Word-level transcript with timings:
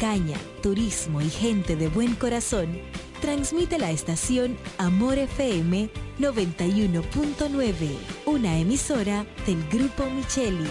caña, 0.00 0.38
turismo 0.62 1.20
y 1.20 1.28
gente 1.28 1.76
de 1.76 1.88
buen 1.88 2.14
corazón, 2.14 2.80
transmite 3.20 3.78
la 3.78 3.90
estación 3.90 4.56
Amor 4.78 5.18
FM 5.18 5.90
91.9, 6.18 7.98
una 8.24 8.56
emisora 8.56 9.26
del 9.46 9.62
Grupo 9.68 10.08
Micheli. 10.08 10.70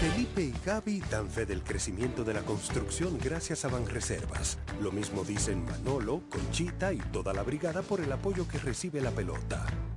Felipe 0.00 0.42
y 0.44 0.54
Gaby 0.64 1.02
dan 1.10 1.28
fe 1.28 1.44
del 1.44 1.62
crecimiento 1.62 2.24
de 2.24 2.32
la 2.32 2.40
construcción 2.40 3.18
gracias 3.22 3.66
a 3.66 3.68
Banreservas. 3.68 4.58
Lo 4.80 4.90
mismo 4.90 5.22
dicen 5.22 5.62
Manolo, 5.66 6.22
Conchita 6.30 6.94
y 6.94 6.98
toda 6.98 7.34
la 7.34 7.42
brigada 7.42 7.82
por 7.82 8.00
el 8.00 8.10
apoyo 8.12 8.48
que 8.48 8.58
recibe 8.58 9.02
la 9.02 9.10
pelota. 9.10 9.66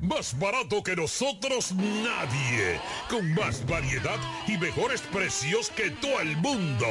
Más 0.00 0.38
barato 0.38 0.80
que 0.82 0.94
nosotros 0.94 1.72
nadie. 1.72 2.80
Con 3.10 3.34
más 3.34 3.66
variedad 3.66 4.18
y 4.46 4.56
mejores 4.56 5.00
precios 5.00 5.70
que 5.70 5.90
todo 5.90 6.20
el 6.20 6.36
mundo. 6.36 6.86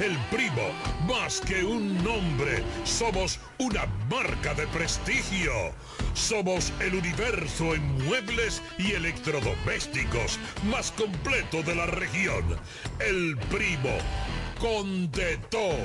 El 0.00 0.18
primo, 0.30 0.72
más 1.06 1.40
que 1.40 1.62
un 1.62 2.02
nombre. 2.02 2.64
Somos 2.84 3.38
una 3.58 3.86
marca 4.10 4.54
de 4.54 4.66
prestigio. 4.68 5.52
Somos 6.14 6.72
el 6.80 6.96
universo 6.96 7.76
en 7.76 8.04
muebles 8.04 8.60
y 8.76 8.92
electrodomésticos 8.92 10.40
más 10.64 10.90
completo 10.92 11.62
de 11.62 11.76
la 11.76 11.86
región. 11.86 12.44
El 12.98 13.36
primo. 13.50 13.96
Con 14.58 15.12
todo. 15.50 15.76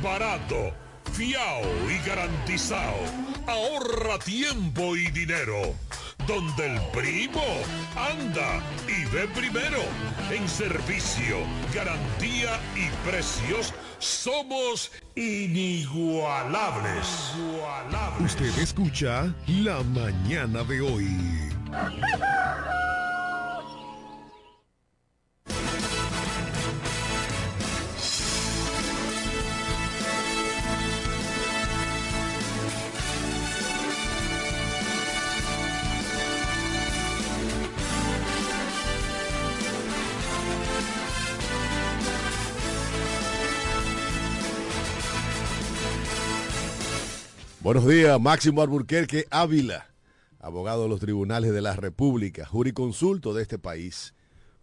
Barato. 0.00 0.81
Fiao 1.12 1.62
y 1.90 2.08
garantizado. 2.08 2.96
Ahorra 3.46 4.18
tiempo 4.18 4.96
y 4.96 5.10
dinero 5.10 5.74
donde 6.26 6.74
el 6.74 6.80
primo 6.92 7.42
anda 7.96 8.60
y 8.86 9.04
ve 9.06 9.26
primero. 9.28 9.82
En 10.30 10.46
servicio, 10.48 11.38
garantía 11.74 12.60
y 12.74 12.88
precios 13.08 13.74
somos 13.98 14.92
inigualables. 15.14 17.32
Usted 18.20 18.58
escucha 18.58 19.34
La 19.46 19.82
Mañana 19.82 20.62
de 20.64 20.80
hoy. 20.80 21.08
Buenos 47.62 47.86
días, 47.86 48.20
Máximo 48.20 48.60
Alburquerque 48.60 49.26
Ávila, 49.30 49.86
abogado 50.40 50.82
de 50.82 50.88
los 50.88 50.98
tribunales 50.98 51.52
de 51.52 51.60
la 51.60 51.76
República, 51.76 52.44
juriconsulto 52.44 53.32
de 53.34 53.42
este 53.42 53.56
país. 53.56 54.14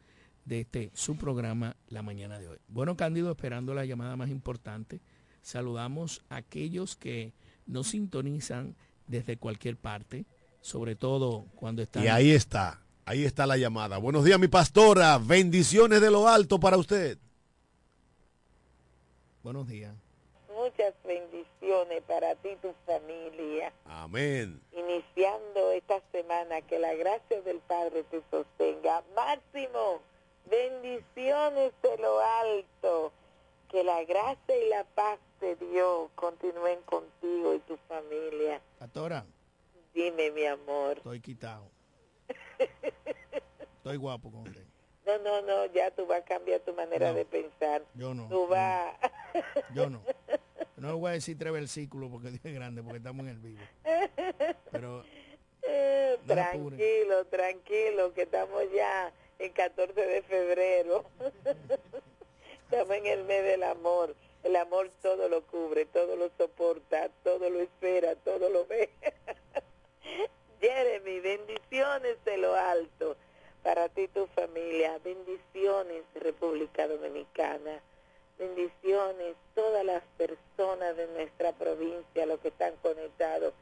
de 0.44 0.60
este 0.60 0.90
su 0.94 1.16
programa 1.16 1.76
la 1.88 2.02
mañana 2.02 2.38
de 2.38 2.48
hoy. 2.48 2.58
Bueno, 2.68 2.96
Cándido, 2.96 3.30
esperando 3.30 3.74
la 3.74 3.84
llamada 3.84 4.16
más 4.16 4.30
importante, 4.30 5.00
saludamos 5.42 6.22
a 6.28 6.36
aquellos 6.36 6.96
que 6.96 7.32
nos 7.66 7.88
sintonizan 7.88 8.76
desde 9.08 9.36
cualquier 9.36 9.76
parte, 9.76 10.26
sobre 10.66 10.96
todo 10.96 11.46
cuando 11.54 11.82
están... 11.82 12.02
Y 12.02 12.08
ahí 12.08 12.32
está, 12.32 12.80
Ahí 13.08 13.24
está 13.24 13.46
la 13.46 13.56
llamada. 13.56 13.98
Buenos 13.98 14.24
días, 14.24 14.36
mi 14.40 14.48
pastora. 14.48 15.16
Bendiciones 15.18 16.00
de 16.00 16.10
lo 16.10 16.26
alto 16.26 16.58
para 16.58 16.76
usted. 16.76 17.18
Buenos 19.44 19.68
días. 19.68 19.94
Muchas 20.52 20.92
bendiciones 21.04 22.02
para 22.08 22.34
ti 22.34 22.48
y 22.48 22.56
tu 22.56 22.74
familia. 22.84 23.72
Amén. 23.84 24.60
Iniciando 24.72 25.70
esta 25.70 26.02
semana, 26.10 26.62
que 26.62 26.80
la 26.80 26.94
gracia 26.94 27.40
del 27.42 27.60
Padre 27.60 28.02
te 28.10 28.20
sostenga. 28.28 29.04
Máximo, 29.14 30.00
bendiciones 30.50 31.72
de 31.84 31.98
lo 31.98 32.18
alto. 32.18 33.12
Que 33.68 33.84
la 33.84 34.02
gracia 34.02 34.64
y 34.64 34.68
la 34.68 34.82
paz 34.82 35.20
de 35.40 35.54
Dios 35.54 36.10
continúen 36.16 36.80
contigo 36.82 37.54
y 37.54 37.60
tu 37.60 37.76
familia. 37.86 38.60
Pastora. 38.80 39.24
Dime, 39.96 40.30
mi 40.30 40.44
amor. 40.44 40.98
Estoy 40.98 41.20
quitado. 41.20 41.70
Estoy 43.78 43.96
guapo 43.96 44.30
con 44.30 44.42
usted. 44.46 44.62
No, 45.06 45.18
no, 45.20 45.40
no, 45.40 45.66
ya 45.72 45.90
tú 45.90 46.04
vas 46.06 46.20
a 46.20 46.24
cambiar 46.24 46.60
tu 46.60 46.74
manera 46.74 47.08
No, 47.08 47.14
de 47.14 47.24
pensar. 47.24 47.82
Yo 47.94 48.12
no. 48.12 48.28
Tú 48.28 48.46
vas... 48.46 48.94
Yo 49.74 49.88
no. 49.90 50.02
No 50.76 50.98
voy 50.98 51.08
a 51.08 51.12
decir 51.14 51.38
tres 51.38 51.54
versículos 51.54 52.10
porque 52.10 52.28
es 52.44 52.54
grande, 52.54 52.82
porque 52.82 52.98
estamos 52.98 53.24
en 53.24 53.30
el 53.32 53.38
vivo. 53.38 53.62
Pero 54.70 55.02
Eh, 55.62 56.18
No 56.26 56.34
tranquilo, 56.34 57.24
tranquilo, 57.28 58.12
que 58.12 58.22
estamos 58.22 58.62
ya 58.74 59.10
en 59.38 59.52
14 59.52 59.94
de 59.98 60.22
febrero. 60.22 61.06
estamos 62.64 62.94
en 62.96 63.06
el 63.06 63.24
mes 63.24 63.42
del 63.44 63.62
amor. 63.62 64.14
El 64.44 64.54
amor 64.56 64.90
todo 65.00 65.30
lo 65.30 65.40
cubre, 65.46 65.86
todo 65.86 66.14
lo 66.16 66.28
soporta, 66.36 67.08
todo 67.24 67.48
lo 67.48 67.60
espera, 67.60 68.14
todo 68.16 68.50
lo 68.50 68.66
ve. 68.66 68.90
Jeremy, 70.60 71.20
bendiciones 71.20 72.16
de 72.24 72.38
lo 72.38 72.54
alto 72.54 73.16
para 73.62 73.88
ti 73.88 74.02
y 74.02 74.08
tu 74.08 74.26
familia. 74.28 74.98
Bendiciones, 75.04 76.04
República 76.14 76.86
Dominicana. 76.86 77.80
Bendiciones, 78.38 79.34
todas 79.54 79.84
las 79.84 80.02
personas 80.18 80.96
de 80.96 81.06
nuestra 81.08 81.52
provincia, 81.52 82.26
los 82.26 82.40
que 82.40 82.48
están 82.48 82.74
conectados. 82.76 83.54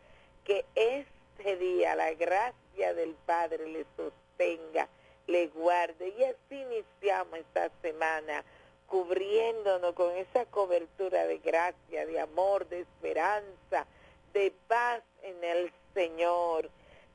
Que 0.45 0.65
este 0.75 1.57
día 1.57 1.95
la 1.95 2.13
gracia 2.15 2.95
del 2.95 3.15
Padre 3.27 3.67
le 3.69 3.87
sostenga, 3.97 4.89
le 5.27 5.47
guarde. 5.49 6.13
Y 6.19 6.25
así 6.25 6.61
iniciamos 6.61 7.39
esta 7.39 7.71
semana 7.81 8.45
cubriéndonos 8.87 9.95
con 9.95 10.15
esa 10.17 10.45
cobertura 10.47 11.27
de 11.27 11.39
gracia, 11.39 12.07
de 12.07 12.21
amor, 12.21 12.69
de 12.69 12.81
esperanza, 12.81 13.87
de 14.33 14.53
paz 14.69 15.03
en 15.23 15.43
el 15.43 15.73
Señor. 15.95 16.71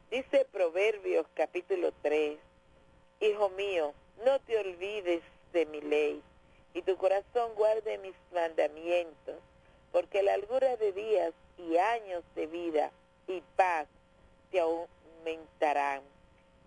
Dice 0.09 0.45
Proverbios 0.51 1.27
capítulo 1.33 1.91
3, 2.01 2.39
Hijo 3.19 3.49
mío, 3.49 3.93
no 4.25 4.39
te 4.39 4.57
olvides 4.57 5.21
de 5.51 5.65
mi 5.65 5.81
ley, 5.81 6.23
y 6.73 6.81
tu 6.81 6.95
corazón 6.95 7.53
guarde 7.55 7.97
mis 7.97 8.15
mandamientos, 8.33 9.35
porque 9.91 10.23
la 10.23 10.37
largura 10.37 10.77
de 10.77 10.93
días 10.93 11.33
y 11.57 11.77
años 11.77 12.23
de 12.35 12.47
vida 12.47 12.91
y 13.27 13.41
paz 13.57 13.87
te 14.49 14.61
aumentarán. 14.61 16.01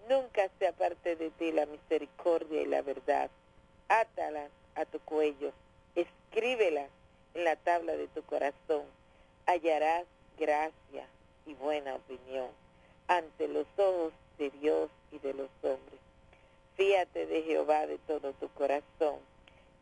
Nunca 0.09 0.51
se 0.59 0.69
aparte 0.69 1.17
de 1.17 1.31
ti 1.31 1.51
la 1.51 1.65
misericordia 1.65 2.61
y 2.61 2.67
la 2.67 2.83
verdad. 2.83 3.31
Átalas 3.89 4.51
a 4.75 4.85
tu 4.85 5.01
cuello, 5.01 5.53
escríbelas 5.97 6.91
en 7.35 7.45
la 7.45 7.57
tabla 7.57 7.97
de 7.97 8.09
tu 8.09 8.23
corazón. 8.23 8.85
Hallarás 9.47 10.05
gracia 10.39 11.07
y 11.47 11.55
buena 11.55 11.95
opinión 11.95 12.49
ante 13.09 13.49
los 13.49 13.67
ojos 13.77 14.13
de 14.39 14.51
Dios 14.51 14.91
y 15.11 15.19
de 15.19 15.35
los 15.35 15.51
hombres. 15.63 16.01
Fíate 16.77 17.27
de 17.27 17.43
Jehová 17.43 17.87
de 17.87 17.99
todo 17.99 18.33
tu 18.35 18.49
corazón 18.51 19.19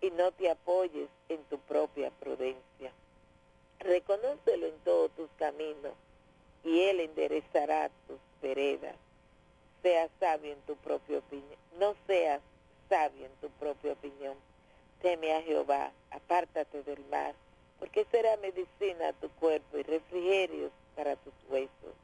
y 0.01 0.11
no 0.11 0.33
te 0.33 0.51
apoyes 0.51 1.09
en 1.29 1.43
tu 1.45 1.59
propia 1.59 2.11
prudencia. 2.11 2.93
Reconócelo 3.79 4.67
en 4.67 4.79
todos 4.85 5.11
tus 5.13 5.31
caminos 5.39 5.93
y 6.65 6.81
Él 6.81 7.01
enderezará 7.01 7.91
tus 8.07 8.19
veredas. 8.43 8.97
Seas 9.83 10.11
sabio 10.19 10.53
en 10.53 10.61
tu 10.63 10.77
propia 10.77 11.19
opinión. 11.19 11.59
No 11.79 11.95
seas 12.07 12.41
sabio 12.89 13.27
en 13.27 13.33
tu 13.41 13.49
propia 13.51 13.93
opinión. 13.93 14.35
Teme 15.01 15.35
a 15.35 15.43
Jehová, 15.43 15.93
apártate 16.11 16.83
del 16.83 17.03
mal, 17.07 17.35
porque 17.79 18.05
será 18.11 18.37
medicina 18.37 19.09
a 19.09 19.13
tu 19.15 19.31
cuerpo 19.31 19.79
y 19.79 19.83
refrigerios 19.83 20.71
para 20.97 21.17
tus 21.17 21.35
huesos. 21.49 21.95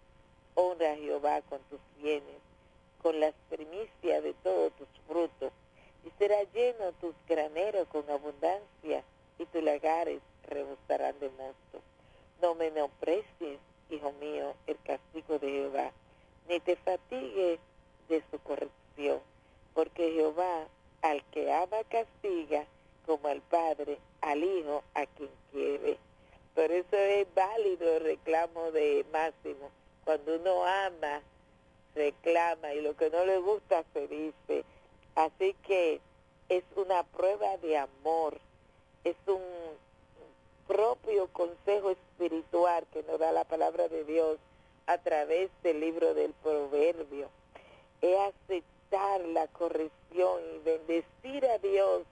Honra 0.55 0.93
a 0.93 0.97
Jehová 0.97 1.43
con 1.43 1.61
tus 1.71 1.81
bienes, 1.99 2.41
con 3.03 3.21
las 3.21 3.35
primicias 3.49 4.23
de 4.23 4.35
todos 4.43 4.73
tus 4.75 4.89
frutos, 5.07 5.53
y 6.05 6.11
será 6.19 6.43
lleno 6.55 6.93
tus 7.01 7.15
graneros 7.29 7.89
con 7.89 8.09
abundancia, 8.11 9.05
y 9.39 9.45
tus 9.47 9.63
lagares 9.63 10.21
rebosarán 10.49 11.19
de 11.21 11.29
mosto. 11.31 11.81
No 12.41 12.55
menosprecies, 12.55 13.59
hijo 13.91 14.13
mío, 14.13 14.55
el 14.67 14.79
castigo 14.83 15.39
de 15.39 15.51
Jehová, 15.51 15.93
ni 16.49 16.61
te 16.61 16.77
fatigues 16.77 17.59
de 18.09 18.23
su 18.31 18.39
corrección, 18.41 19.21
porque 19.75 20.13
Jehová 20.13 20.67
al 21.03 21.23
que 21.31 21.53
ama 21.53 21.85
castiga, 21.89 22.65
como 23.05 23.29
al 23.29 23.41
Padre, 23.43 23.99
al 24.21 24.43
Hijo, 24.43 24.83
a 24.95 25.07
quien 25.07 25.31
quiere. 25.53 25.99
Por 26.57 26.73
eso 26.73 26.97
es 26.97 27.27
válido 27.35 27.97
el 27.99 28.03
reclamo 28.03 28.73
de 28.73 29.05
Máximo. 29.13 29.71
Cuando 30.07 30.37
uno 30.37 30.65
ama, 30.65 31.21
reclama 31.95 32.73
y 32.73 32.81
lo 32.81 32.97
que 32.97 33.11
no 33.11 33.27
le 33.27 33.37
gusta 33.41 33.85
se 33.93 34.09
dice. 34.09 34.65
Así 35.17 35.55
que 35.67 36.01
es 36.49 36.65
una 36.75 37.03
prueba 37.03 37.59
de 37.59 37.77
amor, 37.77 38.39
es 39.05 39.17
un 39.27 39.43
propio 40.67 41.29
consejo 41.29 41.91
espiritual 41.91 42.87
que 42.91 43.03
nos 43.03 43.19
da 43.19 43.33
la 43.33 43.45
palabra 43.45 43.89
de 43.89 44.05
Dios 44.05 44.39
a 44.87 44.97
través 44.97 45.51
del 45.63 45.81
libro 45.81 46.15
del 46.15 46.33
proverbio. 46.43 47.29
Es 48.01 48.17
aceptar 48.19 49.21
la 49.27 49.47
corrección 49.49 50.41
y 50.55 50.59
bendecir 50.65 51.45
a 51.49 51.59
Dios 51.59 52.05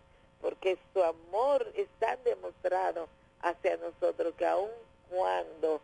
porque 0.43 0.77
su 0.93 1.03
amor 1.03 1.67
es 1.77 1.89
tan 1.99 2.23
demostrado 2.25 3.09
hacia 3.45 3.77
nosotros 3.77 4.35
que 4.37 4.47
aun 4.47 4.71
cuando 5.11 5.81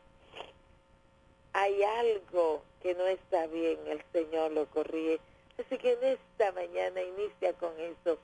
hay 1.53 1.83
algo 1.83 2.63
que 2.83 2.95
no 2.95 3.07
está 3.07 3.47
bien, 3.47 3.79
el 3.87 4.03
Señor 4.13 4.53
lo 4.53 4.67
corrige. 4.67 5.21
Así 5.59 5.77
que 5.77 5.93
en 5.93 6.05
esta 6.05 6.53
mañana 6.53 7.03
inicia 7.03 7.53
con 7.55 7.79
eso. 7.79 8.19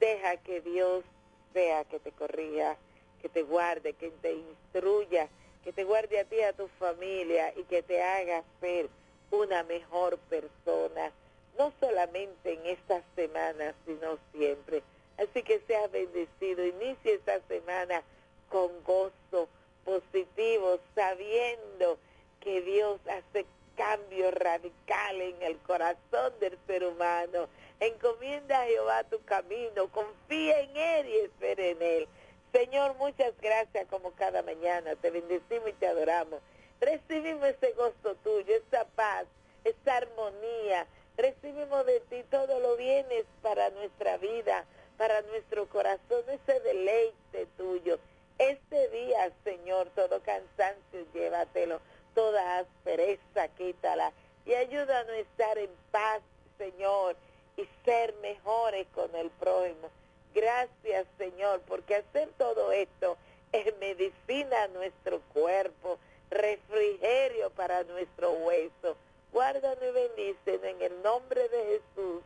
Deja 0.00 0.36
que 0.38 0.62
Dios 0.62 1.04
sea 1.52 1.84
que 1.84 2.00
te 2.00 2.12
corrija, 2.12 2.76
que 3.20 3.28
te 3.28 3.42
guarde, 3.42 3.92
que 3.92 4.10
te 4.10 4.32
instruya, 4.32 5.28
que 5.64 5.72
te 5.72 5.84
guarde 5.84 6.20
a 6.20 6.24
ti 6.24 6.36
y 6.36 6.42
a 6.42 6.52
tu 6.54 6.68
familia 6.78 7.52
y 7.56 7.64
que 7.64 7.82
te 7.82 8.02
haga 8.02 8.42
ser 8.60 8.88
una 9.30 9.64
mejor 9.64 10.16
persona, 10.30 11.12
no 11.58 11.72
solamente 11.80 12.54
en 12.54 12.66
estas 12.66 13.04
semanas, 13.14 13.74
sino 13.84 14.18
siempre. 14.32 14.82
Así 15.18 15.42
que 15.42 15.60
seas 15.66 15.90
bendecido, 15.90 16.64
inicie 16.64 17.14
esta 17.14 17.40
semana 17.48 18.02
con 18.50 18.82
gozo 18.84 19.48
positivo, 19.84 20.78
sabiendo 20.94 21.98
que 22.40 22.62
Dios 22.62 23.00
hace 23.06 23.46
cambios 23.76 24.34
radicales 24.34 25.34
en 25.34 25.42
el 25.42 25.58
corazón 25.58 26.32
del 26.40 26.58
ser 26.66 26.84
humano. 26.84 27.48
Encomienda 27.80 28.62
a 28.62 28.66
Jehová 28.66 29.04
tu 29.04 29.22
camino, 29.24 29.88
confía 29.88 30.60
en 30.60 30.76
Él 30.76 31.06
y 31.08 31.16
espera 31.18 31.64
en 31.64 31.80
Él. 31.80 32.08
Señor, 32.52 32.94
muchas 32.96 33.32
gracias 33.40 33.86
como 33.88 34.12
cada 34.12 34.42
mañana. 34.42 34.96
Te 34.96 35.10
bendecimos 35.10 35.68
y 35.68 35.72
te 35.74 35.86
adoramos. 35.86 36.40
Recibimos 36.80 37.44
ese 37.48 37.72
gozo 37.72 38.14
tuyo, 38.24 38.54
esa 38.54 38.84
paz, 38.96 39.26
esa 39.64 39.96
armonía. 39.96 40.86
Recibimos 41.16 41.84
de 41.86 42.00
ti 42.00 42.22
todo 42.30 42.60
lo 42.60 42.76
bienes 42.76 43.24
para 43.42 43.70
nuestra 43.70 44.16
vida, 44.16 44.64
para 44.96 45.22
nuestro 45.22 45.68
corazón, 45.68 46.24
ese 46.28 46.60
deleite 46.60 47.46
tuyo. 47.56 47.98
Este 48.38 48.88
día, 48.90 49.32
Señor, 49.42 49.88
todo 49.96 50.22
cansancio, 50.22 51.04
llévatelo, 51.12 51.80
toda 52.14 52.58
aspereza, 52.58 53.48
quítala 53.56 54.12
y 54.46 54.54
ayúdanos 54.54 55.10
a 55.10 55.18
estar 55.18 55.58
en 55.58 55.70
paz, 55.90 56.22
Señor, 56.56 57.16
y 57.56 57.68
ser 57.84 58.14
mejores 58.22 58.86
con 58.94 59.14
el 59.16 59.28
prójimo. 59.30 59.90
Gracias, 60.34 61.06
Señor, 61.18 61.60
porque 61.66 61.96
hacer 61.96 62.28
todo 62.38 62.70
esto 62.70 63.16
es 63.52 63.76
medicina 63.78 64.62
a 64.62 64.68
nuestro 64.68 65.20
cuerpo, 65.34 65.98
refrigerio 66.30 67.50
para 67.50 67.82
nuestro 67.84 68.30
hueso. 68.32 68.96
Guárdanos 69.32 69.82
y 69.82 69.90
bendícenos 69.90 70.64
en 70.64 70.82
el 70.82 71.02
nombre 71.02 71.48
de 71.48 71.64
Jesús. 71.64 72.22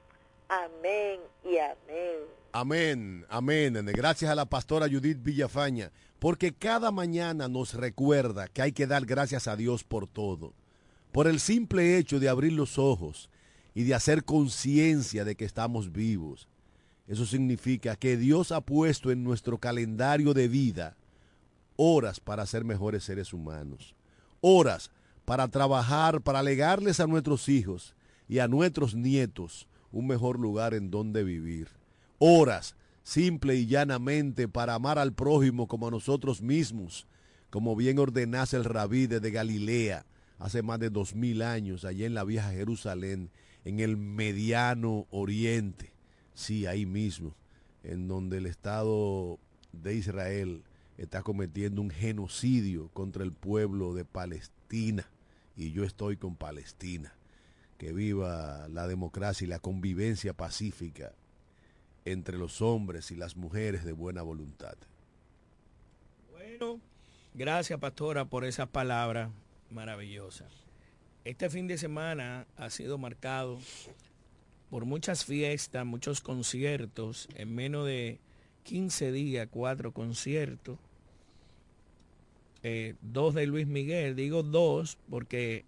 Amén 0.52 1.18
y 1.44 1.56
amén. 1.56 2.18
Amén, 2.52 3.26
amén. 3.30 3.86
Gracias 3.86 4.30
a 4.30 4.34
la 4.34 4.44
pastora 4.44 4.86
Judith 4.86 5.22
Villafaña, 5.22 5.90
porque 6.18 6.52
cada 6.52 6.90
mañana 6.90 7.48
nos 7.48 7.72
recuerda 7.72 8.48
que 8.48 8.60
hay 8.60 8.72
que 8.72 8.86
dar 8.86 9.06
gracias 9.06 9.48
a 9.48 9.56
Dios 9.56 9.82
por 9.82 10.06
todo. 10.06 10.52
Por 11.10 11.26
el 11.26 11.40
simple 11.40 11.96
hecho 11.96 12.20
de 12.20 12.28
abrir 12.28 12.52
los 12.52 12.78
ojos 12.78 13.30
y 13.74 13.84
de 13.84 13.94
hacer 13.94 14.24
conciencia 14.24 15.24
de 15.24 15.36
que 15.36 15.46
estamos 15.46 15.90
vivos. 15.90 16.48
Eso 17.06 17.24
significa 17.24 17.96
que 17.96 18.18
Dios 18.18 18.52
ha 18.52 18.60
puesto 18.60 19.10
en 19.10 19.24
nuestro 19.24 19.56
calendario 19.56 20.34
de 20.34 20.48
vida 20.48 20.98
horas 21.76 22.20
para 22.20 22.44
ser 22.44 22.62
mejores 22.62 23.04
seres 23.04 23.32
humanos, 23.32 23.94
horas 24.42 24.90
para 25.24 25.48
trabajar, 25.48 26.20
para 26.20 26.42
legarles 26.42 27.00
a 27.00 27.06
nuestros 27.06 27.48
hijos 27.48 27.94
y 28.28 28.38
a 28.38 28.48
nuestros 28.48 28.94
nietos 28.94 29.66
un 29.92 30.06
mejor 30.06 30.40
lugar 30.40 30.74
en 30.74 30.90
donde 30.90 31.22
vivir, 31.22 31.68
horas 32.18 32.76
simple 33.02 33.56
y 33.56 33.66
llanamente 33.66 34.48
para 34.48 34.74
amar 34.74 34.98
al 34.98 35.12
prójimo 35.12 35.68
como 35.68 35.88
a 35.88 35.90
nosotros 35.90 36.40
mismos, 36.40 37.06
como 37.50 37.76
bien 37.76 37.98
ordenase 37.98 38.56
el 38.56 38.64
rabí 38.64 39.06
de 39.06 39.30
Galilea 39.30 40.06
hace 40.38 40.62
más 40.62 40.80
de 40.80 40.90
dos 40.90 41.14
mil 41.14 41.40
años, 41.40 41.84
allá 41.84 42.04
en 42.04 42.14
la 42.14 42.24
vieja 42.24 42.50
Jerusalén, 42.50 43.30
en 43.64 43.78
el 43.78 43.96
mediano 43.96 45.06
oriente, 45.10 45.92
sí, 46.34 46.66
ahí 46.66 46.84
mismo, 46.84 47.34
en 47.84 48.08
donde 48.08 48.38
el 48.38 48.46
Estado 48.46 49.38
de 49.72 49.94
Israel 49.94 50.64
está 50.98 51.22
cometiendo 51.22 51.80
un 51.80 51.90
genocidio 51.90 52.88
contra 52.92 53.22
el 53.22 53.32
pueblo 53.32 53.94
de 53.94 54.04
Palestina. 54.04 55.08
Y 55.56 55.70
yo 55.70 55.84
estoy 55.84 56.16
con 56.16 56.34
Palestina. 56.34 57.14
Que 57.82 57.92
viva 57.92 58.68
la 58.68 58.86
democracia 58.86 59.44
y 59.44 59.48
la 59.48 59.58
convivencia 59.58 60.34
pacífica 60.34 61.16
entre 62.04 62.38
los 62.38 62.62
hombres 62.62 63.10
y 63.10 63.16
las 63.16 63.36
mujeres 63.36 63.84
de 63.84 63.90
buena 63.90 64.22
voluntad. 64.22 64.76
Bueno, 66.30 66.78
gracias 67.34 67.80
pastora 67.80 68.24
por 68.24 68.44
esa 68.44 68.66
palabra 68.66 69.32
maravillosa. 69.68 70.46
Este 71.24 71.50
fin 71.50 71.66
de 71.66 71.76
semana 71.76 72.46
ha 72.56 72.70
sido 72.70 72.98
marcado 72.98 73.58
por 74.70 74.84
muchas 74.84 75.24
fiestas, 75.24 75.84
muchos 75.84 76.20
conciertos, 76.20 77.28
en 77.34 77.52
menos 77.52 77.84
de 77.84 78.20
15 78.62 79.10
días, 79.10 79.48
cuatro 79.50 79.90
conciertos, 79.90 80.78
eh, 82.62 82.94
dos 83.00 83.34
de 83.34 83.44
Luis 83.48 83.66
Miguel, 83.66 84.14
digo 84.14 84.44
dos 84.44 84.98
porque 85.10 85.64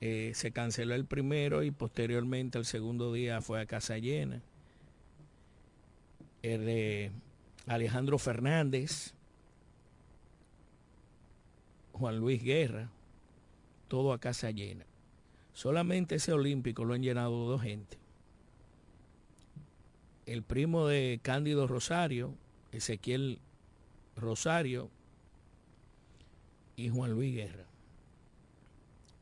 eh, 0.00 0.32
se 0.34 0.50
canceló 0.50 0.94
el 0.94 1.04
primero 1.04 1.62
y 1.62 1.70
posteriormente 1.70 2.58
el 2.58 2.64
segundo 2.64 3.12
día 3.12 3.42
fue 3.42 3.60
a 3.60 3.66
casa 3.66 3.98
llena. 3.98 4.40
El 6.42 6.64
de 6.64 7.10
Alejandro 7.66 8.18
Fernández, 8.18 9.12
Juan 11.92 12.18
Luis 12.18 12.42
Guerra, 12.42 12.88
todo 13.88 14.14
a 14.14 14.18
casa 14.18 14.50
llena. 14.50 14.86
Solamente 15.52 16.14
ese 16.14 16.32
olímpico 16.32 16.84
lo 16.84 16.94
han 16.94 17.02
llenado 17.02 17.46
dos 17.46 17.60
gente. 17.60 17.98
El 20.24 20.42
primo 20.42 20.86
de 20.86 21.20
Cándido 21.22 21.66
Rosario, 21.66 22.34
Ezequiel 22.72 23.38
Rosario 24.16 24.88
y 26.76 26.88
Juan 26.88 27.12
Luis 27.12 27.34
Guerra. 27.34 27.69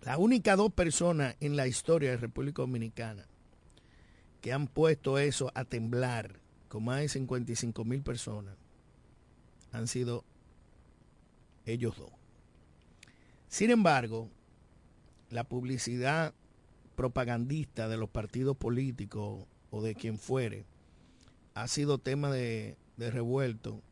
La 0.09 0.17
única 0.17 0.57
dos 0.57 0.73
personas 0.73 1.37
en 1.39 1.55
la 1.55 1.67
historia 1.67 2.13
de 2.13 2.17
República 2.17 2.63
Dominicana 2.63 3.27
que 4.41 4.55
han 4.55 4.67
puesto 4.67 5.19
eso 5.19 5.53
a 5.55 5.67
temblar 5.67 6.41
con 6.71 6.87
más 6.87 7.01
de 7.01 7.11
55 7.11 7.85
mil 7.85 8.01
personas 8.01 8.57
han 9.71 9.87
sido 9.87 10.25
ellos 11.67 11.99
dos. 11.99 12.11
Sin 13.49 13.71
embargo, 13.71 14.31
la 15.29 15.45
publicidad 15.45 16.33
propagandista 16.97 17.87
de 17.87 17.99
los 17.99 18.09
partidos 18.09 18.57
políticos 18.57 19.45
o 19.71 19.83
de 19.83 19.95
quien 19.95 20.19
fuere 20.19 20.65
ha 21.53 21.69
sido 21.69 21.99
tema 21.99 22.31
de, 22.31 22.79
revuelto 22.97 23.83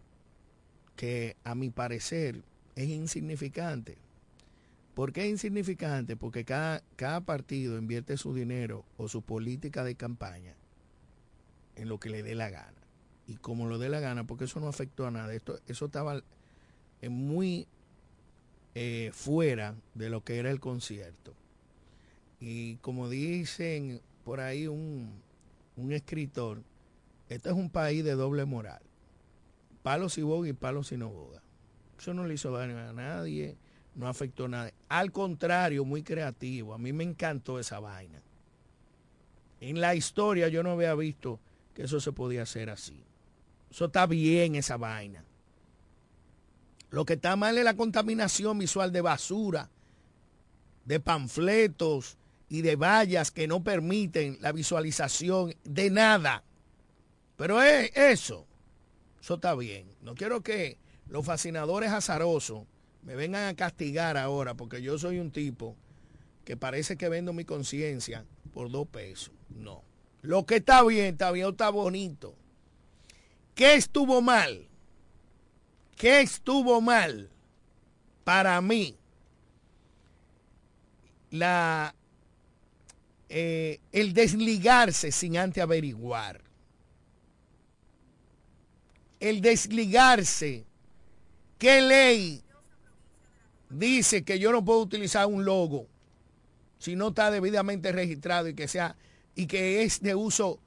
que 0.97 1.37
a 1.45 1.55
mi 1.55 1.69
parecer 1.69 2.43
es 2.75 2.89
insignificante. 2.89 4.06
¿Por 4.97 5.12
qué 5.12 5.25
es 5.26 5.31
insignificante? 5.31 6.17
Porque 6.17 6.47
cada, 6.47 6.83
cada 6.97 7.21
partido 7.21 7.76
invierte 7.76 8.17
su 8.17 8.33
dinero 8.33 8.87
o 8.97 9.09
su 9.09 9.21
política 9.21 9.85
de 9.85 9.95
campaña 9.95 10.55
en 11.75 11.91
lo 11.91 12.00
que 12.00 12.09
le 12.09 12.23
dé 12.23 12.35
la 12.35 12.49
gana. 12.49 12.81
Y 13.26 13.37
como 13.37 13.69
lo 13.69 13.76
dé 13.76 13.91
la 13.91 14.00
gana, 14.00 14.26
porque 14.26 14.45
eso 14.45 14.59
no 14.59 14.69
afectó 14.69 15.07
a 15.07 15.11
nada. 15.11 15.35
Esto, 15.35 15.61
eso 15.67 15.85
estaba 15.85 16.23
muy 17.11 17.69
eh, 18.75 19.11
fuera 19.12 19.75
de 19.93 20.09
lo 20.09 20.25
que 20.25 20.38
era 20.38 20.50
el 20.50 20.61
concierto. 20.61 21.35
Y 22.41 22.76
como 22.76 23.11
dicen 23.11 24.00
por 24.25 24.41
ahí 24.41 24.67
un, 24.67 25.12
escritor, 25.91 26.62
este 27.29 27.50
es 27.50 27.55
un 27.55 27.69
país 27.69 28.03
de 28.03 28.12
doble 28.12 28.47
moral. 28.47 28.81
Palos 29.83 30.15
si 30.15 30.23
boga 30.23 30.49
y 30.49 30.55
palos 30.55 30.87
si 30.87 30.97
no 30.97 31.11
boga. 31.11 31.43
Eso 31.99 32.15
no 32.15 32.25
le 32.25 32.33
hizo 32.33 32.50
daño 32.50 32.79
a 32.79 32.95
nadie, 32.95 33.59
no 33.95 34.09
afectó 34.09 34.47
a 34.47 34.49
nadie. 34.49 34.73
Al 34.88 35.12
contrario, 35.12 35.85
muy 35.85 36.02
creativo. 36.02 36.75
A 36.75 36.78
mí 36.78 36.93
me 36.93 37.05
encantó 37.05 37.59
esa 37.59 37.81
vaina. 37.81 38.21
En 39.61 39.81
la 39.81 39.95
historia 39.95 40.49
yo 40.49 40.62
no 40.62 40.73
había 40.73 40.95
visto 40.95 41.40
que 41.75 41.85
eso 41.85 42.00
se 42.00 42.12
podía 42.12 42.43
hacer 42.43 42.71
así. 42.71 43.02
Eso 43.71 43.87
está 43.87 44.07
bien, 44.07 44.55
esa 44.55 44.76
vaina. 44.76 45.25
Lo 46.90 47.05
que 47.05 47.14
está 47.14 47.37
mal 47.37 47.59
es 47.59 47.64
la 47.64 47.76
contaminación 47.76 48.59
visual 48.59 48.93
de 48.93 49.00
basura, 49.00 49.69
de 50.85 51.00
panfletos 51.00 52.16
y 52.49 52.62
de 52.62 52.76
vallas 52.76 53.31
que 53.31 53.49
no 53.49 53.64
permiten 53.64 54.38
la 54.40 54.52
visualización 54.52 55.55
de 55.64 55.90
nada. 55.90 56.45
Pero 57.37 57.61
es 57.61 57.90
eso, 57.97 58.47
eso 59.21 59.35
está 59.35 59.55
bien. 59.55 59.88
No 60.00 60.14
quiero 60.14 60.43
que 60.43 60.78
los 61.09 61.26
fascinadores 61.26 61.90
azarosos 61.90 62.64
me 63.07 63.15
vengan 63.15 63.47
a 63.47 63.55
castigar 63.55 64.17
ahora 64.17 64.55
porque 64.55 64.83
yo 64.83 64.99
soy 64.99 65.21
un 65.21 65.31
tipo 65.31 65.77
que 66.45 66.57
parece 66.57 66.97
que 66.97 67.09
vendo 67.09 67.33
mi 67.33 67.45
conciencia 67.45 68.25
por 68.53 68.69
dos 68.71 68.89
pesos. 68.89 69.31
No. 69.49 69.83
Lo 70.23 70.45
que 70.45 70.57
está 70.57 70.83
bien, 70.83 71.13
está 71.13 71.31
bien, 71.31 71.49
está 71.49 71.71
bonito. 71.71 72.35
¿Qué 73.55 73.75
estuvo 73.75 74.21
mal? 74.21 74.67
¿Qué 75.97 76.21
estuvo 76.21 76.81
mal 76.81 77.31
para 78.25 78.61
mí? 78.61 78.97
La, 81.31 81.95
eh, 83.29 83.79
el 83.93 84.15
desligarse 84.15 85.13
sin 85.13 85.39
antes 85.39 85.63
averiguar. 85.63 86.43
El 89.21 89.41
desligarse. 89.41 90.67
¿Qué 91.59 91.81
ley 91.81 92.43
dice 93.78 94.25
que 94.25 94.38
yo 94.38 94.52
no 94.52 94.64
puedo 94.64 94.80
utilizar 94.80 95.26
un 95.26 95.45
logo 95.45 95.87
si 96.78 96.97
no 96.97 97.09
está 97.09 97.30
debidamente 97.30 97.92
registrado 97.92 98.49
y 98.49 98.54
que 98.54 98.68
sea 98.68 98.97
y 99.35 99.47
que 99.47 99.83
es 99.83 100.00
de 100.00 100.14
uso 100.14 100.59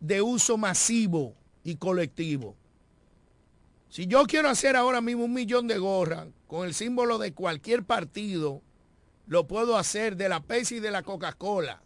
de 0.00 0.22
uso 0.22 0.56
masivo 0.56 1.34
y 1.64 1.76
colectivo? 1.76 2.56
Si 3.88 4.06
yo 4.06 4.24
quiero 4.24 4.48
hacer 4.48 4.76
ahora 4.76 5.00
mismo 5.00 5.24
un 5.24 5.32
millón 5.32 5.66
de 5.68 5.78
gorras 5.78 6.26
con 6.46 6.66
el 6.66 6.74
símbolo 6.74 7.18
de 7.18 7.32
cualquier 7.32 7.84
partido, 7.84 8.62
lo 9.26 9.46
puedo 9.46 9.76
hacer 9.76 10.16
de 10.16 10.28
la 10.28 10.40
Pepsi 10.40 10.76
y 10.76 10.80
de 10.80 10.90
la 10.90 11.02
Coca-Cola. 11.02 11.82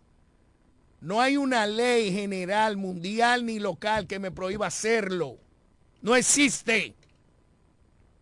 No 1.00 1.20
hay 1.20 1.36
una 1.36 1.66
ley 1.66 2.12
general, 2.12 2.76
mundial 2.76 3.46
ni 3.46 3.58
local 3.58 4.06
que 4.06 4.18
me 4.18 4.30
prohíba 4.30 4.66
hacerlo. 4.66 5.38
No 6.02 6.16
existe. 6.16 6.94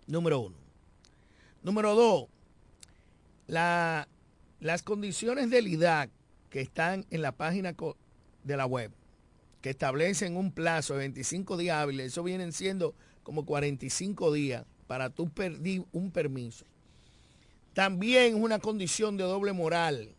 Número 0.06 0.40
uno. 0.40 0.56
Número 1.62 1.94
dos, 1.94 2.28
las 3.48 4.06
condiciones 4.84 5.50
del 5.50 5.66
IDAC 5.66 6.10
que 6.50 6.60
están 6.60 7.06
en 7.10 7.22
la 7.22 7.32
página 7.32 7.74
de 8.44 8.56
la 8.56 8.66
web, 8.66 8.92
que 9.60 9.70
establecen 9.70 10.36
un 10.36 10.52
plazo 10.52 10.94
de 10.94 11.00
25 11.00 11.56
días 11.56 11.78
hábiles, 11.78 12.08
eso 12.08 12.22
vienen 12.22 12.52
siendo 12.52 12.94
como 13.22 13.44
45 13.44 14.32
días 14.32 14.64
para 14.86 15.10
tú 15.10 15.28
pedir 15.28 15.84
un 15.92 16.10
permiso. 16.10 16.64
También 17.74 18.42
una 18.42 18.58
condición 18.58 19.16
de 19.16 19.24
doble 19.24 19.52
moral. 19.52 20.14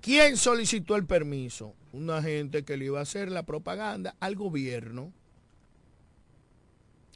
¿Quién 0.00 0.36
solicitó 0.36 0.96
el 0.96 1.06
permiso? 1.06 1.74
Una 1.92 2.22
gente 2.22 2.64
que 2.64 2.76
le 2.76 2.86
iba 2.86 2.98
a 2.98 3.02
hacer 3.02 3.30
la 3.30 3.44
propaganda 3.44 4.14
al 4.20 4.36
gobierno. 4.36 5.12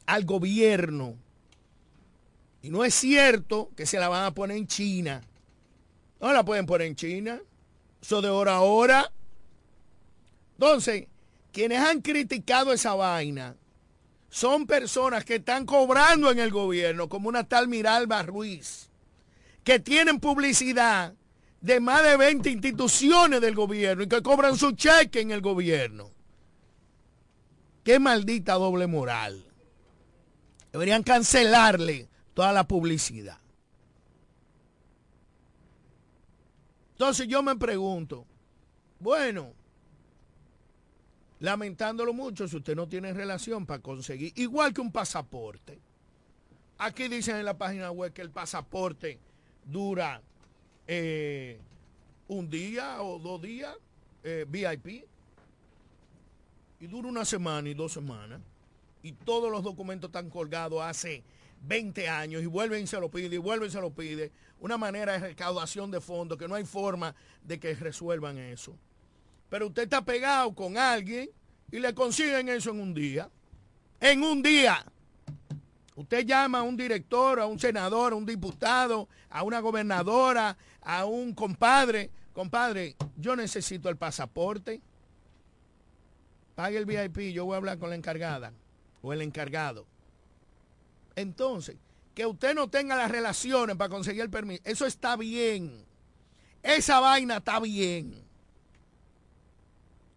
Al 0.05 0.25
gobierno. 0.25 1.15
Y 2.61 2.69
no 2.69 2.83
es 2.83 2.93
cierto 2.93 3.71
que 3.75 3.85
se 3.85 3.99
la 3.99 4.09
van 4.09 4.25
a 4.25 4.33
poner 4.33 4.57
en 4.57 4.67
China. 4.67 5.21
No 6.19 6.31
la 6.31 6.45
pueden 6.45 6.65
poner 6.65 6.87
en 6.87 6.95
China. 6.95 7.41
Eso 8.01 8.21
de 8.21 8.29
hora 8.29 8.55
a 8.55 8.61
hora. 8.61 9.11
Entonces, 10.53 11.07
quienes 11.51 11.79
han 11.79 12.01
criticado 12.01 12.71
esa 12.71 12.93
vaina 12.93 13.55
son 14.29 14.67
personas 14.67 15.25
que 15.25 15.35
están 15.35 15.65
cobrando 15.65 16.31
en 16.31 16.39
el 16.39 16.51
gobierno, 16.51 17.09
como 17.09 17.27
una 17.27 17.43
tal 17.43 17.67
Miralba 17.67 18.23
Ruiz, 18.23 18.89
que 19.63 19.79
tienen 19.79 20.19
publicidad 20.19 21.13
de 21.59 21.79
más 21.79 22.03
de 22.03 22.15
20 22.17 22.49
instituciones 22.49 23.41
del 23.41 23.55
gobierno 23.55 24.03
y 24.03 24.07
que 24.07 24.21
cobran 24.21 24.57
su 24.57 24.71
cheque 24.71 25.19
en 25.19 25.31
el 25.31 25.41
gobierno. 25.41 26.09
Qué 27.83 27.99
maldita 27.99 28.53
doble 28.53 28.87
moral. 28.87 29.43
Deberían 30.71 31.03
cancelarle 31.03 32.07
toda 32.33 32.51
la 32.53 32.67
publicidad. 32.67 33.37
Entonces 36.93 37.27
yo 37.27 37.41
me 37.41 37.55
pregunto, 37.55 38.25
bueno, 38.99 39.53
lamentándolo 41.39 42.13
mucho, 42.13 42.47
si 42.47 42.57
usted 42.57 42.75
no 42.75 42.87
tiene 42.87 43.13
relación 43.13 43.65
para 43.65 43.81
conseguir, 43.81 44.31
igual 44.35 44.73
que 44.73 44.81
un 44.81 44.91
pasaporte. 44.91 45.79
Aquí 46.77 47.07
dicen 47.07 47.37
en 47.37 47.45
la 47.45 47.57
página 47.57 47.91
web 47.91 48.13
que 48.13 48.21
el 48.21 48.29
pasaporte 48.29 49.19
dura 49.65 50.21
eh, 50.87 51.59
un 52.27 52.49
día 52.49 53.01
o 53.01 53.19
dos 53.19 53.41
días 53.41 53.75
eh, 54.23 54.45
VIP 54.47 55.05
y 56.79 56.87
dura 56.87 57.07
una 57.07 57.25
semana 57.25 57.69
y 57.69 57.73
dos 57.73 57.93
semanas 57.93 58.41
y 59.03 59.11
todos 59.13 59.51
los 59.51 59.63
documentos 59.63 60.09
están 60.09 60.29
colgados 60.29 60.81
hace 60.81 61.23
20 61.61 62.09
años 62.09 62.41
y 62.41 62.47
vuelven 62.47 62.83
y 62.83 62.87
se 62.87 62.99
lo 62.99 63.09
pide 63.09 63.35
y 63.35 63.39
vuelven 63.39 63.69
y 63.69 63.71
se 63.71 63.81
lo 63.81 63.93
pide. 63.93 64.31
Una 64.59 64.77
manera 64.77 65.13
de 65.13 65.19
recaudación 65.19 65.91
de 65.91 66.01
fondos 66.01 66.37
que 66.37 66.47
no 66.47 66.55
hay 66.55 66.65
forma 66.65 67.15
de 67.43 67.59
que 67.59 67.73
resuelvan 67.73 68.37
eso. 68.37 68.75
Pero 69.49 69.67
usted 69.67 69.83
está 69.83 70.03
pegado 70.03 70.53
con 70.53 70.77
alguien 70.77 71.29
y 71.71 71.79
le 71.79 71.93
consiguen 71.93 72.49
eso 72.49 72.71
en 72.71 72.79
un 72.79 72.93
día. 72.93 73.29
En 73.99 74.23
un 74.23 74.41
día. 74.41 74.85
Usted 75.95 76.25
llama 76.25 76.59
a 76.59 76.63
un 76.63 76.77
director, 76.77 77.39
a 77.39 77.45
un 77.45 77.59
senador, 77.59 78.13
a 78.13 78.15
un 78.15 78.25
diputado, 78.25 79.07
a 79.29 79.43
una 79.43 79.59
gobernadora, 79.59 80.57
a 80.81 81.05
un 81.05 81.33
compadre. 81.33 82.09
Compadre, 82.33 82.95
yo 83.17 83.35
necesito 83.35 83.89
el 83.89 83.97
pasaporte. 83.97 84.81
Pague 86.55 86.77
el 86.77 86.85
VIP, 86.85 87.33
yo 87.33 87.45
voy 87.45 87.55
a 87.55 87.57
hablar 87.57 87.77
con 87.77 87.89
la 87.89 87.95
encargada 87.95 88.53
o 89.01 89.13
el 89.13 89.21
encargado. 89.21 89.85
Entonces, 91.15 91.77
que 92.13 92.25
usted 92.25 92.53
no 92.55 92.69
tenga 92.69 92.95
las 92.95 93.11
relaciones 93.11 93.75
para 93.75 93.89
conseguir 93.89 94.21
el 94.21 94.29
permiso, 94.29 94.61
eso 94.65 94.85
está 94.85 95.15
bien. 95.15 95.85
Esa 96.63 96.99
vaina 96.99 97.37
está 97.37 97.59
bien. 97.59 98.23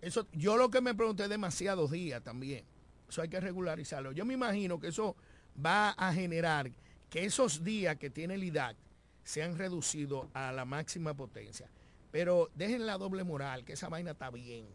Eso, 0.00 0.26
yo 0.32 0.56
lo 0.56 0.70
que 0.70 0.80
me 0.80 0.94
pregunté 0.94 1.28
demasiados 1.28 1.90
días 1.90 2.22
también. 2.22 2.64
Eso 3.08 3.22
hay 3.22 3.28
que 3.28 3.40
regularizarlo. 3.40 4.12
Yo 4.12 4.24
me 4.24 4.34
imagino 4.34 4.78
que 4.78 4.88
eso 4.88 5.16
va 5.64 5.90
a 5.90 6.12
generar 6.12 6.70
que 7.08 7.24
esos 7.24 7.64
días 7.64 7.96
que 7.96 8.10
tiene 8.10 8.34
el 8.34 8.44
IDAC 8.44 8.76
sean 9.22 9.56
reducidos 9.56 10.26
a 10.34 10.52
la 10.52 10.64
máxima 10.64 11.14
potencia. 11.14 11.68
Pero 12.10 12.50
dejen 12.54 12.86
la 12.86 12.98
doble 12.98 13.24
moral, 13.24 13.64
que 13.64 13.72
esa 13.72 13.88
vaina 13.88 14.12
está 14.12 14.30
bien. 14.30 14.66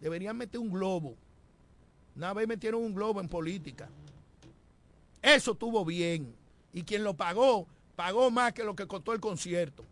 Deberían 0.00 0.36
meter 0.36 0.60
un 0.60 0.70
globo. 0.70 1.16
Una 2.14 2.32
vez 2.34 2.46
metieron 2.46 2.82
un 2.82 2.94
globo 2.94 3.20
en 3.20 3.28
política. 3.28 3.88
Eso 5.22 5.52
estuvo 5.52 5.84
bien. 5.84 6.34
Y 6.72 6.82
quien 6.82 7.04
lo 7.04 7.14
pagó, 7.14 7.66
pagó 7.96 8.30
más 8.30 8.52
que 8.52 8.64
lo 8.64 8.76
que 8.76 8.86
costó 8.86 9.12
el 9.12 9.20
concierto. 9.20 9.84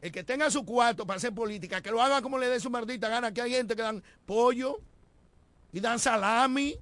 El 0.00 0.12
que 0.12 0.22
tenga 0.22 0.50
su 0.50 0.64
cuarto 0.64 1.06
para 1.06 1.16
hacer 1.16 1.34
política, 1.34 1.80
que 1.80 1.90
lo 1.90 2.02
haga 2.02 2.20
como 2.20 2.38
le 2.38 2.48
dé 2.48 2.60
su 2.60 2.70
maldita 2.70 3.08
gana. 3.08 3.32
Que 3.32 3.42
hay 3.42 3.52
gente 3.52 3.74
que 3.74 3.82
dan 3.82 4.02
pollo, 4.26 4.80
y 5.72 5.80
dan 5.80 5.98
salami, 5.98 6.76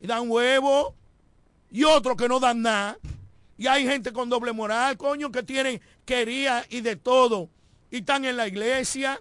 y 0.00 0.06
dan 0.06 0.30
huevo, 0.30 0.94
y 1.70 1.84
otros 1.84 2.16
que 2.16 2.28
no 2.28 2.40
dan 2.40 2.62
nada. 2.62 2.98
Y 3.56 3.66
hay 3.66 3.86
gente 3.86 4.12
con 4.12 4.28
doble 4.28 4.52
moral, 4.52 4.96
coño, 4.96 5.30
que 5.30 5.42
tienen 5.42 5.80
quería 6.04 6.64
y 6.68 6.80
de 6.80 6.96
todo. 6.96 7.48
Y 7.90 7.98
están 7.98 8.24
en 8.24 8.36
la 8.36 8.48
iglesia. 8.48 9.20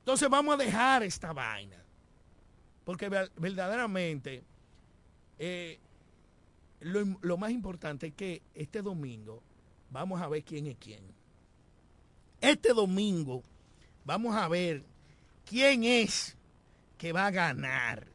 Entonces 0.00 0.28
vamos 0.28 0.54
a 0.54 0.58
dejar 0.58 1.02
esta 1.02 1.32
vaina. 1.32 1.82
Porque 2.84 3.08
verdaderamente 3.08 4.44
eh, 5.38 5.80
lo, 6.80 7.18
lo 7.20 7.36
más 7.36 7.50
importante 7.50 8.08
es 8.08 8.14
que 8.14 8.42
este 8.54 8.82
domingo 8.82 9.42
vamos 9.90 10.20
a 10.20 10.28
ver 10.28 10.42
quién 10.44 10.66
es 10.66 10.76
quién. 10.78 11.00
Este 12.40 12.72
domingo 12.72 13.42
vamos 14.04 14.36
a 14.36 14.48
ver 14.48 14.82
quién 15.44 15.84
es 15.84 16.36
que 16.98 17.12
va 17.12 17.26
a 17.26 17.30
ganar. 17.30 18.06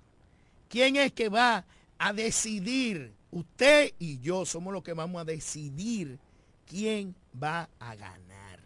¿Quién 0.70 0.96
es 0.96 1.12
que 1.12 1.30
va 1.30 1.66
a 1.98 2.14
decidir? 2.14 3.14
Usted 3.32 3.94
y 4.00 4.20
yo 4.20 4.46
somos 4.46 4.74
los 4.74 4.84
que 4.84 4.94
vamos 4.94 5.22
a 5.22 5.26
decidir 5.26 6.20
quién 6.66 7.16
va 7.42 7.70
a 7.80 7.96
ganar. 7.96 8.60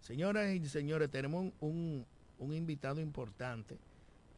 Señoras 0.00 0.52
y 0.52 0.66
señores, 0.68 1.10
tenemos 1.10 1.52
un, 1.60 2.04
un 2.38 2.52
invitado 2.52 3.00
importante 3.00 3.78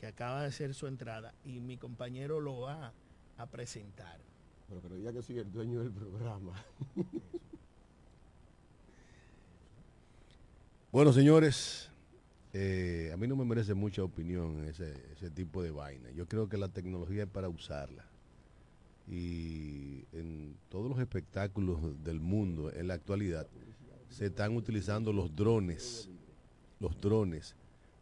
que 0.00 0.06
acaba 0.06 0.42
de 0.42 0.48
hacer 0.48 0.74
su 0.74 0.86
entrada 0.86 1.34
y 1.44 1.60
mi 1.60 1.76
compañero 1.76 2.40
lo 2.40 2.60
va 2.60 2.92
a 3.38 3.46
presentar. 3.46 4.18
Pero, 4.72 4.80
pero 4.80 4.96
ya 4.96 5.12
que 5.12 5.22
soy 5.22 5.38
el 5.38 5.52
dueño 5.52 5.80
del 5.80 5.90
programa. 5.90 6.52
bueno, 10.92 11.12
señores, 11.12 11.90
eh, 12.54 13.10
a 13.12 13.18
mí 13.18 13.28
no 13.28 13.36
me 13.36 13.44
merece 13.44 13.74
mucha 13.74 14.02
opinión 14.02 14.64
ese, 14.64 14.94
ese 15.12 15.28
tipo 15.30 15.62
de 15.62 15.72
vaina. 15.72 16.10
Yo 16.12 16.26
creo 16.26 16.48
que 16.48 16.56
la 16.56 16.68
tecnología 16.68 17.24
es 17.24 17.28
para 17.28 17.50
usarla. 17.50 18.06
Y 19.06 20.06
en 20.12 20.56
todos 20.70 20.88
los 20.88 20.98
espectáculos 21.00 22.02
del 22.02 22.20
mundo, 22.20 22.72
en 22.72 22.88
la 22.88 22.94
actualidad, 22.94 23.46
se 24.08 24.26
están 24.26 24.56
utilizando 24.56 25.12
los 25.12 25.36
drones, 25.36 26.08
los 26.80 26.98
drones, 26.98 27.56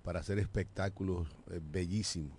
para 0.05 0.21
hacer 0.21 0.39
espectáculos 0.39 1.27
eh, 1.51 1.61
bellísimos. 1.61 2.39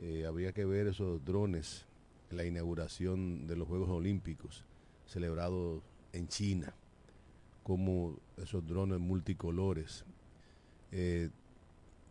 Eh, 0.00 0.24
habría 0.26 0.52
que 0.52 0.64
ver 0.64 0.88
esos 0.88 1.24
drones 1.24 1.86
la 2.30 2.44
inauguración 2.44 3.46
de 3.46 3.56
los 3.56 3.68
Juegos 3.68 3.90
Olímpicos 3.90 4.64
celebrados 5.06 5.82
en 6.12 6.28
China, 6.28 6.74
como 7.62 8.16
esos 8.36 8.66
drones 8.66 9.00
multicolores 9.00 10.04
eh, 10.92 11.30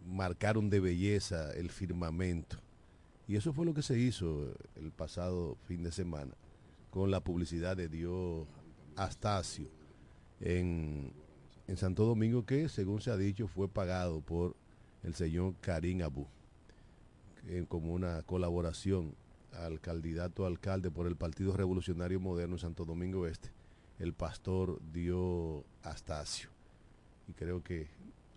marcaron 0.06 0.70
de 0.70 0.80
belleza 0.80 1.52
el 1.54 1.70
firmamento. 1.70 2.58
Y 3.28 3.36
eso 3.36 3.54
fue 3.54 3.66
lo 3.66 3.74
que 3.74 3.82
se 3.82 3.98
hizo 3.98 4.54
el 4.76 4.92
pasado 4.92 5.58
fin 5.68 5.84
de 5.84 5.92
semana 5.92 6.34
con 6.90 7.12
la 7.12 7.20
publicidad 7.20 7.78
de 7.78 7.88
Dios 7.88 8.48
Astacio 8.96 9.70
en, 10.42 11.14
en 11.68 11.78
Santo 11.78 12.06
Domingo 12.06 12.46
que, 12.46 12.68
según 12.68 13.02
se 13.02 13.12
ha 13.12 13.18
dicho, 13.18 13.48
fue 13.48 13.68
pagado 13.68 14.22
por 14.22 14.56
el 15.04 15.14
señor 15.14 15.56
Karim 15.62 16.02
Abu 16.02 16.28
como 17.68 17.94
una 17.94 18.22
colaboración 18.24 19.16
al 19.54 19.80
candidato 19.80 20.46
alcalde 20.46 20.92
por 20.92 21.08
el 21.08 21.16
Partido 21.16 21.56
Revolucionario 21.56 22.20
Moderno 22.20 22.56
en 22.56 22.60
Santo 22.60 22.86
Domingo 22.86 23.28
Este, 23.28 23.52
el 24.00 24.14
pastor 24.14 24.80
Dio 24.92 25.66
Astacio. 25.84 26.50
Y 27.28 27.34
creo 27.34 27.64
que 27.64 27.88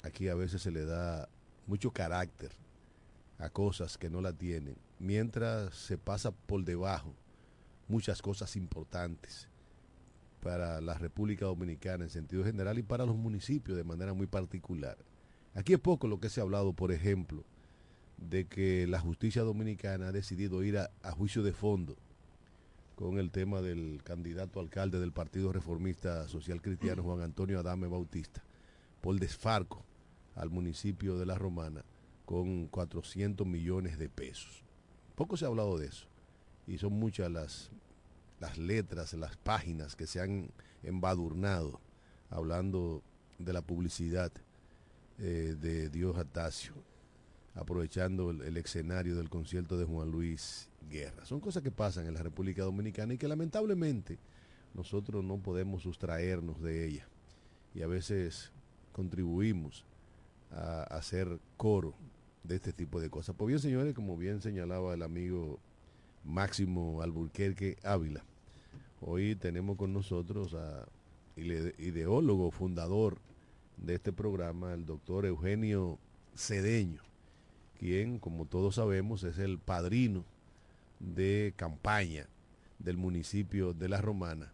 aquí 0.02 0.28
a 0.28 0.34
veces 0.34 0.62
se 0.62 0.70
le 0.70 0.84
da 0.84 1.28
mucho 1.66 1.90
carácter 1.90 2.52
a 3.38 3.50
cosas 3.50 3.98
que 3.98 4.10
no 4.10 4.20
la 4.20 4.32
tienen, 4.32 4.76
mientras 4.98 5.74
se 5.74 5.98
pasa 5.98 6.30
por 6.30 6.64
debajo 6.64 7.14
muchas 7.88 8.22
cosas 8.22 8.56
importantes 8.56 9.48
para 10.42 10.80
la 10.80 10.94
República 10.94 11.46
Dominicana 11.46 12.04
en 12.04 12.10
sentido 12.10 12.44
general 12.44 12.78
y 12.78 12.82
para 12.82 13.06
los 13.06 13.16
municipios 13.16 13.76
de 13.76 13.84
manera 13.84 14.12
muy 14.12 14.26
particular. 14.26 14.98
Aquí 15.54 15.72
es 15.72 15.78
poco 15.78 16.08
lo 16.08 16.18
que 16.18 16.28
se 16.28 16.40
ha 16.40 16.44
hablado, 16.44 16.72
por 16.72 16.92
ejemplo, 16.92 17.44
de 18.28 18.46
que 18.46 18.86
la 18.86 19.00
justicia 19.00 19.42
dominicana 19.42 20.08
ha 20.08 20.12
decidido 20.12 20.62
ir 20.62 20.78
a, 20.78 20.90
juicio 21.12 21.42
de 21.42 21.52
fondo 21.52 21.96
con 22.94 23.18
el 23.18 23.30
tema 23.30 23.60
del 23.60 24.00
candidato 24.04 24.60
alcalde 24.60 25.00
del 25.00 25.12
Partido 25.12 25.52
Reformista 25.52 26.28
Social 26.28 26.62
Cristiano, 26.62 27.02
Juan 27.02 27.22
Antonio 27.22 27.58
Adame 27.58 27.86
Bautista, 27.86 28.42
por 29.00 29.18
desfarco 29.18 29.84
al 30.34 30.50
municipio 30.50 31.18
de 31.18 31.26
La 31.26 31.36
Romana 31.36 31.84
con 32.24 32.66
400 32.68 33.46
millones 33.46 33.98
de 33.98 34.08
pesos. 34.08 34.62
Poco 35.14 35.36
se 35.36 35.44
ha 35.44 35.48
hablado 35.48 35.78
de 35.78 35.86
eso 35.86 36.06
y 36.66 36.78
son 36.78 36.92
muchas 36.94 37.30
las, 37.30 37.70
las 38.40 38.56
letras, 38.58 39.14
las 39.14 39.36
páginas 39.36 39.96
que 39.96 40.06
se 40.06 40.20
han 40.20 40.50
embadurnado 40.82 41.80
hablando 42.30 43.02
de 43.38 43.52
la 43.52 43.62
publicidad 43.62 44.32
eh, 45.18 45.56
de 45.58 45.90
Dios 45.90 46.16
Atacio, 46.16 46.72
aprovechando 47.54 48.30
el, 48.30 48.56
escenario 48.56 49.16
del 49.16 49.28
concierto 49.28 49.76
de 49.76 49.84
Juan 49.84 50.10
Luis 50.10 50.68
Guerra. 50.90 51.24
Son 51.24 51.40
cosas 51.40 51.62
que 51.62 51.70
pasan 51.70 52.06
en 52.06 52.14
la 52.14 52.22
República 52.22 52.62
Dominicana 52.62 53.14
y 53.14 53.18
que 53.18 53.28
lamentablemente 53.28 54.18
nosotros 54.74 55.22
no 55.22 55.38
podemos 55.38 55.82
sustraernos 55.82 56.62
de 56.62 56.86
ella. 56.86 57.08
Y 57.74 57.82
a 57.82 57.86
veces 57.86 58.52
contribuimos 58.92 59.84
a 60.50 60.82
hacer 60.84 61.40
coro 61.56 61.94
de 62.44 62.56
este 62.56 62.72
tipo 62.72 63.00
de 63.00 63.10
cosas. 63.10 63.34
Pues 63.36 63.48
bien, 63.48 63.60
señores, 63.60 63.94
como 63.94 64.16
bien 64.16 64.40
señalaba 64.40 64.94
el 64.94 65.02
amigo 65.02 65.58
Máximo 66.24 67.02
Alburquerque 67.02 67.76
Ávila, 67.82 68.24
hoy 69.00 69.36
tenemos 69.36 69.76
con 69.76 69.92
nosotros 69.92 70.54
a 70.54 70.86
ideólogo, 71.36 72.50
fundador 72.50 73.18
de 73.76 73.94
este 73.94 74.12
programa, 74.12 74.74
el 74.74 74.84
doctor 74.84 75.26
Eugenio 75.26 75.98
Cedeño, 76.36 77.02
quien, 77.82 78.20
como 78.20 78.44
todos 78.44 78.76
sabemos, 78.76 79.24
es 79.24 79.40
el 79.40 79.58
padrino 79.58 80.24
de 81.00 81.52
campaña 81.56 82.28
del 82.78 82.96
municipio 82.96 83.74
de 83.74 83.88
La 83.88 84.00
Romana 84.00 84.52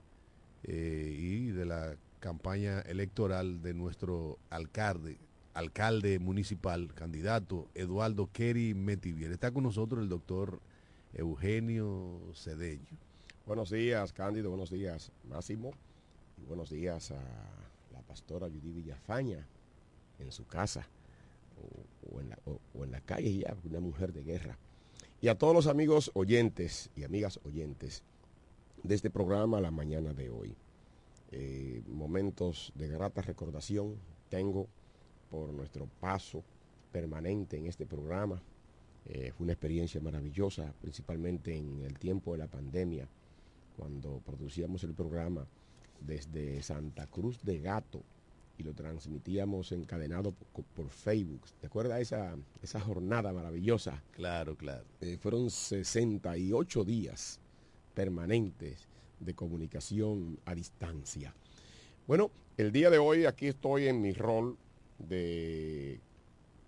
eh, 0.62 1.14
y 1.14 1.48
de 1.48 1.66
la 1.66 1.98
campaña 2.20 2.80
electoral 2.80 3.60
de 3.60 3.74
nuestro 3.74 4.38
alcalde, 4.48 5.18
alcalde 5.52 6.18
municipal, 6.18 6.94
candidato 6.94 7.68
Eduardo 7.74 8.30
Kerry 8.32 8.72
Metivier. 8.72 9.30
Está 9.30 9.50
con 9.50 9.64
nosotros 9.64 10.02
el 10.02 10.08
doctor 10.08 10.58
Eugenio 11.12 12.32
Cedeño. 12.34 12.96
Buenos 13.44 13.68
días, 13.68 14.14
Cándido, 14.14 14.48
buenos 14.48 14.70
días, 14.70 15.12
Máximo, 15.28 15.72
y 16.38 16.46
buenos 16.46 16.70
días 16.70 17.10
a 17.10 17.20
la 17.92 18.00
pastora 18.08 18.46
Judy 18.46 18.72
Villafaña 18.72 19.46
en 20.18 20.32
su 20.32 20.46
casa 20.46 20.88
o, 22.12 22.20
en, 22.20 22.30
la, 22.30 22.38
o 22.46 22.84
en 22.84 22.90
la 22.90 23.00
calle 23.00 23.38
ya, 23.38 23.56
una 23.64 23.80
mujer 23.80 24.12
de 24.12 24.22
guerra. 24.22 24.58
Y 25.20 25.28
a 25.28 25.36
todos 25.36 25.54
los 25.54 25.66
amigos 25.66 26.10
oyentes 26.14 26.90
y 26.94 27.02
amigas 27.02 27.40
oyentes 27.44 28.04
de 28.82 28.94
este 28.94 29.10
programa 29.10 29.60
la 29.60 29.70
mañana 29.70 30.12
de 30.14 30.30
hoy. 30.30 30.56
Eh, 31.30 31.82
momentos 31.88 32.72
de 32.74 32.88
grata 32.88 33.20
recordación 33.20 33.96
tengo 34.30 34.66
por 35.30 35.52
nuestro 35.52 35.86
paso 36.00 36.42
permanente 36.92 37.56
en 37.56 37.66
este 37.66 37.84
programa. 37.84 38.40
Eh, 39.06 39.32
fue 39.36 39.44
una 39.44 39.52
experiencia 39.52 40.00
maravillosa, 40.00 40.72
principalmente 40.80 41.54
en 41.54 41.82
el 41.82 41.98
tiempo 41.98 42.32
de 42.32 42.38
la 42.38 42.46
pandemia, 42.46 43.08
cuando 43.76 44.20
producíamos 44.24 44.84
el 44.84 44.94
programa 44.94 45.46
desde 46.00 46.62
Santa 46.62 47.06
Cruz 47.06 47.42
de 47.42 47.58
Gato 47.58 48.02
y 48.58 48.64
lo 48.64 48.74
transmitíamos 48.74 49.72
encadenado 49.72 50.32
por, 50.32 50.88
Facebook. 50.90 51.42
¿Te 51.60 51.68
acuerdas 51.68 52.00
esa, 52.00 52.36
esa 52.60 52.80
jornada 52.80 53.32
maravillosa? 53.32 54.02
Claro, 54.12 54.56
claro. 54.56 54.84
Eh, 55.00 55.16
fueron 55.20 55.48
68 55.48 56.84
días 56.84 57.40
permanentes 57.94 58.88
de 59.20 59.34
comunicación 59.34 60.38
a 60.44 60.54
distancia. 60.54 61.32
Bueno, 62.06 62.30
el 62.56 62.72
día 62.72 62.90
de 62.90 62.98
hoy 62.98 63.24
aquí 63.24 63.46
estoy 63.46 63.86
en 63.86 64.00
mi 64.00 64.12
rol 64.12 64.56
de 64.98 66.00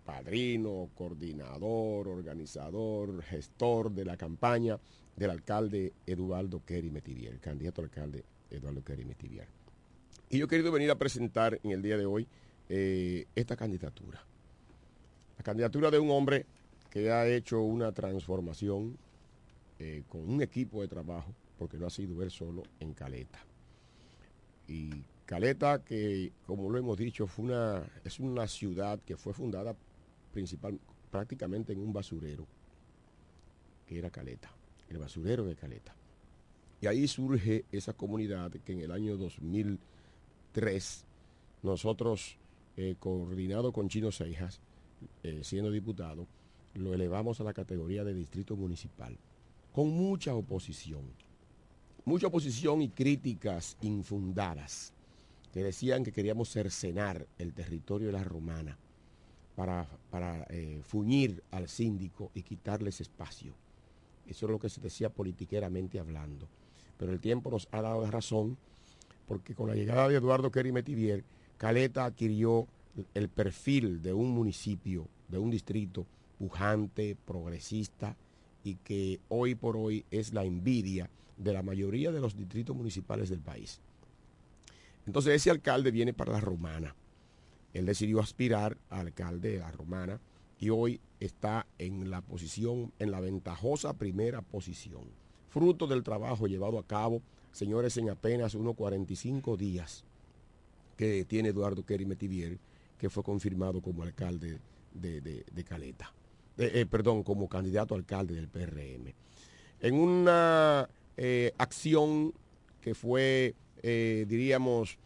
padrino, 0.04 0.90
coordinador, 0.94 2.08
organizador, 2.08 3.22
gestor 3.22 3.90
de 3.90 4.04
la 4.04 4.16
campaña 4.16 4.78
del 5.16 5.30
alcalde 5.30 5.92
Eduardo 6.06 6.62
Kerry 6.64 6.90
Metivier, 6.90 7.38
candidato 7.40 7.82
alcalde 7.82 8.24
Eduardo 8.50 8.82
Kerry 8.82 9.04
Metivier. 9.04 9.59
Y 10.32 10.38
yo 10.38 10.44
he 10.44 10.48
querido 10.48 10.70
venir 10.70 10.92
a 10.92 10.94
presentar 10.94 11.58
en 11.64 11.72
el 11.72 11.82
día 11.82 11.96
de 11.98 12.06
hoy 12.06 12.28
eh, 12.68 13.26
esta 13.34 13.56
candidatura. 13.56 14.24
La 15.36 15.42
candidatura 15.42 15.90
de 15.90 15.98
un 15.98 16.08
hombre 16.12 16.46
que 16.88 17.10
ha 17.10 17.26
hecho 17.26 17.60
una 17.62 17.90
transformación 17.90 18.96
eh, 19.80 20.04
con 20.08 20.30
un 20.30 20.40
equipo 20.40 20.82
de 20.82 20.88
trabajo 20.88 21.34
porque 21.58 21.78
no 21.78 21.88
ha 21.88 21.90
sido 21.90 22.22
él 22.22 22.30
solo 22.30 22.62
en 22.78 22.94
Caleta. 22.94 23.40
Y 24.68 25.02
Caleta, 25.26 25.82
que 25.82 26.30
como 26.46 26.70
lo 26.70 26.78
hemos 26.78 26.96
dicho, 26.96 27.26
fue 27.26 27.46
una, 27.46 27.82
es 28.04 28.20
una 28.20 28.46
ciudad 28.46 29.00
que 29.00 29.16
fue 29.16 29.34
fundada 29.34 29.74
principal, 30.32 30.78
prácticamente 31.10 31.72
en 31.72 31.80
un 31.80 31.92
basurero, 31.92 32.46
que 33.84 33.98
era 33.98 34.10
Caleta, 34.10 34.52
el 34.90 34.98
basurero 34.98 35.44
de 35.44 35.56
Caleta. 35.56 35.92
Y 36.80 36.86
ahí 36.86 37.08
surge 37.08 37.64
esa 37.72 37.94
comunidad 37.94 38.52
que 38.64 38.72
en 38.72 38.80
el 38.80 38.92
año 38.92 39.16
2003 40.52 41.04
nosotros, 41.62 42.36
eh, 42.76 42.96
coordinado 42.98 43.72
con 43.72 43.88
Chino 43.88 44.10
Seijas, 44.10 44.60
eh, 45.22 45.40
siendo 45.42 45.70
diputado, 45.70 46.26
lo 46.74 46.94
elevamos 46.94 47.40
a 47.40 47.44
la 47.44 47.52
categoría 47.52 48.04
de 48.04 48.14
distrito 48.14 48.56
municipal, 48.56 49.16
con 49.72 49.90
mucha 49.90 50.34
oposición 50.34 51.04
mucha 52.04 52.28
oposición 52.28 52.82
y 52.82 52.88
críticas 52.88 53.76
infundadas 53.82 54.92
que 55.52 55.62
decían 55.62 56.02
que 56.02 56.12
queríamos 56.12 56.50
cercenar 56.50 57.26
el 57.38 57.52
territorio 57.52 58.08
de 58.08 58.12
la 58.14 58.24
romana 58.24 58.78
para, 59.54 59.86
para 60.10 60.46
eh, 60.50 60.80
fuñir 60.82 61.42
al 61.50 61.68
síndico 61.68 62.30
y 62.34 62.42
quitarles 62.42 63.00
espacio. 63.00 63.52
Eso 64.26 64.46
es 64.46 64.52
lo 64.52 64.58
que 64.58 64.68
se 64.68 64.80
decía 64.80 65.10
politiqueramente 65.10 65.98
hablando. 65.98 66.48
Pero 66.98 67.12
el 67.12 67.20
tiempo 67.20 67.50
nos 67.50 67.68
ha 67.72 67.82
dado 67.82 68.02
la 68.02 68.10
razón 68.10 68.56
porque 69.30 69.54
con 69.54 69.68
la 69.68 69.76
llegada 69.76 70.08
de 70.08 70.16
Eduardo 70.16 70.50
Kerry 70.50 70.72
Metivier, 70.72 71.22
Caleta 71.56 72.04
adquirió 72.04 72.66
el 73.14 73.28
perfil 73.28 74.02
de 74.02 74.12
un 74.12 74.32
municipio, 74.32 75.06
de 75.28 75.38
un 75.38 75.52
distrito 75.52 76.04
pujante, 76.36 77.16
progresista 77.26 78.16
y 78.64 78.74
que 78.74 79.20
hoy 79.28 79.54
por 79.54 79.76
hoy 79.76 80.04
es 80.10 80.34
la 80.34 80.42
envidia 80.42 81.08
de 81.36 81.52
la 81.52 81.62
mayoría 81.62 82.10
de 82.10 82.18
los 82.20 82.36
distritos 82.36 82.74
municipales 82.74 83.30
del 83.30 83.38
país. 83.38 83.80
Entonces 85.06 85.34
ese 85.34 85.52
alcalde 85.52 85.92
viene 85.92 86.12
para 86.12 86.32
la 86.32 86.40
romana. 86.40 86.96
Él 87.72 87.86
decidió 87.86 88.18
aspirar 88.18 88.78
a 88.88 88.98
alcalde 88.98 89.52
de 89.52 89.58
la 89.60 89.70
romana 89.70 90.20
y 90.58 90.70
hoy 90.70 91.00
está 91.20 91.68
en 91.78 92.10
la 92.10 92.20
posición, 92.20 92.92
en 92.98 93.12
la 93.12 93.20
ventajosa 93.20 93.92
primera 93.92 94.42
posición. 94.42 95.04
Fruto 95.50 95.86
del 95.86 96.02
trabajo 96.02 96.48
llevado 96.48 96.80
a 96.80 96.84
cabo, 96.84 97.22
señores, 97.52 97.96
en 97.96 98.10
apenas 98.10 98.54
unos 98.54 98.74
45 98.76 99.56
días 99.56 100.04
que 100.96 101.24
tiene 101.24 101.50
Eduardo 101.50 101.84
Kerry 101.84 102.04
Metivier, 102.04 102.58
que 102.98 103.08
fue 103.08 103.22
confirmado 103.22 103.80
como 103.80 104.02
alcalde 104.02 104.60
de, 104.92 105.64
Caleta. 105.66 106.12
Eh, 106.58 106.84
perdón, 106.90 107.22
como 107.22 107.48
candidato 107.48 107.94
a 107.94 107.98
alcalde 107.98 108.34
del 108.34 108.48
PRM. 108.48 109.14
En 109.80 109.94
una 109.94 110.88
eh, 111.16 111.54
acción 111.56 112.34
que 112.82 112.94
fue, 112.94 113.54
eh, 113.82 114.26
diríamos, 114.28 114.98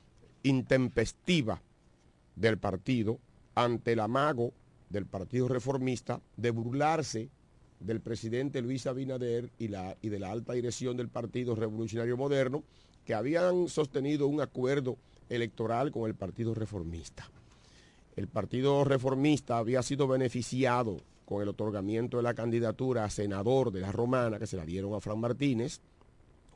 intempestiva 0.43 1.63
del 2.35 2.59
partido 2.59 3.21
ante 3.55 3.93
el 3.93 4.01
amago 4.01 4.53
del 4.91 5.07
Partido 5.07 5.49
Reformista 5.49 6.21
de 6.37 6.51
burlarse 6.51 7.29
del 7.81 8.01
presidente 8.01 8.63
Luis 8.63 8.87
Abinader 8.87 9.51
y, 9.59 9.69
la, 9.69 9.97
y 10.01 10.09
de 10.09 10.19
la 10.19 10.31
alta 10.31 10.53
dirección 10.53 10.97
del 10.97 11.09
Partido 11.09 11.55
Revolucionario 11.55 12.17
Moderno, 12.17 12.63
que 13.05 13.15
habían 13.15 13.69
sostenido 13.69 14.27
un 14.27 14.41
acuerdo 14.41 14.97
electoral 15.29 15.91
con 15.91 16.07
el 16.07 16.15
Partido 16.15 16.55
Reformista. 16.55 17.29
El 18.17 18.29
Partido 18.29 18.85
Reformista 18.85 19.59
había 19.59 19.83
sido 19.83 20.07
beneficiado 20.07 20.99
con 21.25 21.43
el 21.43 21.49
otorgamiento 21.49 22.19
de 22.19 22.23
la 22.23 22.35
candidatura 22.35 23.05
a 23.05 23.11
senador 23.11 23.73
de 23.73 23.81
la 23.81 23.93
Romana, 23.93 24.39
que 24.39 24.47
se 24.47 24.57
la 24.57 24.65
dieron 24.65 24.95
a 24.95 25.01
Fran 25.01 25.19
Martínez, 25.19 25.81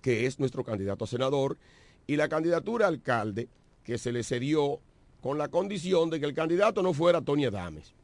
que 0.02 0.26
es 0.26 0.38
nuestro 0.38 0.62
candidato 0.62 1.04
a 1.04 1.08
senador, 1.08 1.58
y 2.06 2.16
la 2.16 2.28
candidatura 2.28 2.86
a 2.86 2.88
alcalde, 2.88 3.48
que 3.82 3.98
se 3.98 4.12
le 4.12 4.22
cedió 4.22 4.80
con 5.20 5.38
la 5.38 5.48
condición 5.48 6.10
de 6.10 6.20
que 6.20 6.26
el 6.26 6.34
candidato 6.34 6.82
no 6.82 6.92
fuera 6.92 7.20
Tony 7.20 7.46
Adames. 7.46 7.94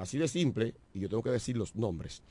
Así 0.00 0.16
de 0.16 0.28
simple, 0.28 0.74
y 0.94 1.00
yo 1.00 1.08
tengo 1.10 1.22
que 1.22 1.30
decir 1.30 1.56
los 1.58 1.76
nombres. 1.76 2.22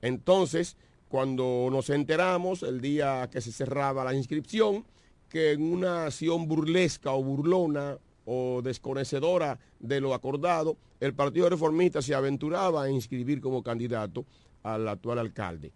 Entonces, 0.00 0.76
cuando 1.08 1.68
nos 1.70 1.88
enteramos 1.88 2.64
el 2.64 2.80
día 2.80 3.28
que 3.30 3.40
se 3.40 3.52
cerraba 3.52 4.04
la 4.04 4.12
inscripción, 4.12 4.84
que 5.28 5.52
en 5.52 5.62
una 5.62 6.06
acción 6.06 6.48
burlesca 6.48 7.12
o 7.12 7.22
burlona 7.22 7.96
o 8.24 8.60
desconocedora 8.60 9.58
de 9.78 10.00
lo 10.00 10.14
acordado, 10.14 10.76
el 10.98 11.14
Partido 11.14 11.48
Reformista 11.48 12.02
se 12.02 12.14
aventuraba 12.14 12.82
a 12.82 12.90
inscribir 12.90 13.40
como 13.40 13.62
candidato 13.62 14.26
al 14.64 14.88
actual 14.88 15.20
alcalde 15.20 15.70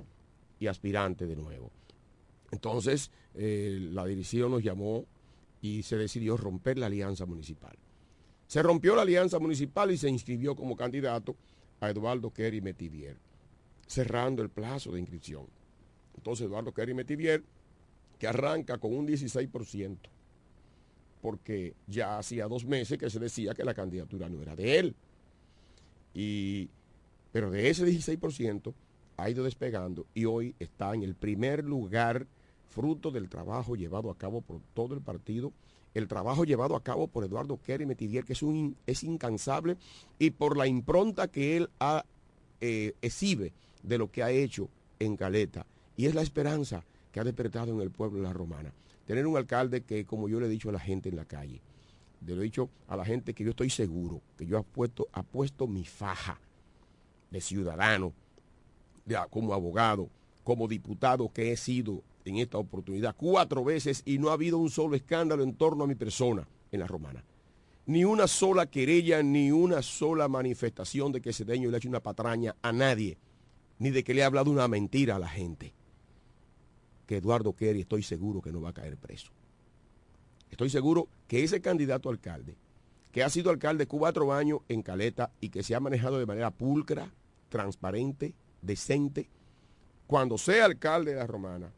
y 0.59 0.67
aspirante 0.67 1.27
de 1.27 1.37
nuevo. 1.37 1.71
Entonces, 2.51 3.13
eh, 3.35 3.79
la 3.93 4.05
dirección 4.05 4.51
nos 4.51 4.65
llamó 4.65 5.05
y 5.61 5.85
se 5.85 5.97
decidió 5.97 6.37
romper 6.37 6.77
la 6.77 6.87
alianza 6.87 7.25
municipal. 7.25 7.77
Se 8.47 8.63
rompió 8.63 8.95
la 8.95 9.03
alianza 9.03 9.39
municipal 9.39 9.91
y 9.91 9.97
se 9.97 10.09
inscribió 10.09 10.55
como 10.55 10.77
candidato 10.77 11.37
a 11.81 11.91
Eduardo 11.91 12.31
Kerry 12.31 12.61
Metivier, 12.61 13.17
cerrando 13.87 14.43
el 14.43 14.51
plazo 14.51 14.93
de 14.93 15.01
inscripción. 15.01 15.47
Entonces, 16.17 16.47
Eduardo 16.47 16.73
Kerry 16.73 16.95
Metivier, 16.95 17.43
que 18.19 18.27
arranca 18.27 18.79
con 18.79 18.95
un 18.95 19.07
16%, 19.07 19.97
porque 21.21 21.75
ya 21.87 22.19
hacía 22.19 22.47
dos 22.47 22.65
meses 22.65 22.99
que 22.99 23.11
se 23.11 23.19
decía 23.19 23.55
que 23.55 23.65
la 23.65 23.75
candidatura 23.75 24.29
no 24.29 24.41
era 24.43 24.55
de 24.55 24.79
él. 24.79 24.95
Y, 26.15 26.71
pero 27.33 27.51
de 27.51 27.69
ese 27.69 27.85
16% 27.85 28.73
ha 29.17 29.31
ido 29.31 29.45
despegando 29.45 30.07
y 30.15 30.25
hoy 30.25 30.55
está 30.59 30.95
en 30.95 31.03
el 31.03 31.15
primer 31.15 31.65
lugar 31.65 32.27
fruto 32.69 33.11
del 33.11 33.29
trabajo 33.29 33.75
llevado 33.75 34.11
a 34.11 34.19
cabo 34.19 34.41
por 34.41 34.61
todo 34.75 34.95
el 34.95 35.01
partido, 35.01 35.53
el 35.99 36.09
trabajo 36.09 36.45
llevado 36.45 36.77
a 36.77 36.83
cabo 36.83 37.07
por 37.09 37.25
Eduardo 37.25 37.59
Kerry 37.63 37.87
Metivier, 37.87 38.25
que 38.25 38.35
es, 38.35 38.43
un, 38.43 38.77
es 38.87 39.03
incansable, 39.03 39.79
y 40.19 40.31
por 40.31 40.57
la 40.57 40.67
impronta 40.67 41.29
que 41.29 41.57
él 41.57 41.71
ha, 41.81 42.05
eh, 42.61 42.95
exhibe 43.01 43.53
de 43.83 43.97
lo 43.97 44.11
que 44.11 44.23
ha 44.23 44.31
hecho 44.31 44.69
en 44.99 45.17
Caleta. 45.17 45.67
Y 45.97 46.05
es 46.05 46.15
la 46.15 46.21
esperanza 46.21 46.85
que 47.13 47.21
ha 47.21 47.25
despertado 47.25 47.73
en 47.73 47.81
el 47.81 47.91
pueblo 47.91 48.19
de 48.19 48.25
la 48.25 48.35
Romana. 48.35 48.75
Tener 49.07 49.27
un 49.27 49.39
alcalde 49.39 49.83
que, 49.83 50.05
como 50.05 50.29
yo 50.29 50.39
le 50.39 50.47
he 50.47 50.51
dicho 50.51 50.69
a 50.69 50.73
la 50.73 50.81
gente 50.81 51.09
en 51.09 51.17
la 51.17 51.25
calle, 51.25 51.63
le 52.27 52.35
he 52.35 52.41
dicho 52.41 52.69
a 52.89 52.97
la 52.97 53.05
gente 53.05 53.33
que 53.33 53.45
yo 53.45 53.51
estoy 53.51 53.71
seguro, 53.71 54.21
que 54.37 54.45
yo 54.45 54.59
ha 54.59 55.23
puesto 55.23 55.67
mi 55.67 55.85
faja 55.85 56.39
de 57.31 57.41
ciudadano, 57.41 58.13
como 59.31 59.55
abogado, 59.55 60.11
como 60.47 60.69
diputado 60.69 61.33
que 61.33 61.51
he 61.51 61.57
sido 61.57 62.05
en 62.25 62.37
esta 62.37 62.57
oportunidad 62.57 63.17
cuatro 63.17 63.65
veces 63.65 64.03
y 64.05 64.19
no 64.19 64.31
ha 64.31 64.35
habido 64.35 64.59
un 64.59 64.71
solo 64.71 64.95
escándalo 64.95 65.43
en 65.43 65.55
torno 65.55 65.83
a 65.83 65.87
mi 65.89 65.97
persona 65.97 66.47
en 66.71 66.79
la 66.79 66.87
romana. 66.87 67.25
Ni 67.87 68.05
una 68.05 68.29
sola 68.29 68.67
querella, 68.67 69.25
ni 69.25 69.51
una 69.51 69.83
sola 69.83 70.29
manifestación 70.29 71.11
de 71.11 71.21
que 71.21 71.33
Cedeño 71.33 71.69
le 71.69 71.77
ha 71.77 71.79
hecho 71.79 71.89
una 71.89 71.99
patraña 71.99 72.55
a 72.63 72.73
nadie, 72.73 73.19
ni 73.81 73.91
de 73.91 74.05
que 74.05 74.15
le 74.15 74.23
ha 74.23 74.27
hablado 74.27 74.53
una 74.53 74.69
mentira 74.69 75.17
a 75.17 75.19
la 75.19 75.29
gente. 75.29 75.73
Que 77.09 77.17
Eduardo 77.17 77.53
Kerry 77.53 77.81
estoy 77.81 78.05
seguro 78.05 78.41
que 78.41 78.53
no 78.53 78.61
va 78.61 78.69
a 78.69 78.75
caer 78.75 78.97
preso. 78.97 79.33
Estoy 80.49 80.71
seguro 80.71 81.09
que 81.27 81.43
ese 81.43 81.61
candidato 81.61 82.09
alcalde, 82.09 82.55
que 83.11 83.25
ha 83.25 83.31
sido 83.31 83.51
alcalde 83.51 83.89
cuatro 83.89 84.33
años 84.33 84.61
en 84.69 84.83
Caleta 84.83 85.33
y 85.41 85.49
que 85.49 85.65
se 85.65 85.75
ha 85.75 85.81
manejado 85.81 86.21
de 86.21 86.27
manera 86.27 86.53
pulcra, 86.53 87.13
transparente, 87.49 88.33
decente, 88.63 89.29
cuando 90.07 90.39
sea 90.39 90.65
alcalde 90.65 91.13
de 91.13 91.19
la 91.19 91.27
Romana, 91.27 91.73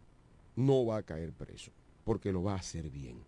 no 0.56 0.84
va 0.84 0.98
a 0.98 1.02
caer 1.02 1.32
preso, 1.32 1.70
porque 2.04 2.32
lo 2.32 2.42
va 2.42 2.52
a 2.52 2.56
hacer 2.56 2.90
bien. 2.90 3.22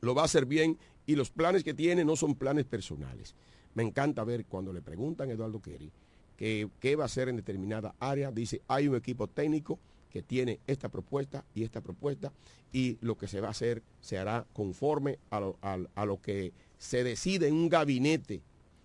Lo 0.00 0.14
va 0.14 0.22
a 0.22 0.24
hacer 0.26 0.46
bien 0.46 0.78
y 1.06 1.14
los 1.14 1.30
planes 1.30 1.62
que 1.62 1.74
tiene 1.74 2.04
no 2.04 2.16
son 2.16 2.34
planes 2.34 2.64
personales. 2.64 3.34
Me 3.74 3.82
encanta 3.82 4.24
ver 4.24 4.46
cuando 4.46 4.72
le 4.72 4.82
preguntan 4.82 5.30
a 5.30 5.32
Eduardo 5.32 5.60
Kerry 5.60 5.92
que, 6.36 6.68
qué 6.80 6.96
va 6.96 7.04
a 7.04 7.06
hacer 7.06 7.28
en 7.28 7.36
determinada 7.36 7.94
área, 8.00 8.30
dice, 8.32 8.62
hay 8.68 8.88
un 8.88 8.96
equipo 8.96 9.28
técnico 9.28 9.78
que 10.10 10.22
tiene 10.22 10.60
esta 10.66 10.88
propuesta 10.88 11.44
y 11.54 11.62
esta 11.62 11.80
propuesta 11.80 12.32
y 12.72 12.98
lo 13.00 13.16
que 13.16 13.28
se 13.28 13.40
va 13.40 13.48
a 13.48 13.52
hacer 13.52 13.82
se 14.00 14.18
hará 14.18 14.46
conforme 14.52 15.18
a 15.30 15.40
lo, 15.40 15.58
a 15.62 16.06
lo 16.06 16.20
que 16.20 16.52
se 16.78 17.04
decide 17.04 17.48
en 17.48 17.54
un 17.54 17.68
gabinete, 17.68 18.42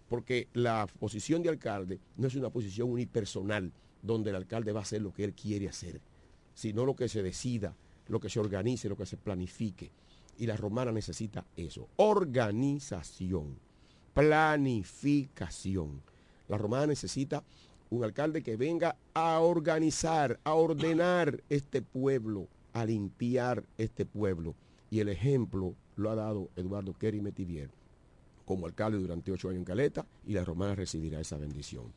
porque 0.08 0.48
la 0.54 0.88
posición 1.00 1.42
de 1.42 1.50
alcalde 1.50 2.00
no 2.18 2.28
es 2.28 2.36
una 2.36 2.50
posición 2.50 2.92
unipersonal 2.92 3.72
donde 4.02 4.32
el 4.32 4.36
alcalde 4.36 4.72
va 4.72 4.80
a 4.80 4.84
hacer 4.84 5.02
lo 5.02 5.14
que 5.14 5.24
él 5.24 5.34
quiere 5.34 5.70
hacer 5.70 6.02
sino 6.54 6.86
lo 6.86 6.96
que 6.96 7.10
se 7.10 7.24
decida, 7.24 7.76
lo 8.08 8.20
que 8.20 8.30
se 8.30 8.40
organice, 8.40 8.90
lo 8.90 8.98
que 8.98 9.06
se 9.06 9.18
planifique. 9.18 9.92
Y 10.38 10.46
la 10.46 10.58
romana 10.58 10.92
necesita 10.92 11.46
eso, 11.56 11.88
organización, 11.98 13.58
planificación. 14.14 16.02
La 16.48 16.58
romana 16.58 16.88
necesita 16.88 17.44
un 17.90 18.04
alcalde 18.04 18.42
que 18.42 18.58
venga 18.58 18.96
a 19.14 19.40
organizar, 19.40 20.40
a 20.44 20.54
ordenar 20.54 21.44
este 21.50 21.82
pueblo, 21.82 22.48
a 22.74 22.86
limpiar 22.86 23.64
este 23.78 24.06
pueblo. 24.06 24.56
Y 24.90 25.00
el 25.00 25.10
ejemplo 25.10 25.76
lo 25.96 26.10
ha 26.10 26.16
dado 26.16 26.50
Eduardo 26.56 26.94
Kerry 26.94 27.22
Metivier 27.22 27.70
como 28.46 28.66
alcalde 28.66 28.98
durante 28.98 29.32
ocho 29.32 29.50
años 29.50 29.60
en 29.60 29.66
Caleta 29.66 30.06
y 30.26 30.34
la 30.34 30.44
romana 30.44 30.76
recibirá 30.76 31.20
esa 31.22 31.38
bendición. 31.38 31.94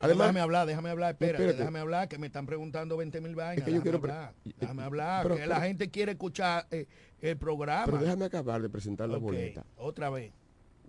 Además, 0.00 0.28
déjame 0.28 0.40
hablar, 0.40 0.66
déjame 0.66 0.90
hablar, 0.90 1.10
espérate, 1.12 1.52
déjame 1.52 1.78
hablar, 1.78 2.08
que 2.08 2.18
me 2.18 2.26
están 2.26 2.46
preguntando 2.46 2.96
20 2.96 3.20
mil 3.20 3.34
vainas. 3.34 3.64
que 3.64 3.72
yo 3.72 3.82
quiero 3.82 3.98
hablar, 3.98 4.34
déjame 4.58 4.82
hablar, 4.82 5.36
que 5.36 5.46
la 5.46 5.60
gente 5.60 5.90
quiere 5.90 6.12
escuchar 6.12 6.66
eh, 6.70 6.86
el 7.20 7.36
programa. 7.36 7.84
Pero 7.84 7.98
déjame 7.98 8.24
acabar 8.24 8.62
de 8.62 8.70
presentar 8.70 9.08
la 9.08 9.18
boleta. 9.18 9.64
Otra 9.76 10.08
vez. 10.10 10.32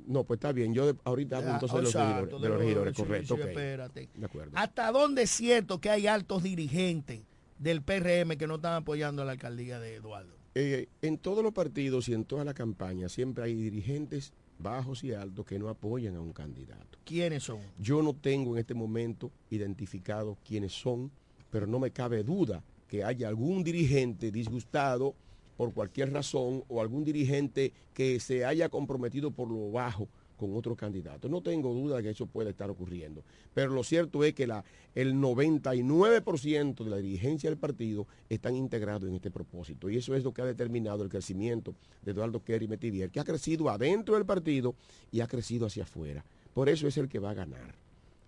No, 0.08 0.24
pues 0.24 0.38
está 0.38 0.52
bien. 0.52 0.74
Yo 0.74 0.94
ahorita 1.04 1.38
hablo 1.38 1.52
entonces 1.52 1.78
de 1.78 1.84
los 1.84 1.94
regidores, 1.94 2.42
de 2.42 2.50
los 2.50 2.58
regidores 2.58 2.98
correcto. 2.98 3.36
espérate. 3.36 4.10
De 4.16 4.26
acuerdo. 4.26 4.52
¿Hasta 4.56 4.92
dónde 4.92 5.24
es 5.24 5.30
cierto 5.30 5.80
que 5.80 5.90
hay 5.90 6.08
altos 6.08 6.42
dirigentes 6.42 7.22
del 7.60 7.84
PRM 7.84 8.38
que 8.38 8.48
no 8.48 8.56
están 8.56 8.74
apoyando 8.74 9.22
a 9.22 9.26
la 9.26 9.34
alcaldía 9.34 9.80
de 9.80 9.96
Eduardo? 9.96 10.36
Eh, 10.56 10.88
en 11.02 11.18
todos 11.18 11.44
los 11.44 11.54
partidos 11.54 12.10
y 12.10 12.14
en 12.14 12.26
toda 12.26 12.44
la 12.44 12.54
campaña 12.54 13.08
siempre 13.10 13.44
hay 13.46 13.56
dirigentes 13.56 14.34
bajos 14.62 15.04
y 15.04 15.14
altos 15.14 15.46
que 15.46 15.60
no 15.60 15.70
apoyan 15.70 16.16
a 16.16 16.22
un 16.22 16.34
candidato. 16.34 16.98
¿Quiénes 17.04 17.44
son? 17.44 17.60
Yo 17.80 18.02
no 18.02 18.14
tengo 18.14 18.56
en 18.56 18.60
este 18.60 18.74
momento 18.74 19.32
identificado 19.50 20.38
quiénes 20.46 20.74
son, 20.74 21.12
pero 21.50 21.68
no 21.68 21.80
me 21.80 21.92
cabe 21.92 22.24
duda 22.24 22.64
que 22.88 23.04
haya 23.04 23.28
algún 23.28 23.64
dirigente 23.64 24.32
disgustado 24.32 25.16
por 25.58 25.74
cualquier 25.74 26.12
razón 26.12 26.64
o 26.68 26.82
algún 26.82 27.04
dirigente 27.04 27.74
que 27.94 28.20
se 28.20 28.46
haya 28.46 28.70
comprometido 28.70 29.32
por 29.32 29.50
lo 29.50 29.72
bajo 29.72 30.08
con 30.42 30.58
otro 30.58 30.76
candidato. 30.76 31.30
No 31.30 31.42
tengo 31.42 31.72
duda 31.72 31.98
de 31.98 32.04
que 32.04 32.10
eso 32.10 32.26
puede 32.26 32.50
estar 32.50 32.72
ocurriendo. 32.72 33.24
Pero 33.54 33.74
lo 33.76 33.84
cierto 33.84 34.24
es 34.24 34.34
que 34.34 34.48
la, 34.48 34.64
el 34.96 35.14
99% 35.14 36.84
de 36.84 36.90
la 36.90 36.98
dirigencia 36.98 37.48
del 37.48 37.60
partido 37.60 38.08
están 38.28 38.56
integrados 38.56 39.08
en 39.08 39.14
este 39.14 39.30
propósito. 39.30 39.88
Y 39.88 39.98
eso 39.98 40.16
es 40.16 40.24
lo 40.24 40.34
que 40.34 40.42
ha 40.42 40.46
determinado 40.46 41.04
el 41.04 41.10
crecimiento 41.10 41.76
de 42.02 42.14
Eduardo 42.14 42.44
Kerry 42.44 42.68
Metivier, 42.68 43.12
que 43.12 43.20
ha 43.20 43.24
crecido 43.24 43.70
adentro 43.70 44.16
del 44.16 44.26
partido 44.26 44.74
y 45.12 45.20
ha 45.20 45.28
crecido 45.28 45.68
hacia 45.68 45.84
afuera. 45.84 46.26
Por 46.56 46.70
eso 46.70 46.88
es 46.88 46.98
el 46.98 47.08
que 47.08 47.20
va 47.20 47.30
a 47.30 47.36
ganar. 47.36 47.76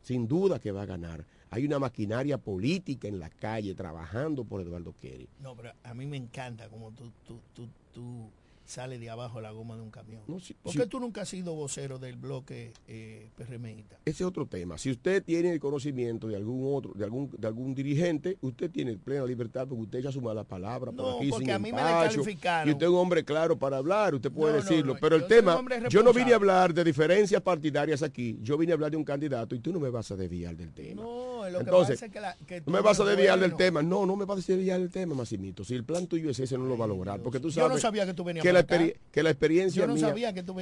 Sin 0.04 0.28
duda 0.28 0.60
que 0.60 0.71
va 0.71 0.84
a 0.84 0.86
ganar. 0.86 1.26
Hay 1.49 1.65
una 1.65 1.80
maquinaria 1.80 2.38
política 2.38 3.08
en 3.08 3.17
la 3.17 3.32
calle 3.32 3.73
trabajando 3.73 4.43
por 4.43 4.62
Eduardo 4.62 4.93
Kerry. 5.02 5.28
No, 5.39 5.56
pero 5.56 5.71
a 5.82 5.93
mí 5.95 6.06
me 6.06 6.17
encanta 6.17 6.69
como 6.69 6.91
tú, 6.91 7.12
tú, 7.26 7.39
tú, 7.56 7.67
tú 7.91 8.30
sale 8.65 8.99
de 8.99 9.10
abajo 9.10 9.41
la 9.41 9.52
goma 9.52 9.76
de 9.76 9.82
un 9.82 9.91
camión. 9.91 10.21
¿Por 10.26 10.73
qué 10.73 10.86
tú 10.88 10.99
nunca 10.99 11.21
has 11.21 11.30
sido 11.30 11.54
vocero 11.56 11.99
del 11.99 12.17
bloque 12.17 12.73
eh, 12.88 13.30
PRMista? 13.36 13.97
Ese 14.06 14.23
es 14.23 14.28
otro 14.28 14.45
tema. 14.45 14.78
Si 14.78 14.91
usted 14.91 15.23
tiene 15.23 15.52
el 15.52 15.60
conocimiento 15.60 16.28
de 16.28 16.36
algún 16.36 16.76
otro, 16.76 16.93
de 16.93 17.04
algún, 17.04 17.30
de 17.38 17.47
algún 17.47 17.73
dirigente, 17.76 18.38
usted 18.41 18.71
tiene 18.71 18.97
plena 18.97 19.26
libertad 19.26 19.67
porque 19.67 19.84
usted 19.84 19.99
echa 19.99 20.12
su 20.12 20.21
mala 20.21 20.43
palabra 20.43 20.91
por 20.91 21.17
aquí 21.17 21.30
porque 21.30 21.52
a 21.52 21.60
mí 21.60 21.71
me 21.71 21.82
descalificaron. 21.82 22.69
Y 22.69 22.71
usted 22.71 22.86
es 22.86 22.91
un 22.91 22.97
hombre 22.97 23.23
claro 23.23 23.58
para 23.58 23.78
hablar, 23.78 24.15
usted 24.15 24.32
puede 24.32 24.56
decirlo. 24.56 24.95
pero 24.99 25.15
el 25.15 25.28
tema, 25.28 25.60
yo 25.89 26.04
no 26.04 26.13
vine 26.13 26.34
a 26.34 26.36
hablar 26.36 26.73
de 26.73 26.84
diferencias 26.84 27.41
partidarias 27.41 28.04
aquí, 28.04 28.38
yo 28.41 28.58
vine 28.58 28.71
a 28.71 28.76
hablar 28.76 28.91
de 28.91 28.97
un 28.97 29.04
candidato 29.04 29.56
y 29.56 29.60
tú 29.60 29.71
no 29.71 29.80
me 29.80 29.89
vas 29.89 30.12
a 30.12 30.15
desviar 30.15 30.56
del 30.56 30.73
tema. 30.73 31.02
No, 31.02 31.42
lo 31.51 31.60
Entonces, 31.60 31.99
que 31.99 32.10
pasa 32.10 32.36
es 32.39 32.45
que, 32.45 32.62
no 32.65 32.71
me 32.71 32.82
vas 32.82 32.99
a 32.99 33.06
desviar 33.06 33.39
del 33.39 33.56
tema. 33.56 33.82
No, 33.82 34.06
no 34.06 34.15
me 34.15 34.25
vas 34.25 34.38
a 34.38 34.53
desviar 34.53 34.79
del 34.79 34.89
tema, 34.89 35.15
Massimito. 35.15 35.63
Si 35.63 35.75
el 35.75 35.84
plan 35.84 36.08
tuyo 36.08 36.29
es 36.29 36.39
ese, 36.39 36.58
no 36.58 36.65
lo 36.65 36.77
va 36.77 36.86
a 36.86 36.88
lograr. 36.88 37.21
Porque 37.21 37.39
tú 37.39 37.51
sabes 37.51 37.69
yo 37.69 37.75
no 37.75 37.79
sabía 37.79 38.06
que 38.06 38.13
tú 38.13 38.23
venías 38.23 38.45
la, 38.45 38.63
que 38.65 39.23
la 39.23 39.29
experiencia 39.29 39.88
mía, 39.88 40.13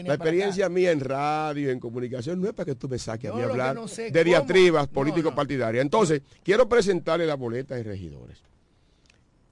la 0.06 0.14
experiencia 0.14 0.70
mía 0.70 0.92
en 0.92 1.00
radio, 1.00 1.70
en 1.70 1.80
comunicación, 1.80 2.42
no 2.42 2.48
es 2.48 2.54
para 2.54 2.66
que 2.66 2.76
tú 2.76 2.88
me 2.88 2.98
saques 2.98 3.32
a 3.32 3.34
mí 3.34 3.42
hablar 3.42 3.78
de 3.80 4.24
diatribas 4.24 4.88
político-partidarias. 4.88 5.82
Entonces, 5.82 6.22
quiero 6.44 6.68
presentarle 6.68 7.26
la 7.26 7.36
boleta 7.36 7.76
de 7.76 7.84
regidores. 7.84 8.40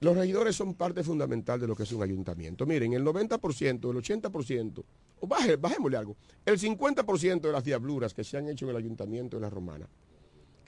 Los 0.00 0.16
regidores 0.16 0.56
son 0.56 0.74
parte 0.74 1.02
fundamental 1.02 1.60
de 1.60 1.66
lo 1.66 1.76
que 1.76 1.82
es 1.82 1.92
un 1.92 2.02
ayuntamiento. 2.02 2.64
Miren, 2.64 2.94
el 2.94 3.04
90%, 3.04 3.90
el 3.90 4.22
80%, 4.22 4.84
o 5.20 5.26
baje, 5.26 5.56
bajémosle 5.56 5.96
algo, 5.98 6.16
el 6.46 6.58
50% 6.58 7.40
de 7.42 7.52
las 7.52 7.62
diabluras 7.62 8.14
que 8.14 8.24
se 8.24 8.38
han 8.38 8.48
hecho 8.48 8.64
en 8.64 8.70
el 8.70 8.76
ayuntamiento 8.78 9.36
de 9.36 9.42
la 9.42 9.50
Romana, 9.50 9.86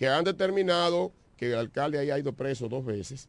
que 0.02 0.08
han 0.08 0.24
determinado 0.24 1.12
que 1.36 1.52
el 1.52 1.58
alcalde 1.58 1.96
haya 1.96 2.18
ido 2.18 2.32
preso 2.32 2.68
dos 2.68 2.84
veces, 2.84 3.28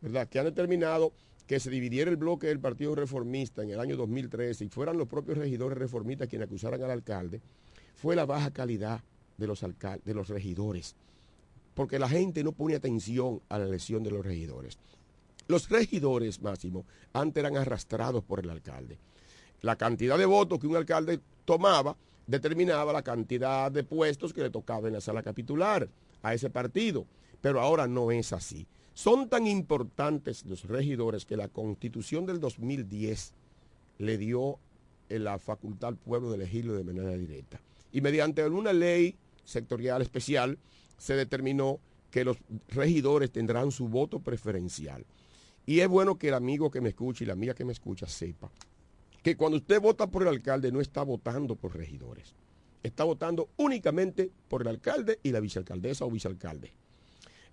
¿verdad? 0.00 0.28
Que 0.28 0.40
han 0.40 0.44
determinado 0.44 1.12
que 1.46 1.60
se 1.60 1.70
dividiera 1.70 2.10
el 2.10 2.16
bloque 2.16 2.48
del 2.48 2.58
Partido 2.58 2.96
Reformista 2.96 3.62
en 3.62 3.70
el 3.70 3.78
año 3.78 3.96
2013 3.96 4.64
y 4.64 4.68
fueran 4.70 4.98
los 4.98 5.06
propios 5.06 5.38
regidores 5.38 5.78
reformistas 5.78 6.26
quienes 6.26 6.48
acusaran 6.48 6.82
al 6.82 6.90
alcalde, 6.90 7.40
fue 7.94 8.16
la 8.16 8.26
baja 8.26 8.50
calidad 8.50 9.04
de 9.38 9.46
los, 9.46 9.60
de 9.60 10.14
los 10.14 10.28
regidores, 10.28 10.96
porque 11.74 12.00
la 12.00 12.08
gente 12.08 12.42
no 12.42 12.50
pone 12.50 12.74
atención 12.74 13.40
a 13.48 13.60
la 13.60 13.66
elección 13.66 14.02
de 14.02 14.10
los 14.10 14.26
regidores. 14.26 14.78
Los 15.46 15.68
regidores, 15.68 16.42
Máximo, 16.42 16.86
antes 17.12 17.40
eran 17.40 17.56
arrastrados 17.56 18.24
por 18.24 18.40
el 18.40 18.50
alcalde. 18.50 18.98
La 19.60 19.76
cantidad 19.76 20.18
de 20.18 20.26
votos 20.26 20.58
que 20.58 20.66
un 20.66 20.74
alcalde 20.74 21.20
tomaba 21.44 21.96
determinaba 22.30 22.92
la 22.92 23.02
cantidad 23.02 23.72
de 23.72 23.82
puestos 23.82 24.32
que 24.32 24.42
le 24.42 24.50
tocaba 24.50 24.86
en 24.86 24.94
la 24.94 25.00
sala 25.00 25.22
capitular 25.22 25.88
a 26.22 26.32
ese 26.32 26.48
partido, 26.48 27.04
pero 27.40 27.60
ahora 27.60 27.88
no 27.88 28.12
es 28.12 28.32
así. 28.32 28.68
Son 28.94 29.28
tan 29.28 29.48
importantes 29.48 30.46
los 30.46 30.64
regidores 30.64 31.24
que 31.24 31.36
la 31.36 31.48
constitución 31.48 32.26
del 32.26 32.38
2010 32.38 33.32
le 33.98 34.16
dio 34.16 34.58
la 35.08 35.38
facultad 35.40 35.88
al 35.88 35.96
pueblo 35.96 36.30
de 36.30 36.36
elegirlo 36.36 36.74
de 36.74 36.84
manera 36.84 37.10
directa. 37.16 37.60
Y 37.90 38.00
mediante 38.00 38.46
una 38.46 38.72
ley 38.72 39.16
sectorial 39.44 40.00
especial 40.00 40.56
se 40.98 41.14
determinó 41.14 41.80
que 42.12 42.24
los 42.24 42.36
regidores 42.68 43.32
tendrán 43.32 43.72
su 43.72 43.88
voto 43.88 44.20
preferencial. 44.20 45.04
Y 45.66 45.80
es 45.80 45.88
bueno 45.88 46.16
que 46.16 46.28
el 46.28 46.34
amigo 46.34 46.70
que 46.70 46.80
me 46.80 46.90
escucha 46.90 47.24
y 47.24 47.26
la 47.26 47.32
amiga 47.32 47.54
que 47.54 47.64
me 47.64 47.72
escucha 47.72 48.06
sepa 48.06 48.50
que 49.22 49.36
cuando 49.36 49.58
usted 49.58 49.80
vota 49.80 50.06
por 50.06 50.22
el 50.22 50.28
alcalde 50.28 50.72
no 50.72 50.80
está 50.80 51.02
votando 51.02 51.56
por 51.56 51.76
regidores. 51.76 52.34
Está 52.82 53.04
votando 53.04 53.50
únicamente 53.56 54.30
por 54.48 54.62
el 54.62 54.68
alcalde 54.68 55.18
y 55.22 55.32
la 55.32 55.40
vicealcaldesa 55.40 56.04
o 56.04 56.10
vicealcalde. 56.10 56.72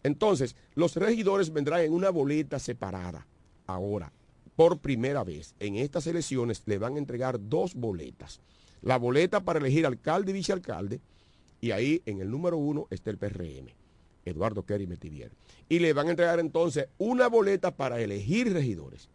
Entonces, 0.04 0.56
los 0.76 0.96
regidores 0.96 1.52
vendrán 1.52 1.82
en 1.82 1.92
una 1.92 2.10
boleta 2.10 2.60
separada. 2.60 3.28
Ahora, 3.66 4.14
por 4.56 4.80
primera 4.80 5.24
vez, 5.24 5.54
en 5.60 5.76
estas 5.76 6.08
elecciones 6.08 6.64
le 6.66 6.78
van 6.78 6.96
a 6.96 7.00
entregar 7.00 7.40
dos 7.50 7.76
boletas. 7.76 8.40
La 8.82 8.98
boleta 8.98 9.44
para 9.44 9.60
elegir 9.60 9.86
alcalde 9.86 10.32
y 10.32 10.36
vicealcalde, 10.36 11.02
y 11.60 11.72
ahí 11.72 12.02
en 12.06 12.22
el 12.22 12.30
número 12.32 12.58
uno 12.58 12.88
está 12.90 13.10
el 13.10 13.18
PRM. 13.18 13.74
Eduardo 14.24 14.66
Kerry 14.66 14.88
Metivier. 14.88 15.32
Y 15.70 15.80
le 15.80 15.94
van 15.94 16.08
a 16.08 16.12
entregar 16.12 16.40
entonces 16.40 16.88
una 16.98 17.28
boleta 17.28 17.76
para 17.76 18.00
elegir 18.00 18.54
regidores. 18.54 19.10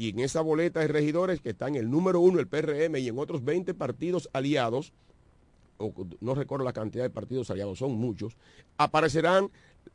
Y 0.00 0.08
en 0.08 0.20
esa 0.20 0.40
boleta 0.40 0.80
de 0.80 0.88
regidores 0.88 1.42
que 1.42 1.50
está 1.50 1.68
en 1.68 1.74
el 1.74 1.90
número 1.90 2.20
uno, 2.20 2.40
el 2.40 2.48
PRM, 2.48 2.96
y 2.96 3.08
en 3.08 3.18
otros 3.18 3.44
20 3.44 3.74
partidos 3.74 4.30
aliados, 4.32 4.94
o 5.76 5.92
no 6.22 6.34
recuerdo 6.34 6.64
la 6.64 6.72
cantidad 6.72 7.04
de 7.04 7.10
partidos 7.10 7.50
aliados, 7.50 7.80
son 7.80 7.92
muchos, 7.92 8.38
aparecerán 8.78 9.50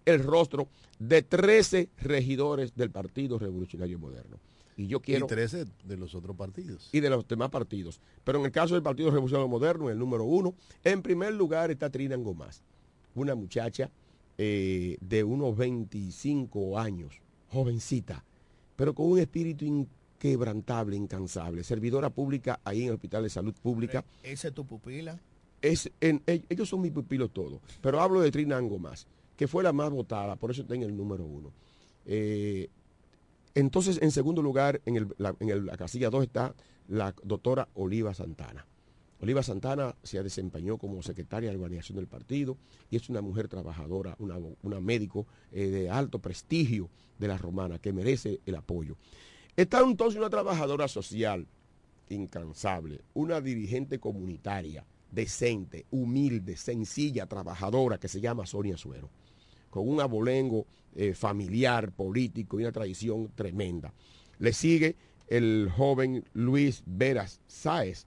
el 0.06 0.24
rostro 0.24 0.68
de 1.00 1.24
13 1.24 1.89
regidores 1.98 2.76
del 2.76 2.91
Partido 2.91 3.39
Revolucionario 3.39 3.98
Moderno. 3.98 4.38
Y 4.78 4.86
yo 4.86 5.02
quiero... 5.02 5.26
Y 5.26 5.30
13 5.30 5.65
de 5.84 5.98
los 5.98 6.13
otros 6.13 6.36
partidos. 6.36 6.88
Y 6.91 7.00
de 7.00 7.10
los 7.10 7.28
demás 7.28 7.50
partidos. 7.50 8.00
Pero 8.24 8.38
en 8.38 8.46
el 8.46 8.52
caso 8.52 8.76
del 8.76 8.84
Partido 8.84 9.10
Revolucionario 9.10 9.50
Moderno, 9.50 9.89
el 9.89 9.98
número 9.98 10.24
uno, 10.24 10.54
en 10.84 11.02
primer 11.02 11.34
lugar 11.34 11.72
está 11.72 11.89
Trina 11.89 12.15
Gomás, 12.15 12.62
una 13.15 13.34
muchacha 13.34 13.89
eh, 14.38 14.98
de 15.02 15.24
unos 15.24 15.58
25 15.58 16.78
años, 16.78 17.20
jovencita, 17.50 18.24
pero 18.75 18.93
con 18.93 19.11
un 19.11 19.19
espíritu 19.19 19.65
inquebrantable, 19.65 20.95
incansable, 20.95 21.63
servidora 21.63 22.09
pública 22.09 22.59
ahí 22.63 22.81
en 22.81 22.88
el 22.88 22.93
Hospital 22.95 23.23
de 23.23 23.29
Salud 23.29 23.53
Pública. 23.61 24.03
¿Esa 24.23 24.49
es 24.49 24.53
tu 24.53 24.65
pupila? 24.65 25.19
Es 25.61 25.91
en, 26.01 26.21
ellos 26.27 26.69
son 26.69 26.81
mis 26.81 26.91
pupilos 26.91 27.31
todos, 27.31 27.59
pero 27.81 28.01
hablo 28.01 28.21
de 28.21 28.31
Trina 28.31 28.59
Gomás, 28.59 29.07
que 29.35 29.47
fue 29.47 29.63
la 29.63 29.73
más 29.73 29.89
votada, 29.89 30.35
por 30.35 30.51
eso 30.51 30.61
está 30.61 30.75
en 30.75 30.83
el 30.83 30.95
número 30.95 31.25
uno. 31.25 31.51
Eh, 32.05 32.69
entonces, 33.55 33.99
en 34.01 34.11
segundo 34.11 34.41
lugar, 34.41 34.81
en, 34.85 34.97
el, 34.97 35.07
la, 35.17 35.35
en 35.39 35.65
la 35.65 35.77
casilla 35.77 36.09
2 36.09 36.23
está 36.23 36.53
la 36.89 37.15
doctora 37.23 37.67
Oliva 37.73 38.13
Santana. 38.13 38.65
Oliva 39.25 39.41
Santana 39.41 39.95
se 40.03 40.21
desempeñó 40.21 40.77
como 40.77 41.01
secretaria 41.01 41.49
de 41.49 41.55
organización 41.55 41.95
del 41.95 42.05
partido 42.05 42.57
y 42.91 42.95
es 42.95 43.09
una 43.09 43.21
mujer 43.21 43.47
trabajadora, 43.47 44.15
una, 44.19 44.79
médico 44.79 45.25
eh, 45.51 45.65
de 45.65 45.89
alto 45.89 46.19
prestigio 46.19 46.91
de 47.17 47.27
la 47.27 47.35
romana 47.35 47.79
que 47.79 47.91
merece 47.91 48.39
el 48.45 48.53
apoyo. 48.53 48.97
Está 49.55 49.79
entonces 49.79 50.19
una 50.19 50.29
trabajadora 50.29 50.88
social 50.88 51.47
incansable, 52.07 53.01
una 53.15 53.41
dirigente 53.41 53.99
comunitaria 53.99 54.85
decente, 55.09 55.88
humilde, 55.89 56.55
sencilla, 56.55 57.25
trabajadora 57.25 57.97
que 57.97 58.07
se 58.07 58.21
llama 58.21 58.45
Sonia 58.45 58.77
Suero, 58.77 59.09
con 59.71 59.89
un 59.89 60.01
abolengo 60.01 60.67
eh, 60.93 61.15
familiar, 61.15 61.91
político 61.91 62.59
y 62.59 62.63
una 62.63 62.71
tradición 62.71 63.31
tremenda. 63.33 63.91
Le 64.38 64.53
sigue 64.53 64.95
el 65.27 65.71
joven 65.75 66.23
Luis 66.33 66.83
Veras 66.85 67.41
Sáez. 67.47 68.05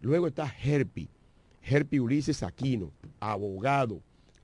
Luego 0.00 0.26
está 0.26 0.52
Herpi, 0.62 1.08
Herpi 1.62 1.98
Ulises 1.98 2.42
Aquino, 2.42 2.92
abogado. 3.20 4.00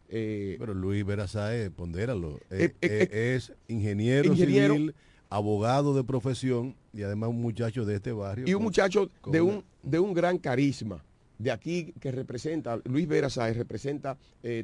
Eh, 0.08 0.56
Pero 0.58 0.74
Luis 0.74 1.04
Veras 1.06 1.30
Sáez, 1.32 1.70
pondéralo, 1.70 2.38
eh, 2.50 2.74
es 2.80 3.52
ingeniero, 3.68 4.32
ingeniero, 4.32 4.74
civil, 4.74 4.94
abogado 5.30 5.94
de 5.94 6.04
profesión 6.04 6.76
y 6.92 7.02
además 7.02 7.30
un 7.30 7.40
muchacho 7.40 7.84
de 7.86 7.94
este 7.94 8.12
barrio. 8.12 8.44
Y 8.46 8.52
un 8.54 8.62
muchacho 8.62 9.10
de 9.26 9.40
un, 9.40 9.64
de 9.82 9.98
un 9.98 10.12
gran 10.12 10.36
carisma. 10.38 11.02
De 11.38 11.50
aquí 11.50 11.94
que 11.98 12.12
representa, 12.12 12.78
Luis 12.84 13.08
Vera 13.08 13.30
Sáez 13.30 13.56
representa 13.56 14.16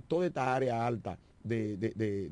toda 0.07 0.27
esta 0.27 0.55
área 0.55 0.87
alta 0.87 1.18
de, 1.42 1.77
de, 1.79 1.90
de, 1.96 2.29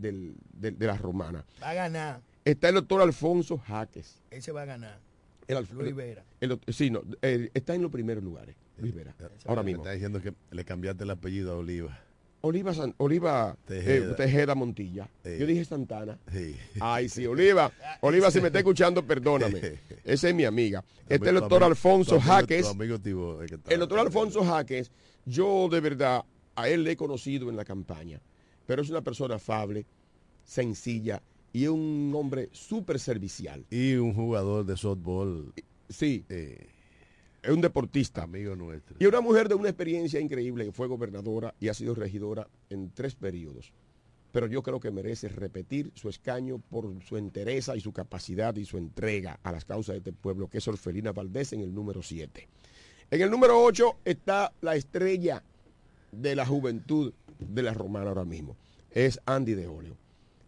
de, 0.53 0.71
de 0.73 0.87
la 0.87 0.97
romana. 0.97 1.45
Va 1.63 1.71
a 1.71 1.75
ganar. 1.75 2.21
Está 2.45 2.69
el 2.69 2.77
doctor 2.77 3.01
Alfonso 3.01 3.59
Jaques. 3.59 4.21
Ese 4.31 4.53
va 4.53 4.63
a 4.63 4.67
ganar. 4.67 5.01
El, 5.49 5.67
Luis 5.73 5.95
Vera. 5.95 6.25
El, 6.41 6.59
sí, 6.69 6.91
no, 6.91 7.03
el, 7.23 7.51
está 7.55 7.75
en 7.75 7.83
los 7.83 7.91
primeros 7.91 8.23
lugares, 8.23 8.57
Luis 8.79 8.95
Vera. 8.95 9.15
Ahora 9.47 9.63
mismo. 9.63 9.83
está 9.83 9.93
diciendo 9.93 10.21
que 10.21 10.35
le 10.51 10.65
cambiaste 10.65 11.05
el 11.05 11.11
apellido 11.11 11.53
a 11.53 11.57
Oliva. 11.57 12.01
Oliva, 12.43 12.75
San, 12.75 12.95
Oliva 12.99 13.57
Tejeda. 13.67 14.13
Eh, 14.13 14.15
Tejeda 14.15 14.55
Montilla. 14.55 15.09
Sí. 15.25 15.39
Yo 15.39 15.47
dije 15.47 15.65
Santana. 15.65 16.19
Sí. 16.33 16.55
Ay, 16.81 17.09
sí, 17.09 17.27
Oliva. 17.27 17.73
Oliva, 18.03 18.31
si 18.31 18.41
me 18.41 18.49
está 18.49 18.59
escuchando, 18.59 19.05
perdóname. 19.05 19.81
Esa 20.05 20.29
es 20.29 20.35
mi 20.35 20.45
amiga. 20.45 20.85
Este 21.09 21.27
es 21.27 21.35
el 21.35 21.41
doctor 21.41 21.65
Alfonso 21.65 22.21
Jaques. 22.21 22.71
El 23.69 23.81
doctor 23.81 23.99
Alfonso 23.99 24.45
Jaques, 24.45 24.93
yo 25.25 25.69
de 25.69 25.81
verdad, 25.81 26.25
a 26.55 26.69
él 26.69 26.85
le 26.85 26.93
he 26.93 26.97
conocido 26.97 27.51
en 27.51 27.57
la 27.57 27.65
campaña 27.65 28.21
pero 28.67 28.83
es 28.83 28.91
una 28.91 29.01
persona 29.01 29.37
afable, 29.37 29.87
sencilla 30.45 31.23
y 31.57 31.69
un 31.69 32.13
hombre 32.15 32.51
súper 32.53 33.01
servicial. 33.01 33.65
Y 33.71 33.95
un 33.95 34.13
jugador 34.13 34.67
de 34.67 34.77
softball. 34.77 35.55
Sí. 35.89 36.23
Eh, 36.29 36.67
es 37.43 37.51
un 37.51 37.63
deportista. 37.63 38.25
Amigo 38.25 38.55
nuestro. 38.55 38.97
Y 38.99 39.07
una 39.07 39.23
mujer 39.23 39.49
de 39.49 39.55
una 39.55 39.71
experiencia 39.71 40.21
increíble, 40.21 40.71
fue 40.73 40.87
gobernadora 40.87 41.55
y 41.59 41.69
ha 41.69 41.75
sido 41.75 41.95
regidora 41.95 42.47
en 42.69 42.91
tres 42.91 43.15
periodos. 43.15 43.73
Pero 44.33 44.49
yo 44.49 44.63
creo 44.63 44.81
que 44.81 44.91
merece 44.91 45.31
repetir 45.31 45.93
su 45.95 46.11
escaño 46.11 46.59
por 46.59 47.03
su 47.03 47.17
entereza 47.17 47.75
y 47.75 47.81
su 47.81 47.91
capacidad 47.91 48.55
y 48.57 48.67
su 48.67 48.77
entrega 48.77 49.41
a 49.43 49.51
las 49.51 49.65
causas 49.65 49.95
de 49.95 49.99
este 50.01 50.13
pueblo, 50.13 50.49
que 50.49 50.59
es 50.59 50.69
Orfelina 50.69 51.13
Valdés 51.13 51.55
en 51.55 51.63
el 51.63 51.73
número 51.73 52.03
7. 52.03 52.47
En 53.13 53.23
el 53.23 53.31
número 53.31 53.65
8 53.65 54.01
está 54.05 54.53
la 54.61 54.77
estrella 54.77 55.43
de 56.13 56.37
la 56.37 56.45
juventud 56.45 57.15
de 57.39 57.63
la 57.63 57.73
romana 57.73 58.11
ahora 58.11 58.27
mismo. 58.27 58.59
Es 58.91 59.19
Andy 59.25 59.55
de 59.55 59.69
Olio, 59.69 59.97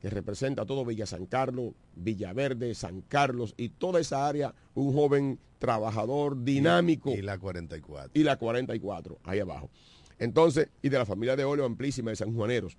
que 0.01 0.11
representa 0.11 0.65
todo 0.65 0.85
Villa 0.85 1.07
San 1.07 1.27
Carlos, 1.27 1.73
Villaverde, 1.95 2.75
San 2.75 3.03
Carlos 3.03 3.55
y 3.57 3.71
toda 3.71 4.01
esa 4.01 4.27
área, 4.27 4.55
un 4.75 4.93
joven 4.93 5.39
trabajador, 5.59 6.43
dinámico. 6.45 7.11
Y 7.11 7.23
la 7.23 7.39
44. 7.39 8.11
Y 8.15 8.23
la 8.23 8.37
44, 8.37 9.19
ahí 9.25 9.41
abajo. 9.41 9.71
Entonces, 10.19 10.69
y 10.83 10.89
de 10.89 10.99
la 10.99 11.07
familia 11.07 11.37
de 11.37 11.45
Olio 11.45 11.65
amplísima 11.65 12.11
de 12.11 12.17
San 12.17 12.35
Juaneros. 12.35 12.77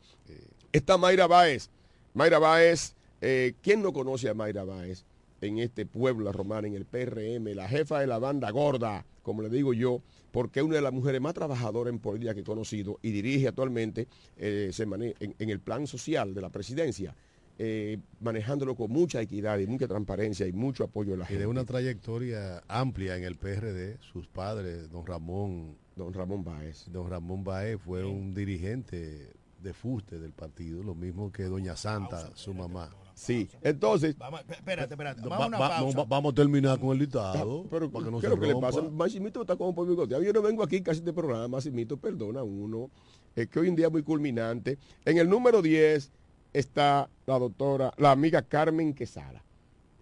Está 0.71 0.97
Mayra 0.97 1.27
Báez. 1.27 1.69
Mayra 2.13 2.39
Báez, 2.39 2.95
eh, 3.21 3.53
¿quién 3.61 3.81
no 3.81 3.93
conoce 3.93 4.29
a 4.29 4.33
Mayra 4.33 4.63
Báez? 4.63 5.05
en 5.41 5.59
este 5.59 5.85
pueblo 5.85 6.25
la 6.25 6.31
romana, 6.31 6.67
en 6.67 6.75
el 6.75 6.85
PRM, 6.85 7.55
la 7.55 7.67
jefa 7.67 7.99
de 7.99 8.07
la 8.07 8.19
banda 8.19 8.49
gorda, 8.51 9.05
como 9.23 9.41
le 9.41 9.49
digo 9.49 9.73
yo, 9.73 10.01
porque 10.31 10.59
es 10.59 10.65
una 10.65 10.75
de 10.75 10.81
las 10.81 10.93
mujeres 10.93 11.21
más 11.21 11.33
trabajadoras 11.33 11.93
en 11.93 11.99
política 11.99 12.33
que 12.33 12.41
he 12.41 12.43
conocido 12.43 12.99
y 13.01 13.11
dirige 13.11 13.47
actualmente 13.47 14.07
eh, 14.37 14.69
se 14.71 14.83
en, 14.83 15.35
en, 15.37 15.49
el 15.49 15.59
plan 15.59 15.87
social 15.87 16.33
de 16.33 16.41
la 16.41 16.49
presidencia, 16.49 17.15
eh, 17.57 17.97
manejándolo 18.21 18.75
con 18.75 18.91
mucha 18.91 19.21
equidad 19.21 19.59
y 19.59 19.67
mucha 19.67 19.87
transparencia 19.87 20.47
y 20.47 20.53
mucho 20.53 20.83
apoyo 20.83 21.11
de 21.11 21.17
la 21.17 21.25
y 21.25 21.27
gente. 21.27 21.41
de 21.41 21.47
una 21.47 21.65
trayectoria 21.65 22.63
amplia 22.67 23.17
en 23.17 23.23
el 23.23 23.35
PRD, 23.35 23.97
sus 23.99 24.27
padres, 24.27 24.89
don 24.89 25.05
Ramón. 25.05 25.77
Don 25.95 26.13
Ramón 26.13 26.45
Baez. 26.45 26.85
Don 26.89 27.09
Ramón 27.09 27.43
Baez 27.43 27.77
fue 27.81 28.05
un 28.05 28.33
dirigente 28.33 29.33
de 29.61 29.73
fuste 29.73 30.17
del 30.17 30.31
partido, 30.31 30.81
lo 30.81 30.95
mismo 30.95 31.31
que 31.31 31.43
doña 31.43 31.75
Santa, 31.75 32.31
su 32.35 32.53
mamá. 32.53 32.89
Sí, 33.19 33.49
entonces. 33.61 34.17
Vamos, 34.17 34.39
espérate, 34.49 34.93
espérate. 34.93 35.21
Vamos, 35.21 35.39
va, 35.41 35.47
una 35.47 35.57
pausa. 35.57 35.97
Va, 35.97 36.05
vamos 36.05 36.31
a 36.31 36.35
terminar 36.35 36.79
con 36.79 36.91
el 36.91 36.99
dictado. 36.99 37.65
Pero, 37.69 37.91
para 37.91 38.05
que 38.05 38.11
no 38.11 38.19
¿qué 38.21 38.27
es 38.27 38.29
lo 38.29 38.39
que 38.39 38.47
le 38.47 38.55
pasa? 38.55 38.81
Maximito 38.81 39.41
está 39.41 39.57
como 39.57 39.75
por 39.75 39.85
mi 39.85 39.93
Yo 39.93 40.33
no 40.33 40.41
vengo 40.41 40.63
aquí 40.63 40.81
casi 40.81 40.99
este 40.99 41.11
programa, 41.11 41.49
Maximito, 41.49 41.97
perdona 41.97 42.43
uno. 42.43 42.89
Es 43.35 43.47
que 43.49 43.59
hoy 43.59 43.67
en 43.67 43.75
día 43.75 43.87
es 43.87 43.91
muy 43.91 44.03
culminante. 44.03 44.77
En 45.03 45.17
el 45.17 45.27
número 45.27 45.61
10 45.61 46.13
está 46.53 47.09
la 47.25 47.37
doctora, 47.37 47.93
la 47.97 48.11
amiga 48.11 48.41
Carmen 48.41 48.93
Quesada. 48.93 49.43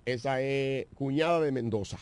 Esa 0.05 0.39
es 0.39 0.85
cuñada 0.93 1.41
de 1.41 1.51
Mendoza. 1.51 1.97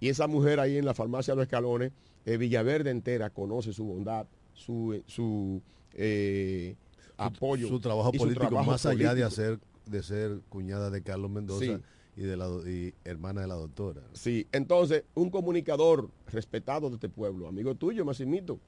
Y 0.00 0.08
esa 0.08 0.26
mujer 0.26 0.58
ahí 0.58 0.76
en 0.76 0.84
la 0.84 0.92
farmacia 0.92 1.34
de 1.34 1.36
los 1.36 1.44
escalones, 1.44 1.92
eh, 2.26 2.36
Villaverde 2.36 2.90
entera, 2.90 3.30
conoce 3.30 3.72
su 3.72 3.84
bondad, 3.84 4.26
su, 4.54 5.00
su 5.06 5.62
eh, 5.94 6.74
apoyo. 7.16 7.68
Su 7.68 7.78
trabajo 7.78 8.10
político, 8.10 8.42
su 8.42 8.48
trabajo 8.48 8.70
más 8.72 8.82
político. 8.82 9.08
allá 9.08 9.14
de 9.14 9.22
hacer 9.22 9.60
de 9.88 10.02
ser 10.02 10.40
cuñada 10.48 10.90
de 10.90 11.02
Carlos 11.02 11.30
Mendoza 11.30 11.64
sí. 11.64 11.76
y 12.16 12.22
de 12.22 12.36
la 12.36 12.46
y 12.66 12.94
hermana 13.04 13.42
de 13.42 13.46
la 13.46 13.54
doctora. 13.54 14.02
Sí, 14.12 14.46
entonces, 14.52 15.04
un 15.14 15.30
comunicador 15.30 16.10
respetado 16.26 16.88
de 16.88 16.96
este 16.96 17.08
pueblo, 17.08 17.48
amigo 17.48 17.74
tuyo, 17.74 18.04
Massimito, 18.04 18.60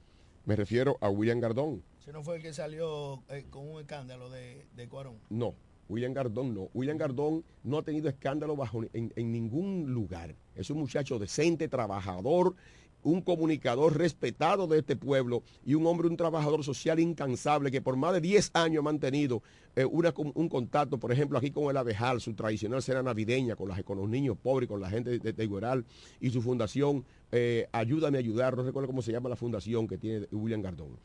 me 0.45 0.55
refiero 0.55 0.97
a 1.01 1.09
William 1.09 1.39
Gardón. 1.39 1.83
¿Si 1.99 2.11
no 2.11 2.23
fue 2.23 2.37
el 2.37 2.41
que 2.41 2.53
salió 2.53 3.23
eh, 3.29 3.45
con 3.49 3.67
un 3.67 3.81
escándalo 3.81 4.29
de, 4.29 4.65
de 4.75 4.89
Cuarón? 4.89 5.17
No, 5.29 5.53
William 5.87 6.13
Gardón 6.13 6.53
no. 6.53 6.69
William 6.73 6.97
Gardón 6.97 7.43
no 7.63 7.77
ha 7.77 7.83
tenido 7.83 8.09
escándalo 8.09 8.55
bajo 8.55 8.83
en, 8.93 9.13
en 9.15 9.31
ningún 9.31 9.93
lugar. 9.93 10.35
Es 10.55 10.69
un 10.69 10.79
muchacho 10.79 11.19
decente, 11.19 11.67
trabajador 11.67 12.55
un 13.03 13.21
comunicador 13.21 13.97
respetado 13.97 14.67
de 14.67 14.79
este 14.79 14.95
pueblo 14.95 15.43
y 15.65 15.73
un 15.73 15.85
hombre, 15.87 16.07
un 16.07 16.17
trabajador 16.17 16.63
social 16.63 16.99
incansable 16.99 17.71
que 17.71 17.81
por 17.81 17.95
más 17.95 18.13
de 18.13 18.21
10 18.21 18.51
años 18.53 18.79
ha 18.79 18.83
mantenido 18.83 19.41
eh, 19.75 19.85
una, 19.85 20.13
un 20.15 20.49
contacto, 20.49 20.97
por 20.97 21.11
ejemplo, 21.11 21.37
aquí 21.37 21.51
con 21.51 21.69
el 21.69 21.77
Abejal, 21.77 22.21
su 22.21 22.33
tradicional 22.33 22.81
cena 22.81 23.01
navideña 23.01 23.55
con, 23.55 23.69
las, 23.69 23.81
con 23.83 23.97
los 23.97 24.09
niños 24.09 24.37
pobres, 24.37 24.67
con 24.67 24.81
la 24.81 24.89
gente 24.89 25.19
de, 25.19 25.33
de 25.33 25.43
Igueral 25.43 25.85
y 26.19 26.29
su 26.29 26.41
fundación 26.41 27.05
eh, 27.31 27.67
Ayúdame 27.71 28.17
a 28.17 28.19
ayudar, 28.19 28.57
no 28.57 28.63
recuerdo 28.63 28.87
cómo 28.87 29.01
se 29.01 29.11
llama 29.11 29.29
la 29.29 29.35
fundación 29.35 29.87
que 29.87 29.97
tiene 29.97 30.27
William 30.31 30.61
Gardón. 30.61 30.97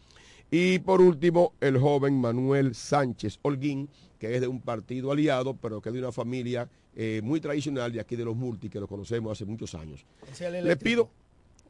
Y 0.51 0.79
por 0.81 1.01
último, 1.01 1.55
el 1.61 1.79
joven 1.79 2.21
Manuel 2.21 2.75
Sánchez 2.75 3.39
Holguín, 3.43 3.89
que 4.19 4.35
es 4.35 4.41
de 4.41 4.49
un 4.49 4.61
partido 4.61 5.13
aliado, 5.13 5.57
pero 5.57 5.81
que 5.81 5.89
es 5.89 5.93
de 5.93 6.01
una 6.01 6.13
familia 6.13 6.69
eh, 6.95 7.21
muy 7.23 7.41
tradicional 7.41 7.93
de 7.93 8.01
aquí 8.01 8.17
de 8.17 8.25
los 8.25 8.37
multi, 8.37 8.69
que 8.69 8.81
lo 8.81 8.87
conocemos 8.87 9.33
hace 9.33 9.45
muchos 9.45 9.75
años. 9.75 10.05
Le 10.41 10.77
pido 10.77 11.11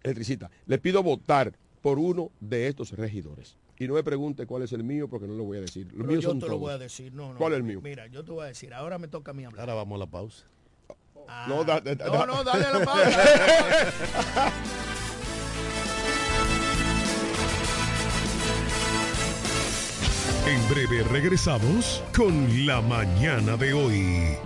electricista, 0.06 0.50
le 0.66 0.78
pido 0.78 1.02
votar 1.02 1.52
por 1.82 1.98
uno 1.98 2.30
de 2.40 2.68
estos 2.68 2.92
regidores. 2.92 3.56
Y 3.78 3.86
no 3.86 3.94
me 3.94 4.02
pregunte 4.02 4.46
cuál 4.46 4.62
es 4.62 4.72
el 4.72 4.82
mío 4.82 5.06
porque 5.08 5.26
no 5.26 5.34
lo 5.34 5.44
voy 5.44 5.58
a 5.58 5.60
decir. 5.60 5.86
Los 5.92 6.06
míos 6.06 6.22
yo 6.24 6.30
son 6.30 6.38
te 6.38 6.46
lo 6.46 6.52
todos. 6.52 6.60
voy 6.60 6.72
a 6.72 6.78
decir. 6.78 7.12
No, 7.12 7.32
no. 7.32 7.38
¿Cuál 7.38 7.52
es 7.52 7.56
el 7.58 7.62
mío? 7.62 7.80
Mira, 7.82 8.06
yo 8.06 8.24
te 8.24 8.32
voy 8.32 8.44
a 8.44 8.48
decir. 8.48 8.72
Ahora 8.72 8.98
me 8.98 9.06
toca 9.08 9.32
a 9.32 9.34
mí 9.34 9.44
hablar. 9.44 9.60
Ahora 9.60 9.74
vamos 9.74 9.96
a 9.96 9.98
la 9.98 10.06
pausa. 10.10 10.44
Ah, 11.28 11.46
No, 11.48 11.62
da- 11.64 11.80
da- 11.80 11.94
no, 11.94 12.24
no, 12.26 12.42
dale 12.44 12.64
a 12.64 12.78
la 12.78 12.84
pausa. 12.84 14.52
En 20.46 20.68
breve 20.68 21.02
regresamos 21.10 22.02
con 22.16 22.66
la 22.66 22.80
mañana 22.80 23.56
de 23.56 23.72
hoy. 23.72 24.36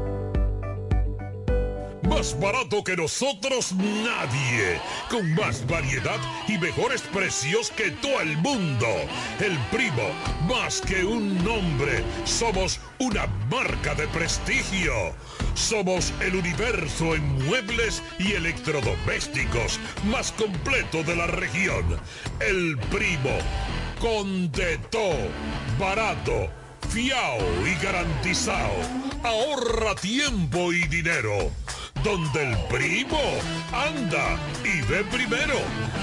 Más 2.07 2.37
barato 2.39 2.83
que 2.83 2.95
nosotros 2.95 3.73
nadie. 3.73 4.79
Con 5.09 5.33
más 5.35 5.65
variedad 5.67 6.19
y 6.47 6.57
mejores 6.57 7.01
precios 7.01 7.71
que 7.71 7.91
todo 7.91 8.19
el 8.21 8.37
mundo. 8.37 8.87
El 9.39 9.57
primo, 9.71 10.09
más 10.47 10.81
que 10.81 11.03
un 11.03 11.43
nombre, 11.43 12.03
somos 12.25 12.79
una 12.99 13.27
marca 13.49 13.95
de 13.95 14.07
prestigio. 14.07 14.93
Somos 15.55 16.13
el 16.21 16.35
universo 16.35 17.15
en 17.15 17.45
muebles 17.45 18.03
y 18.19 18.33
electrodomésticos 18.33 19.79
más 20.05 20.31
completo 20.33 21.03
de 21.03 21.15
la 21.15 21.27
región. 21.27 21.99
El 22.39 22.77
primo, 22.91 23.37
con 23.99 24.51
de 24.51 24.77
todo, 24.89 25.29
barato 25.79 26.62
fiao 26.93 27.39
y 27.65 27.83
garantizado. 27.83 28.75
Ahorra 29.23 29.95
tiempo 29.95 30.71
y 30.71 30.85
dinero. 30.87 31.51
Donde 32.03 32.51
el 32.51 32.57
primo 32.67 33.19
anda 33.71 34.37
y 34.63 34.81
ve 34.87 35.03
primero. 35.05 35.55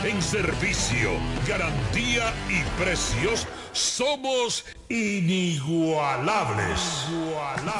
En 0.02 0.20
servicio, 0.20 1.10
garantía 1.46 2.32
y 2.48 2.62
precios 2.82 3.46
somos 3.72 4.64
inigualables. 4.88 6.80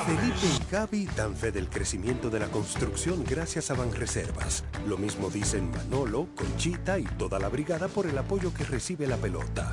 Felipe 0.07 0.47
y 0.47 0.71
Gaby 0.71 1.09
dan 1.17 1.35
fe 1.35 1.51
del 1.51 1.69
crecimiento 1.69 2.31
de 2.31 2.39
la 2.39 2.47
construcción 2.47 3.25
gracias 3.25 3.73
a 3.73 3.75
Banreservas. 3.75 4.63
Lo 4.87 4.99
mismo 4.99 5.31
dicen 5.31 5.71
Manolo, 5.73 6.29
Conchita 6.37 6.99
y 6.99 7.05
toda 7.05 7.41
la 7.41 7.49
brigada 7.49 7.89
por 7.89 8.07
el 8.07 8.17
apoyo 8.17 8.55
que 8.55 8.65
recibe 8.65 9.09
la 9.09 9.17
pelota. 9.17 9.73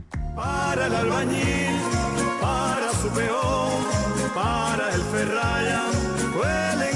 Para 0.35 0.87
el 0.87 0.95
albañil, 0.95 1.75
para 2.41 2.91
su 3.01 3.09
peón, 3.09 3.83
para 4.33 4.93
el 4.95 5.01
ferraya, 5.03 5.81
cofre- 6.33 6.90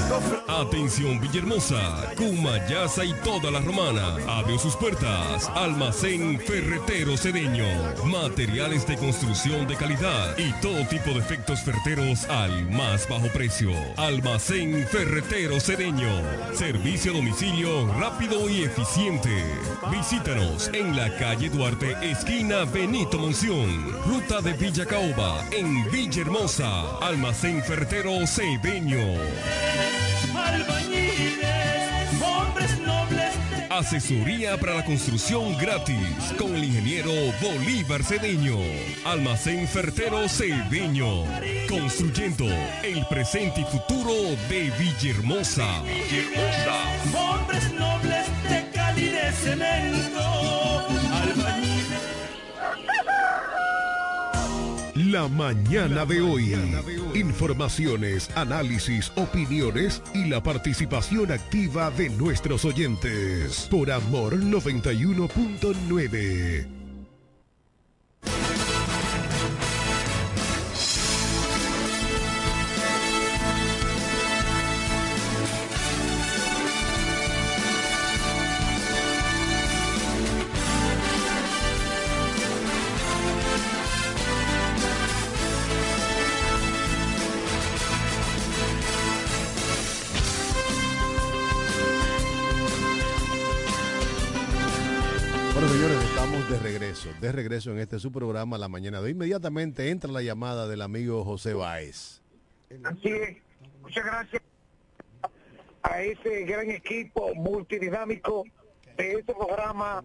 Atención 0.48 1.20
Villahermosa, 1.20 2.14
Cumayasa 2.16 3.04
y 3.04 3.12
toda 3.24 3.50
la 3.50 3.60
romana. 3.60 4.16
Abrió 4.26 4.58
sus 4.58 4.74
puertas. 4.76 5.50
Almacén 5.54 6.40
Ferretero 6.40 7.16
Cedeño. 7.16 7.66
Materiales 8.04 8.86
de 8.86 8.96
construcción 8.96 9.66
de 9.66 9.76
calidad 9.76 10.36
y 10.38 10.52
todo 10.62 10.86
tipo 10.86 11.10
de 11.10 11.18
efectos 11.18 11.60
ferreteros 11.60 12.24
al 12.30 12.70
más 12.70 13.08
bajo 13.08 13.26
precio. 13.28 13.72
Almacén 13.96 14.86
Ferretero 14.88 15.60
Cedeño. 15.60 16.22
Servicio 16.54 17.12
a 17.12 17.16
domicilio 17.16 17.92
rápido 17.94 18.48
y 18.48 18.62
eficiente. 18.64 19.44
Visítanos 19.90 20.68
en 20.72 20.96
la 20.96 21.14
calle 21.18 21.50
Duarte, 21.50 21.94
esquina 22.02 22.64
Benito 22.64 23.18
Monción. 23.18 23.92
Ruta 24.06 24.40
de 24.40 24.54
Villa 24.54 24.86
Caoba, 24.86 25.44
en 25.50 25.90
Villahermosa. 25.90 26.98
Almacén 26.98 27.62
Ferretero 27.62 28.26
Cedeño. 28.26 30.05
Albañiles, 30.46 32.22
hombres 32.22 32.78
nobles 32.80 33.32
de 33.50 33.74
Asesoría 33.74 34.58
para 34.58 34.74
la 34.74 34.84
construcción 34.84 35.56
gratis 35.58 36.34
con 36.38 36.54
el 36.56 36.64
ingeniero 36.64 37.10
Bolívar 37.42 38.02
Cedeño. 38.02 38.58
Almacén 39.04 39.68
Fertero 39.68 40.28
Cedeño. 40.28 41.24
Construyendo 41.68 42.46
el 42.82 43.04
presente 43.06 43.60
y 43.60 43.64
futuro 43.64 44.12
de 44.48 44.72
Villahermosa. 44.78 45.82
Villahermosa. 45.82 46.76
hombres 47.18 47.72
nobles 47.72 48.26
de 48.48 48.70
Cali 48.72 49.08
de 49.08 49.32
cemento, 49.32 50.75
La 55.10 55.28
mañana 55.28 56.04
de 56.04 56.20
hoy. 56.20 56.54
Informaciones, 57.14 58.28
análisis, 58.34 59.12
opiniones 59.14 60.02
y 60.14 60.24
la 60.24 60.42
participación 60.42 61.30
activa 61.30 61.92
de 61.92 62.10
nuestros 62.10 62.64
oyentes. 62.64 63.68
Por 63.70 63.92
Amor 63.92 64.36
91.9. 64.36 66.75
de 96.26 96.58
regreso, 96.58 97.08
de 97.20 97.32
regreso 97.32 97.70
en 97.70 97.78
este 97.78 97.98
su 97.98 98.10
programa 98.10 98.58
La 98.58 98.68
Mañana 98.68 99.00
de. 99.00 99.10
Inmediatamente 99.10 99.90
entra 99.90 100.10
la 100.10 100.22
llamada 100.22 100.66
del 100.66 100.82
amigo 100.82 101.24
José 101.24 101.54
Báez. 101.54 102.20
Así 102.84 103.08
es. 103.08 103.36
Muchas 103.80 104.04
gracias 104.04 104.42
a 105.82 106.02
ese 106.02 106.44
gran 106.44 106.70
equipo 106.70 107.32
multidinámico 107.34 108.44
de 108.96 109.12
este 109.14 109.34
programa 109.34 110.04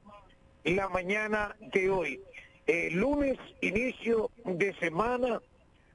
La 0.64 0.90
Mañana 0.90 1.56
de 1.74 1.90
hoy. 1.90 2.22
Eh, 2.68 2.90
lunes, 2.92 3.38
inicio 3.62 4.30
de 4.46 4.74
semana, 4.76 5.42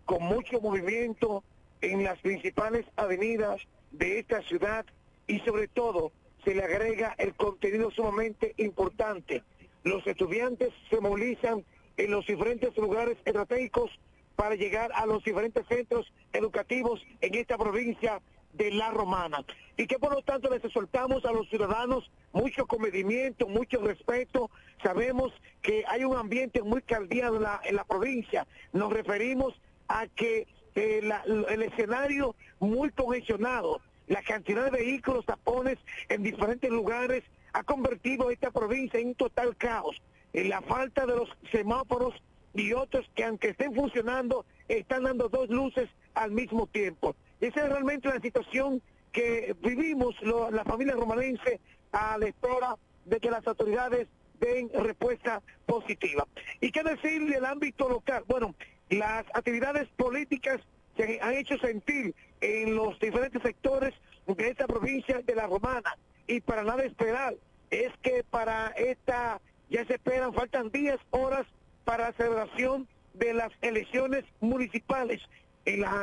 con 0.04 0.22
mucho 0.24 0.60
movimiento 0.60 1.44
en 1.80 2.02
las 2.02 2.18
principales 2.18 2.84
avenidas 2.96 3.60
de 3.92 4.18
esta 4.18 4.42
ciudad 4.42 4.84
y 5.28 5.38
sobre 5.40 5.68
todo 5.68 6.10
se 6.44 6.54
le 6.54 6.62
agrega 6.62 7.14
el 7.18 7.34
contenido 7.34 7.90
sumamente 7.90 8.54
importante. 8.58 9.42
Los 9.86 10.04
estudiantes 10.04 10.70
se 10.90 11.00
movilizan 11.00 11.64
en 11.96 12.10
los 12.10 12.26
diferentes 12.26 12.76
lugares 12.76 13.16
estratégicos 13.24 13.88
para 14.34 14.56
llegar 14.56 14.90
a 14.92 15.06
los 15.06 15.22
diferentes 15.22 15.64
centros 15.68 16.12
educativos 16.32 17.00
en 17.20 17.36
esta 17.36 17.56
provincia 17.56 18.20
de 18.54 18.72
La 18.72 18.90
Romana. 18.90 19.44
Y 19.76 19.86
que 19.86 20.00
por 20.00 20.12
lo 20.12 20.22
tanto 20.22 20.50
les 20.50 20.64
exhortamos 20.64 21.24
a 21.24 21.30
los 21.30 21.48
ciudadanos 21.50 22.10
mucho 22.32 22.66
comedimiento, 22.66 23.46
mucho 23.46 23.78
respeto. 23.80 24.50
Sabemos 24.82 25.32
que 25.62 25.84
hay 25.86 26.02
un 26.02 26.16
ambiente 26.16 26.62
muy 26.62 26.82
caldeado 26.82 27.36
en 27.36 27.76
la, 27.76 27.84
provincia. 27.84 28.44
Nos 28.72 28.92
referimos 28.92 29.54
a 29.86 30.08
que 30.08 30.48
eh, 30.74 31.08
el 31.48 31.62
escenario 31.62 32.34
muy 32.58 32.90
congestionado, 32.90 33.80
la 34.08 34.22
cantidad 34.22 34.64
de 34.64 34.70
vehículos, 34.82 35.24
tapones 35.26 35.78
en 36.08 36.24
diferentes 36.24 36.70
lugares, 36.72 37.22
ha 37.56 37.62
convertido 37.64 38.30
esta 38.30 38.50
provincia 38.50 39.00
en 39.00 39.08
un 39.08 39.14
total 39.14 39.56
caos. 39.56 39.96
Eh, 40.34 40.44
la 40.44 40.60
falta 40.60 41.06
de 41.06 41.16
los 41.16 41.28
semáforos 41.50 42.14
y 42.52 42.74
otros 42.74 43.06
que 43.14 43.24
aunque 43.24 43.48
estén 43.50 43.74
funcionando, 43.74 44.44
están 44.68 45.04
dando 45.04 45.30
dos 45.30 45.48
luces 45.48 45.88
al 46.14 46.32
mismo 46.32 46.66
tiempo. 46.66 47.16
Esa 47.40 47.64
es 47.64 47.68
realmente 47.70 48.08
la 48.08 48.20
situación 48.20 48.82
que 49.10 49.56
vivimos 49.62 50.14
lo- 50.20 50.50
la 50.50 50.64
familia 50.64 50.94
romanense 50.94 51.60
a 51.92 52.18
la 52.18 52.26
espera 52.28 52.76
de 53.06 53.20
que 53.20 53.30
las 53.30 53.46
autoridades 53.46 54.06
den 54.38 54.68
respuesta 54.74 55.40
positiva. 55.64 56.26
¿Y 56.60 56.70
qué 56.72 56.82
decir 56.82 57.24
del 57.26 57.46
ámbito 57.46 57.88
local? 57.88 58.22
Bueno, 58.26 58.54
las 58.90 59.24
actividades 59.32 59.88
políticas 59.96 60.60
se 60.98 61.18
han 61.22 61.32
hecho 61.34 61.56
sentir 61.56 62.14
en 62.42 62.74
los 62.74 62.98
diferentes 63.00 63.40
sectores 63.42 63.94
de 64.26 64.48
esta 64.48 64.66
provincia 64.66 65.22
de 65.24 65.34
la 65.34 65.46
Romana 65.46 65.96
y 66.26 66.40
para 66.40 66.62
nada 66.64 66.84
esperar 66.84 67.34
es 67.70 67.92
que 68.02 68.24
para 68.24 68.68
esta 68.76 69.40
ya 69.68 69.84
se 69.86 69.94
esperan, 69.94 70.32
faltan 70.32 70.70
días, 70.70 70.98
horas 71.10 71.46
para 71.84 72.10
la 72.10 72.12
celebración 72.16 72.88
de 73.14 73.34
las 73.34 73.52
elecciones 73.62 74.24
municipales 74.40 75.20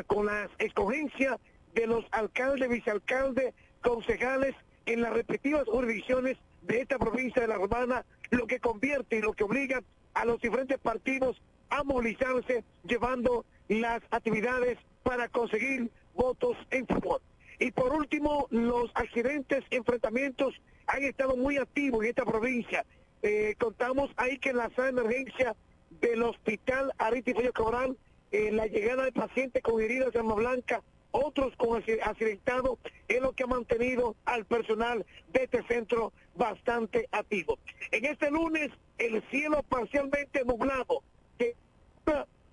con 0.07 0.25
la 0.25 0.49
escogencia 0.59 1.39
de 1.73 1.87
los 1.87 2.05
alcaldes, 2.11 2.69
vicealcaldes, 2.69 3.53
concejales 3.81 4.55
en 4.85 5.01
las 5.01 5.13
respectivas 5.13 5.63
jurisdicciones 5.67 6.37
de 6.63 6.81
esta 6.81 6.97
provincia 6.97 7.41
de 7.41 7.47
la 7.47 7.55
Romana, 7.55 8.05
lo 8.29 8.47
que 8.47 8.59
convierte 8.59 9.17
y 9.17 9.21
lo 9.21 9.33
que 9.33 9.43
obliga 9.43 9.81
a 10.13 10.25
los 10.25 10.41
diferentes 10.41 10.79
partidos 10.79 11.41
a 11.69 11.83
movilizarse 11.83 12.63
llevando 12.83 13.45
las 13.67 14.01
actividades 14.11 14.77
para 15.03 15.29
conseguir 15.29 15.89
votos 16.13 16.57
en 16.71 16.85
favor. 16.85 17.21
Y 17.59 17.71
por 17.71 17.93
último, 17.93 18.47
los 18.51 18.91
accidentes, 18.95 19.63
enfrentamientos 19.69 20.53
han 20.87 21.03
estado 21.03 21.35
muy 21.35 21.57
activos 21.57 22.03
en 22.03 22.09
esta 22.09 22.25
provincia. 22.25 22.85
Eh, 23.21 23.55
contamos 23.59 24.11
ahí 24.17 24.37
que 24.37 24.49
en 24.49 24.57
la 24.57 24.69
sala 24.71 24.91
de 24.91 25.01
emergencia 25.01 25.55
del 26.01 26.23
hospital 26.23 26.91
Ariti 26.97 27.33
Follo 27.33 27.53
Cabral, 27.53 27.97
eh, 28.31 28.51
la 28.51 28.65
llegada 28.67 29.05
de 29.05 29.11
pacientes 29.11 29.61
con 29.63 29.81
heridas 29.81 30.11
de 30.11 30.19
arma 30.19 30.33
blanca, 30.35 30.81
otros 31.11 31.55
con 31.55 31.81
acci- 31.81 31.99
accidentados, 32.01 32.79
es 33.07 33.21
lo 33.21 33.33
que 33.33 33.43
ha 33.43 33.47
mantenido 33.47 34.15
al 34.25 34.45
personal 34.45 35.05
de 35.31 35.43
este 35.43 35.63
centro 35.67 36.11
bastante 36.35 37.07
activo. 37.11 37.59
En 37.91 38.05
este 38.05 38.31
lunes, 38.31 38.71
el 38.97 39.23
cielo 39.29 39.61
parcialmente 39.69 40.43
nublado, 40.43 41.03
que 41.37 41.55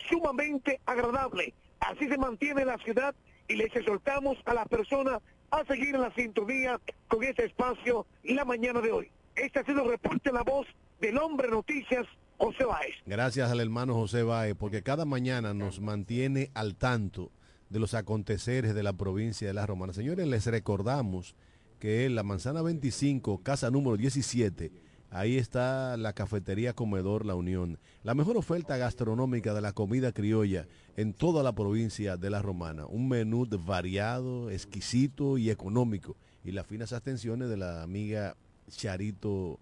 sumamente 0.08 0.80
agradable. 0.86 1.54
Así 1.80 2.08
se 2.08 2.18
mantiene 2.18 2.64
la 2.64 2.76
ciudad 2.78 3.14
y 3.48 3.56
les 3.56 3.74
exhortamos 3.74 4.36
a 4.44 4.54
las 4.54 4.68
personas 4.68 5.20
a 5.50 5.64
seguir 5.64 5.94
en 5.94 6.02
la 6.02 6.14
sintonía 6.14 6.80
con 7.08 7.22
este 7.24 7.46
espacio 7.46 8.06
la 8.24 8.44
mañana 8.44 8.80
de 8.80 8.92
hoy. 8.92 9.10
Este 9.34 9.58
ha 9.58 9.64
sido 9.64 9.82
el 9.82 9.90
reporte 9.90 10.32
La 10.32 10.42
Voz 10.42 10.66
del 11.00 11.18
Hombre 11.18 11.48
Noticias, 11.48 12.06
José 12.38 12.64
Báez. 12.64 12.94
Gracias 13.06 13.50
al 13.50 13.60
hermano 13.60 13.94
José 13.94 14.22
Baez, 14.22 14.54
porque 14.54 14.82
cada 14.82 15.04
mañana 15.04 15.54
nos 15.54 15.80
mantiene 15.80 16.50
al 16.54 16.76
tanto 16.76 17.30
de 17.68 17.78
los 17.78 17.94
aconteceres 17.94 18.74
de 18.74 18.82
la 18.82 18.92
provincia 18.92 19.46
de 19.48 19.54
La 19.54 19.66
Romana. 19.66 19.92
Señores, 19.92 20.26
les 20.26 20.46
recordamos 20.46 21.34
que 21.78 22.04
en 22.04 22.14
la 22.14 22.22
manzana 22.22 22.62
25, 22.62 23.42
casa 23.42 23.70
número 23.70 23.96
17, 23.96 24.70
ahí 25.10 25.36
está 25.36 25.96
la 25.96 26.12
cafetería 26.12 26.72
Comedor 26.72 27.26
La 27.26 27.34
Unión. 27.34 27.78
La 28.02 28.14
mejor 28.14 28.36
oferta 28.36 28.76
gastronómica 28.76 29.54
de 29.54 29.60
la 29.60 29.72
comida 29.72 30.12
criolla 30.12 30.66
en 30.96 31.12
toda 31.12 31.42
la 31.42 31.52
provincia 31.52 32.16
de 32.16 32.30
La 32.30 32.42
Romana. 32.42 32.86
Un 32.86 33.08
menú 33.08 33.46
variado, 33.64 34.50
exquisito 34.50 35.38
y 35.38 35.50
económico. 35.50 36.16
Y 36.44 36.52
las 36.52 36.66
finas 36.66 36.92
atenciones 36.92 37.48
de 37.48 37.56
la 37.56 37.82
amiga 37.82 38.36
Charito 38.70 39.58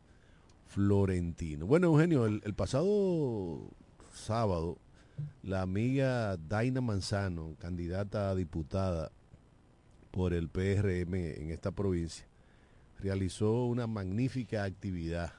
Florentino. 0.68 1.66
Bueno, 1.66 1.88
Eugenio, 1.88 2.26
el, 2.26 2.42
el 2.44 2.54
pasado 2.54 3.70
sábado, 4.12 4.78
la 5.42 5.62
amiga 5.62 6.36
Daina 6.36 6.80
Manzano, 6.80 7.56
candidata 7.58 8.30
a 8.30 8.34
diputada 8.34 9.10
por 10.10 10.32
el 10.34 10.48
PRM 10.48 11.14
en 11.14 11.50
esta 11.50 11.70
provincia, 11.70 12.26
realizó 13.00 13.64
una 13.66 13.86
magnífica 13.86 14.64
actividad 14.64 15.32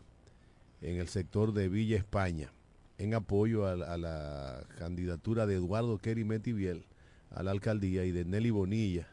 en 0.82 0.98
el 0.98 1.08
sector 1.08 1.54
de 1.54 1.70
Villa 1.70 1.98
España 1.98 2.52
en 2.98 3.14
apoyo 3.14 3.66
a, 3.68 3.76
la- 3.76 4.64
candidatura 4.78 5.46
de 5.46 5.56
Eduardo 5.56 5.98
Kerry 5.98 6.24
Metiviel 6.24 6.86
a 7.32 7.44
la 7.44 7.52
alcaldía 7.52 8.06
y 8.06 8.12
de 8.12 8.26
Nelly 8.26 8.50
Bonilla 8.50 9.08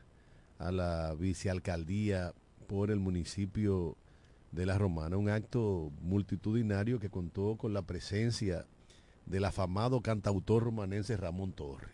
a 0.58 0.70
la 0.72 1.14
vicealcaldía 1.14 2.32
por 2.66 2.90
el 2.90 2.98
municipio 2.98 3.96
de 4.52 4.64
La 4.66 4.78
Romana, 4.78 5.16
un 5.16 5.28
acto 5.28 5.92
multitudinario 6.00 6.98
que 6.98 7.10
contó 7.10 7.56
con 7.56 7.74
la 7.74 7.82
presencia 7.82 8.64
del 9.26 9.44
afamado 9.44 10.00
cantautor 10.00 10.62
romanense 10.64 11.16
Ramón 11.16 11.52
Torres 11.52 11.90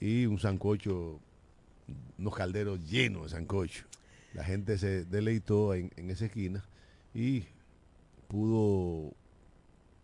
y 0.00 0.24
un 0.26 0.38
sancocho, 0.38 1.20
unos 2.18 2.34
calderos 2.34 2.80
llenos 2.88 3.24
de 3.24 3.28
sancocho. 3.30 3.84
La 4.34 4.44
gente 4.44 4.78
se 4.78 5.04
deleitó 5.04 5.74
en, 5.74 5.90
esa 5.96 6.26
esquina 6.26 6.64
y 7.14 7.44
pudo 8.28 9.12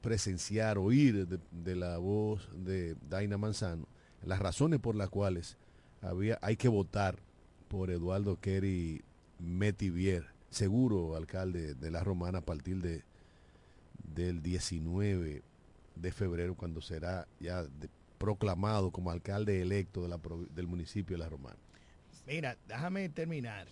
presenciar, 0.00 0.78
oír 0.78 1.26
de, 1.26 1.76
la 1.76 1.98
voz 1.98 2.48
de 2.54 2.96
Daina 3.08 3.38
Manzano 3.38 3.86
las 4.26 4.40
razones 4.40 4.80
por 4.80 4.96
las 4.96 5.08
cuales 5.08 5.56
había, 6.02 6.38
hay 6.42 6.56
que 6.56 6.68
votar 6.68 7.16
por 7.68 7.90
Eduardo 7.90 8.38
Kerry 8.40 9.02
Metivier, 9.38 10.26
seguro 10.50 11.16
alcalde 11.16 11.74
de 11.74 11.90
la 11.90 12.02
Romana 12.02 12.38
a 12.38 12.44
partir 12.44 12.82
de, 12.82 13.04
del 14.14 14.42
19 14.42 15.42
de 15.94 16.12
febrero, 16.12 16.54
cuando 16.54 16.80
será 16.80 17.26
ya 17.40 17.66
proclamado 18.18 18.90
como 18.90 19.10
alcalde 19.10 19.60
electo 19.62 20.08
del 20.54 20.66
municipio 20.66 21.16
de 21.16 21.22
la 21.22 21.28
Romana. 21.28 21.58
Mira, 22.26 22.56
déjame 22.66 23.08
terminar. 23.08 23.68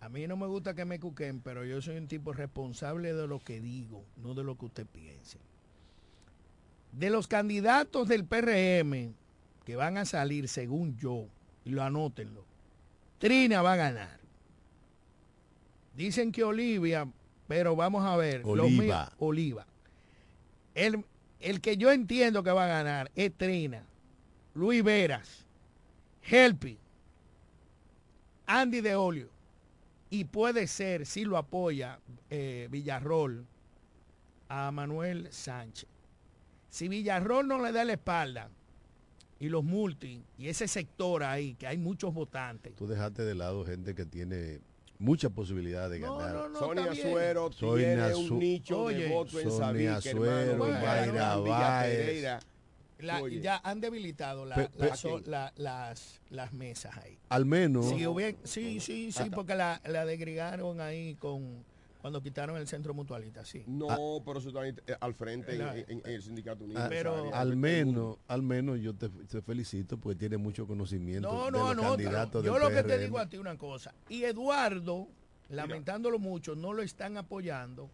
A 0.00 0.08
mí 0.08 0.26
no 0.26 0.36
me 0.36 0.46
gusta 0.46 0.74
que 0.74 0.86
me 0.86 0.98
cuquen, 0.98 1.40
pero 1.40 1.64
yo 1.64 1.82
soy 1.82 1.96
un 1.98 2.08
tipo 2.08 2.32
responsable 2.32 3.12
de 3.12 3.26
lo 3.26 3.38
que 3.38 3.60
digo, 3.60 4.04
no 4.16 4.34
de 4.34 4.42
lo 4.42 4.56
que 4.56 4.64
usted 4.64 4.86
piense. 4.86 5.38
De 6.92 7.10
los 7.10 7.28
candidatos 7.28 8.08
del 8.08 8.24
PRM 8.24 9.14
que 9.64 9.76
van 9.76 9.98
a 9.98 10.06
salir, 10.06 10.48
según 10.48 10.96
yo, 10.96 11.26
y 11.64 11.70
lo 11.70 11.82
anótenlo, 11.82 12.44
Trina 13.18 13.60
va 13.60 13.74
a 13.74 13.76
ganar. 13.76 14.20
Dicen 15.94 16.32
que 16.32 16.44
Olivia, 16.44 17.06
pero 17.46 17.76
vamos 17.76 18.04
a 18.06 18.16
ver. 18.16 18.40
Oliva. 18.44 19.12
Oliva. 19.18 19.66
El, 20.74 21.04
el 21.40 21.60
que 21.60 21.76
yo 21.76 21.92
entiendo 21.92 22.42
que 22.42 22.50
va 22.50 22.64
a 22.64 22.68
ganar 22.68 23.10
es 23.14 23.36
Trina, 23.36 23.84
Luis 24.54 24.82
Veras, 24.82 25.44
Helpi, 26.22 26.78
Andy 28.46 28.80
de 28.80 28.96
Olio. 28.96 29.39
Y 30.10 30.24
puede 30.24 30.66
ser, 30.66 31.06
si 31.06 31.24
lo 31.24 31.36
apoya 31.36 32.00
eh, 32.30 32.68
Villarrol, 32.70 33.46
a 34.48 34.70
Manuel 34.72 35.28
Sánchez. 35.32 35.88
Si 36.68 36.88
Villarrol 36.88 37.46
no 37.46 37.62
le 37.64 37.70
da 37.72 37.84
la 37.84 37.92
espalda 37.92 38.50
y 39.38 39.48
los 39.48 39.62
multi 39.64 40.22
y 40.36 40.48
ese 40.48 40.66
sector 40.68 41.22
ahí, 41.22 41.54
que 41.54 41.66
hay 41.66 41.78
muchos 41.78 42.12
votantes. 42.12 42.74
Tú 42.74 42.86
dejaste 42.86 43.22
de 43.24 43.34
lado 43.36 43.64
gente 43.64 43.94
que 43.94 44.04
tiene 44.04 44.60
mucha 44.98 45.30
posibilidad 45.30 45.88
de 45.88 46.00
No, 46.00 46.16
ganar. 46.16 46.34
no, 46.34 46.48
no, 46.48 46.58
Sonia. 46.58 46.94
Suero 46.94 47.50
tiene 47.50 48.14
un 48.14 48.38
nicho 48.38 48.82
Oye, 48.82 49.04
de 49.04 49.08
voto 49.08 49.38
en 49.40 49.50
Sonia 49.50 50.00
Sabic, 50.00 50.16
Suero, 50.16 50.52
hermano. 50.52 50.72
Mayra 50.72 51.34
en 51.34 51.44
Villa 51.44 51.58
Báez. 51.58 51.96
Pereira. 51.96 52.40
La- 53.02 53.26
ya 53.28 53.60
han 53.64 53.80
debilitado 53.80 54.44
la- 54.44 54.56
Pe- 54.56 54.68
pe- 54.70 54.88
la- 54.88 54.96
so- 54.96 55.20
la- 55.26 55.52
las, 55.56 56.20
las 56.30 56.52
mesas 56.52 56.96
ahí. 56.98 57.18
Al 57.28 57.44
menos, 57.46 57.88
Si 57.88 57.96
hubie- 58.06 58.36
sí, 58.44 58.80
sí, 58.80 59.12
sí, 59.12 59.30
porque 59.30 59.54
la, 59.54 59.80
la 59.86 60.04
degregaron 60.04 60.80
ahí 60.80 61.14
con 61.16 61.64
cuando 62.00 62.22
quitaron 62.22 62.56
el 62.56 62.66
centro 62.66 62.94
mutualista, 62.94 63.44
sí. 63.44 63.62
No, 63.66 64.22
pero 64.24 64.38
eso 64.38 64.48
está 64.48 64.62
ahí, 64.62 64.74
eh, 64.86 64.96
al 65.00 65.12
frente 65.12 65.52
en, 65.52 65.58
La- 65.58 65.76
en- 65.76 65.84
en 65.90 66.02
el 66.06 66.22
sindicato 66.22 66.64
unido. 66.64 66.80
a- 66.82 66.88
pero- 66.88 67.34
al 67.34 67.56
menos, 67.56 68.16
al 68.26 68.40
menos 68.42 68.80
yo 68.80 68.94
te, 68.94 69.10
te 69.10 69.42
felicito 69.42 69.98
porque 69.98 70.18
tiene 70.18 70.38
mucho 70.38 70.66
conocimiento 70.66 71.30
No, 71.30 71.44
de 71.46 71.50
no, 71.50 71.58
los 71.58 71.70
anótalo. 71.72 71.90
candidatos 71.90 72.42
Yo 72.44 72.54
del 72.54 72.62
lo 72.62 72.68
que 72.70 72.82
te 72.84 72.98
digo 72.98 73.18
a 73.18 73.28
ti 73.28 73.36
una 73.36 73.58
cosa. 73.58 73.92
Y 74.08 74.22
Eduardo, 74.24 75.08
lamentándolo 75.50 76.18
mucho, 76.18 76.54
no 76.54 76.72
lo 76.72 76.80
están 76.82 77.18
apoyando 77.18 77.90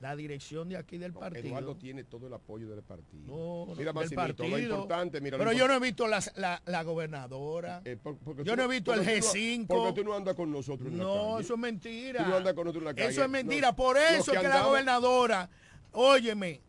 la 0.00 0.14
dirección 0.14 0.68
de 0.68 0.76
aquí 0.76 0.98
del 0.98 1.14
partido. 1.14 1.46
Eduardo 1.46 1.74
tiene 1.76 2.04
todo 2.04 2.26
el 2.26 2.34
apoyo 2.34 2.68
del 2.68 2.82
partido. 2.82 3.24
No, 3.26 3.74
mira, 3.74 3.92
del 3.92 3.94
Maximito, 3.94 4.42
lo 4.44 4.50
partido. 4.50 4.74
importante, 4.74 5.20
mira. 5.22 5.38
lo 5.38 5.44
Pero 5.44 5.56
yo 5.56 5.66
no 5.68 5.74
he 5.74 5.80
visto 5.80 6.06
la, 6.06 6.22
la 6.66 6.82
gobernadora. 6.82 7.80
eh, 7.84 7.96
por- 7.96 8.18
yo 8.36 8.44
tú 8.44 8.56
no 8.56 8.62
he 8.64 8.68
visto 8.68 8.92
el 8.92 9.00
porque 9.00 9.20
tú 9.20 9.26
no- 9.26 9.32
G5. 9.32 9.66
Porque 9.68 9.92
tú 10.02 10.04
no 10.06 10.14
andas 10.14 10.34
con 10.36 10.52
nosotros 10.52 10.88
en 10.92 10.98
la 10.98 11.04
No, 11.04 11.14
calle. 11.32 11.44
eso 11.44 11.54
es 11.54 11.60
mentira. 11.60 12.24
Tú 12.24 12.30
no 12.30 12.36
andas 12.36 12.52
con 12.54 12.64
nosotros 12.66 12.82
en 12.82 12.84
la 12.88 12.94
calle. 12.94 13.08
Eso 13.08 13.22
es 13.24 13.30
mentira. 13.30 13.68
No, 13.70 13.76
Por 13.76 13.96
eso 13.96 14.32
que 14.32 14.38
es 14.38 14.42
la 14.44 14.62
gobernadora, 14.66 15.48
óyeme, 15.92 16.60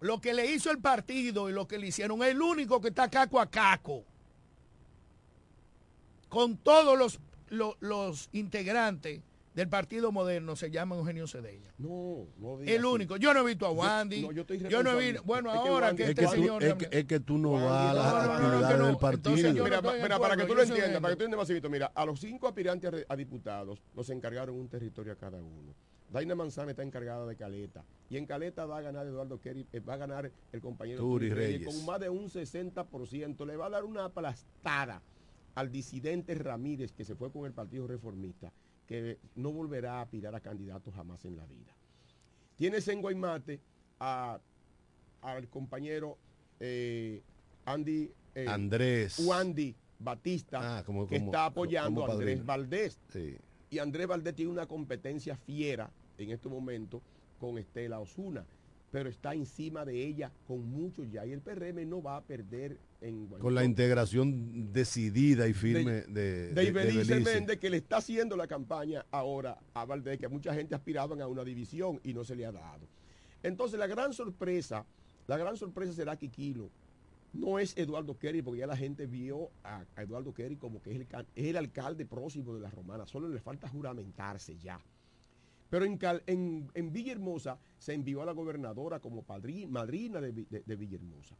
lo 0.00 0.20
que 0.20 0.34
le 0.34 0.50
hizo 0.50 0.72
el 0.72 0.78
partido 0.78 1.48
y 1.48 1.52
lo 1.52 1.68
que 1.68 1.78
le 1.78 1.86
hicieron, 1.86 2.20
el 2.24 2.42
único 2.42 2.80
que 2.80 2.88
está 2.88 3.08
caco 3.08 3.38
a 3.40 3.48
caco 3.48 4.04
con 6.28 6.56
todos 6.56 6.98
los, 6.98 7.20
los, 7.50 7.76
los 7.80 8.28
integrantes 8.32 9.20
del 9.54 9.68
Partido 9.68 10.12
Moderno 10.12 10.56
se 10.56 10.70
llama 10.70 10.96
Eugenio 10.96 11.26
Cedeña. 11.26 11.74
No, 11.78 12.26
no 12.38 12.58
digas 12.58 12.74
El 12.74 12.84
único. 12.84 13.16
Yo 13.16 13.34
no 13.34 13.40
he 13.40 13.44
visto 13.46 13.66
a 13.66 13.70
Wandy. 13.70 14.22
no, 14.22 14.32
yo 14.32 14.42
estoy 14.42 14.58
Yo 14.58 14.82
no 14.82 14.98
he 14.98 15.10
visto. 15.12 15.22
Bueno, 15.24 15.50
Es 15.52 15.56
ahora 15.58 15.94
que 15.94 16.04
Es 16.04 16.08
este 16.10 16.22
que, 16.22 16.26
tú, 16.28 16.32
señor. 16.34 16.64
es, 16.64 16.74
que, 16.74 16.88
es 16.98 17.04
que 17.04 17.20
tú 17.20 17.38
no 17.38 17.52
vas 17.52 17.62
a 17.90 17.94
las 17.94 18.04
no, 18.04 18.12
no, 18.12 18.22
no, 18.22 18.28
no, 18.28 18.32
actividades 18.32 18.78
no. 18.78 18.86
del 18.86 18.96
partido. 18.96 19.34
Entonces 19.36 19.64
Mira, 19.64 19.82
pa- 19.82 20.18
para 20.20 20.36
que 20.36 20.44
tú 20.44 20.54
lo 20.54 20.62
entiendas, 20.62 21.00
para 21.00 21.12
que 21.12 21.16
tú 21.16 21.24
entiendas, 21.24 21.38
Masivito, 21.38 21.70
mira, 21.70 21.92
a 21.94 22.06
los 22.06 22.20
cinco 22.20 22.48
aspirantes 22.48 23.04
a, 23.08 23.16
diputados 23.16 23.82
nos 23.94 24.08
encargaron 24.10 24.56
un 24.56 24.68
territorio 24.68 25.12
a 25.12 25.16
cada 25.16 25.38
uno. 25.42 25.74
Daina 26.10 26.34
Manzana 26.34 26.70
está 26.72 26.82
encargada 26.82 27.26
de 27.26 27.36
Caleta. 27.36 27.84
Y 28.10 28.18
en 28.18 28.26
Caleta 28.26 28.66
va 28.66 28.78
a 28.78 28.80
ganar 28.82 29.06
Eduardo 29.06 29.40
Kerry, 29.40 29.66
eh, 29.72 29.80
va 29.80 29.94
a 29.94 29.96
ganar 29.96 30.30
el 30.52 30.60
compañero 30.60 30.98
Turi 30.98 31.30
Reyes. 31.30 31.66
con 31.66 31.86
más 31.86 32.00
de 32.00 32.10
un 32.10 32.28
60%. 32.28 33.46
Le 33.46 33.56
va 33.56 33.66
a 33.66 33.70
dar 33.70 33.84
una 33.84 34.04
aplastada 34.04 35.00
al 35.54 35.70
disidente 35.70 36.34
Ramírez 36.34 36.92
que 36.92 37.04
se 37.04 37.14
fue 37.14 37.30
con 37.32 37.46
el 37.46 37.52
Partido 37.52 37.86
Reformista, 37.86 38.52
que 38.92 39.18
no 39.36 39.50
volverá 39.52 39.94
a 39.94 40.02
aspirar 40.02 40.34
a 40.34 40.40
candidato 40.40 40.92
jamás 40.92 41.24
en 41.24 41.34
la 41.38 41.46
vida. 41.46 41.72
Tienes 42.56 42.86
en 42.88 43.00
Guaymate 43.00 43.58
a- 43.98 44.38
al 45.22 45.48
compañero 45.48 46.18
eh, 46.60 47.22
Andy 47.64 48.10
eh, 48.34 48.46
Andrés. 48.46 49.18
Wandy 49.20 49.74
Batista, 49.98 50.78
Ah, 50.78 50.84
como- 50.84 51.06
que 51.08 51.16
como- 51.18 51.30
está 51.30 51.46
apoyando 51.46 52.04
a 52.06 52.12
Andrés. 52.12 52.44
Valdés. 52.44 52.98
Sí. 53.10 53.34
Y 53.70 53.78
Andrés 53.78 54.06
Valdés 54.06 54.34
tiene 54.34 54.50
una 54.50 54.66
competencia 54.66 55.36
fiera 55.36 55.90
en 56.18 56.30
este 56.30 56.48
momento 56.50 57.00
con 57.40 57.56
Estela 57.56 57.98
Osuna, 57.98 58.44
pero 58.92 59.08
está 59.08 59.32
encima 59.32 59.86
de 59.86 60.04
ella 60.06 60.30
con 60.46 60.68
mucho 60.70 61.02
ya. 61.04 61.24
Y 61.24 61.32
el 61.32 61.40
PRM 61.40 61.88
no 61.88 62.02
va 62.02 62.18
a 62.18 62.22
perder 62.22 62.78
en 63.00 63.26
Con 63.26 63.54
la 63.54 63.64
integración 63.64 64.70
decidida 64.70 65.48
y 65.48 65.54
firme 65.54 66.02
de, 66.02 66.52
de 66.52 66.64
Ibelice 66.64 67.14
Belice. 67.14 67.34
Méndez, 67.34 67.58
que 67.58 67.70
le 67.70 67.78
está 67.78 67.96
haciendo 67.96 68.36
la 68.36 68.46
campaña 68.46 69.06
ahora 69.10 69.58
a 69.72 69.86
Valdés, 69.86 70.18
que 70.18 70.28
mucha 70.28 70.52
gente 70.54 70.74
aspiraban 70.74 71.22
a 71.22 71.26
una 71.26 71.42
división 71.42 72.00
y 72.04 72.12
no 72.12 72.22
se 72.22 72.36
le 72.36 72.44
ha 72.44 72.52
dado. 72.52 72.86
Entonces 73.42 73.78
la 73.78 73.86
gran 73.86 74.12
sorpresa, 74.12 74.84
la 75.26 75.38
gran 75.38 75.56
sorpresa 75.56 75.94
será 75.94 76.18
que 76.18 76.28
Kilo 76.28 76.70
no 77.32 77.58
es 77.58 77.74
Eduardo 77.78 78.18
Kerry, 78.18 78.42
porque 78.42 78.60
ya 78.60 78.66
la 78.66 78.76
gente 78.76 79.06
vio 79.06 79.50
a, 79.64 79.86
a 79.96 80.02
Eduardo 80.02 80.34
Kerry 80.34 80.56
como 80.56 80.82
que 80.82 80.90
es 80.90 80.96
el, 80.96 81.06
es 81.34 81.46
el 81.46 81.56
alcalde 81.56 82.04
próximo 82.04 82.54
de 82.54 82.60
la 82.60 82.68
Romana, 82.70 83.06
solo 83.06 83.26
le 83.26 83.40
falta 83.40 83.68
juramentarse 83.68 84.58
ya. 84.58 84.78
Pero 85.72 85.86
en, 85.86 85.96
Cal- 85.96 86.22
en, 86.26 86.70
en 86.74 86.92
Villahermosa 86.92 87.58
se 87.78 87.94
envió 87.94 88.20
a 88.20 88.26
la 88.26 88.32
gobernadora 88.32 89.00
como 89.00 89.24
padri- 89.24 89.66
madrina 89.66 90.20
de, 90.20 90.30
de- 90.32 90.62
de 90.66 90.76
Villahermosa. 90.76 91.34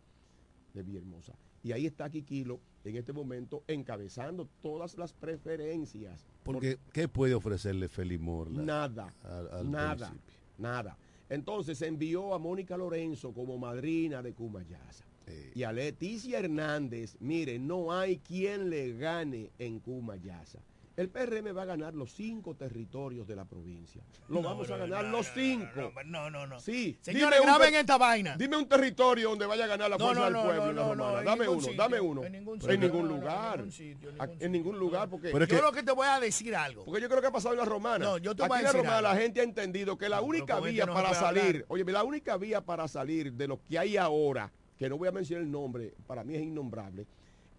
De 0.73 0.83
Villahermosa. 0.83 1.35
Y 1.63 1.73
ahí 1.73 1.85
está 1.85 2.09
Kikilo 2.09 2.59
en 2.83 2.97
este 2.97 3.13
momento 3.13 3.63
encabezando 3.69 4.49
todas 4.63 4.97
las 4.97 5.13
preferencias. 5.13 6.25
Porque, 6.45 6.79
¿qué 6.95 7.09
puede 7.09 7.35
ofrecerle 7.35 7.91
Félix 7.91 8.23
Morla? 8.23 8.63
Nada, 8.63 9.13
al- 9.23 9.51
al 9.53 9.71
nada, 9.71 10.09
municipio? 10.09 10.35
nada. 10.57 10.97
Entonces 11.29 11.77
se 11.77 11.87
envió 11.87 12.33
a 12.33 12.39
Mónica 12.39 12.79
Lorenzo 12.79 13.35
como 13.35 13.59
madrina 13.59 14.23
de 14.23 14.33
Cumayasa. 14.33 15.05
Eh, 15.27 15.53
Y 15.55 15.63
a 15.63 15.73
Leticia 15.73 16.39
Hernández, 16.39 17.19
mire, 17.21 17.59
no 17.59 17.93
hay 17.93 18.17
quien 18.17 18.71
le 18.71 18.95
gane 18.97 19.51
en 19.59 19.79
Cumayasa. 19.79 20.61
El 20.95 21.09
PRM 21.09 21.57
va 21.57 21.63
a 21.63 21.65
ganar 21.65 21.95
los 21.95 22.13
cinco 22.13 22.55
territorios 22.55 23.27
de 23.27 23.35
la 23.35 23.47
provincia. 23.47 24.03
Lo 24.29 24.43
No, 24.43 24.49
vamos 24.51 24.71
a 24.71 24.77
ganar 24.77 25.05
no, 25.07 25.11
los 25.13 25.27
cinco. 25.33 25.91
No, 26.05 26.29
no, 26.29 26.47
no. 26.47 26.61
Sí. 26.61 26.99
Señores, 27.01 27.41
graben 27.41 27.75
esta 27.75 27.97
vaina. 27.97 28.37
Dime 28.37 28.59
un 28.59 28.67
territorio 28.69 29.31
donde 29.31 29.47
vaya 29.47 29.65
a 29.65 29.69
ganar 29.69 29.89
la 29.89 29.99
fuerza 29.99 30.25
del 30.25 30.35
pueblo 30.35 30.73
no, 30.73 30.73
no, 30.73 30.95
romana. 30.95 31.19
no, 31.21 31.23
dame 31.25 31.49
uno, 31.49 31.61
sitio, 31.63 31.77
dame 31.79 31.99
uno. 32.01 32.25
en 32.25 32.33
ningún 32.33 32.61
En 32.71 32.81
ningún 32.81 33.01
en 33.01 33.09
lugar. 33.09 33.57
ningún 33.59 33.73
sitio, 33.73 34.11
en 34.11 34.17
ningún 34.19 34.37
En 34.43 34.53
ningún 34.53 34.79
lugar, 34.79 35.09
porque, 35.09 35.31
Pero 35.33 35.45
es 35.47 35.51
Yo 35.51 35.63
lo 35.63 35.73
que 35.73 35.83
te 35.83 35.93
voy 35.93 36.07
a 36.07 36.21
decir 36.21 36.55
algo. 36.55 36.85
porque 36.85 37.01
yo 37.01 37.09
creo 37.09 37.23
que 37.23 37.27
ha 37.29 37.33
pasado 37.33 37.55
en 37.55 37.61
la 37.61 37.65
romana. 37.65 38.05
No, 38.05 38.19
yo 38.19 38.35
te 38.37 38.43
Aquí 38.43 38.49
voy 38.51 38.57
a 38.57 38.61
en 38.61 38.65
la 38.65 38.69
decir 38.73 38.85
romana 38.85 38.99
algo. 38.99 39.13
la 39.15 39.17
gente 39.23 39.41
ha 39.41 39.45
entendido 39.45 39.97
que 39.97 40.09
la 40.11 40.21
única 40.21 40.59
este 40.59 40.71
vía 40.73 40.85
se 40.85 40.93
para 40.93 41.15
salir, 41.15 41.65
oye, 41.69 41.85
la 41.85 42.05
única 42.05 42.37
vía 42.37 42.61
para 42.61 42.87
salir 42.87 43.33
de 43.33 43.49
lo 43.49 43.63
que 43.63 43.79
hay 43.79 43.97
ahora, 43.97 44.53
que 44.79 44.91
no 44.91 44.99
voy 44.99 45.09
a 45.09 45.13
mencionar 45.13 45.43
el 45.45 45.51
nombre, 45.51 45.95
para 46.07 46.23
mí 46.23 46.35
es 46.35 46.43
innombrable, 46.43 47.07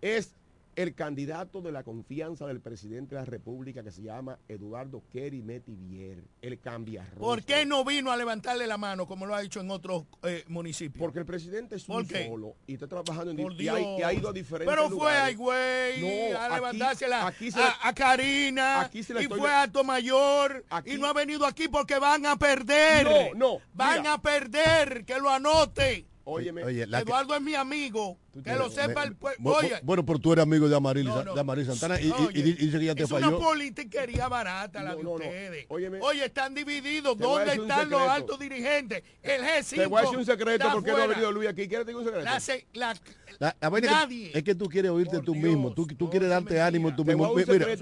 es 0.02 0.36
el 0.76 0.96
candidato 0.96 1.62
de 1.62 1.72
la 1.72 1.84
confianza 1.84 2.48
del 2.48 2.60
presidente 2.62 3.16
de 3.16 3.22
la 3.22 3.26
República 3.26 3.84
que 3.84 3.92
se 3.92 4.02
llama 4.02 4.40
Eduardo 4.48 5.04
Kerry 5.12 5.42
Metivier, 5.42 6.24
el 6.42 6.60
cambiarrostro. 6.60 7.20
¿Por 7.20 7.44
qué 7.44 7.66
no 7.66 7.84
vino 7.86 8.12
a 8.12 8.18
levantarle 8.18 8.66
la 8.68 8.78
mano 8.78 9.06
como 9.08 9.26
lo 9.26 9.36
ha 9.36 9.44
hecho 9.44 9.60
en 9.62 9.70
otros 9.72 10.06
eh, 10.24 10.44
municipios? 10.48 11.00
Porque 11.00 11.20
el 11.20 11.26
presidente 11.26 11.76
es 11.76 11.84
¿Por 11.86 12.02
un 12.04 12.10
solo 12.10 12.56
y 12.68 12.74
está 12.74 12.88
trabajando 12.88 13.32
en 13.32 13.40
y 13.40 13.68
ha, 13.68 13.80
y 13.80 14.02
ha 14.02 14.14
ido 14.14 14.30
a 14.30 14.34
diferentes 14.34 14.74
Pero 14.76 14.90
fue 14.90 15.12
a 15.16 15.30
Higüey 15.32 16.32
No, 16.34 16.40
a 16.40 16.50
levantársela 16.56 17.28
aquí 17.28 17.52
se 17.52 17.60
a, 17.62 17.68
le- 17.68 17.74
a 17.84 17.94
Karina 17.94 18.82
aquí 18.82 19.04
se 19.04 19.14
le 19.14 19.22
y 19.22 19.24
estoy 19.24 19.40
fue 19.40 19.50
a 19.52 19.62
Alto 19.64 19.84
Mayor 19.84 20.66
Aquí- 20.70 20.92
y 20.94 20.98
no 20.98 21.08
ha 21.08 21.14
venido 21.14 21.46
aquí 21.46 21.68
porque 21.68 22.00
van 22.00 22.26
a 22.26 22.36
perder. 22.38 23.06
No, 23.06 23.34
no, 23.36 23.58
Van 23.74 24.00
mira. 24.00 24.14
a 24.14 24.22
perder, 24.22 25.06
que 25.06 25.18
lo 25.20 25.30
anote. 25.30 26.06
Óyeme, 26.26 26.64
Oye, 26.64 26.88
la 26.88 27.00
que- 27.00 27.04
Eduardo 27.10 27.36
es 27.36 27.42
mi 27.42 27.54
amigo, 27.54 28.18
que 28.46 28.56
lo 28.56 28.70
sepa 28.70 29.02
me- 29.02 29.08
el 29.08 29.16
pueblo. 29.18 29.52
Oye, 29.56 29.74
bueno, 29.84 30.06
pero 30.06 30.20
tú 30.20 30.32
eres 30.32 30.44
amigo 30.44 30.70
de 30.70 30.76
Amaril, 30.76 31.06
No, 31.06 31.22
no. 31.22 31.34
de 31.34 31.40
Amaril 31.42 31.66
Santana 31.66 32.00
y, 32.00 32.08
y- 32.08 32.12
Oye, 32.12 32.40
y 32.40 32.42
di- 32.44 32.50
y 32.52 32.54
dice 32.68 32.80
que 32.80 32.86
ya 32.86 32.96
te 32.96 33.04
es 33.04 33.10
falló. 33.10 33.28
una 33.28 33.46
politiquería 33.46 34.30
barata 34.30 34.82
la 34.84 34.96
de 34.96 35.04
no, 35.04 35.12
ustedes. 35.16 35.66
Óyeme. 35.68 36.00
Oye, 36.02 36.24
están 36.26 36.54
divididos. 36.54 37.18
¿Dónde 37.18 37.46
decir 37.46 37.62
están 37.64 37.90
los 37.90 38.02
altos 38.02 38.40
dirigentes? 38.40 39.04
El 39.22 39.42
G5 39.42 39.76
te 39.76 39.88
voy 39.88 40.00
a 40.00 40.02
decir 40.04 40.18
un 40.18 40.26
secreto 40.26 40.70
porque 40.72 40.92
no 40.92 40.98
ha 40.98 41.08
venido 41.08 41.32
Luis 41.32 41.50
aquí. 41.50 41.68
¿Quieres 41.68 41.86
diga 41.86 42.00
un 42.00 42.06
secreto? 42.06 42.26
La 42.26 42.40
se- 42.40 42.68
la- 42.74 42.96
La- 43.40 43.56
vaina 43.70 43.88
es 43.88 43.94
que- 43.94 44.00
nadie. 44.00 44.32
es 44.34 44.44
que 44.44 44.56
tú 44.56 44.70
quieres 44.70 44.92
oírte 44.92 45.18
Por 45.18 45.26
tú 45.26 45.34
Dios, 45.34 45.44
mismo, 45.46 45.74
tú, 45.74 45.88
tú 45.88 46.10
quieres 46.10 46.28
es 46.28 46.30
darte 46.30 46.46
mentira. 46.46 46.66
ánimo 46.68 46.96
tú 46.96 47.04
Te 47.04 47.12
mismo. 47.16 47.34
Mira, 47.36 47.66
es. 47.74 47.80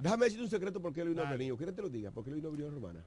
Déjame 0.00 0.24
decirte 0.24 0.44
un 0.44 0.50
secreto 0.50 0.80
porque 0.80 1.04
Luis 1.04 1.16
no 1.16 1.22
ha 1.22 1.30
venido. 1.30 1.56
¿Quieres 1.58 1.74
que 1.74 1.76
te 1.76 1.82
lo 1.82 1.90
diga? 1.90 2.10
¿Por 2.12 2.24
qué 2.24 2.30
Luis 2.30 2.42
no 2.42 2.50
venido 2.50 2.68
a 2.68 2.70
la 2.70 2.74
Romana? 2.76 3.04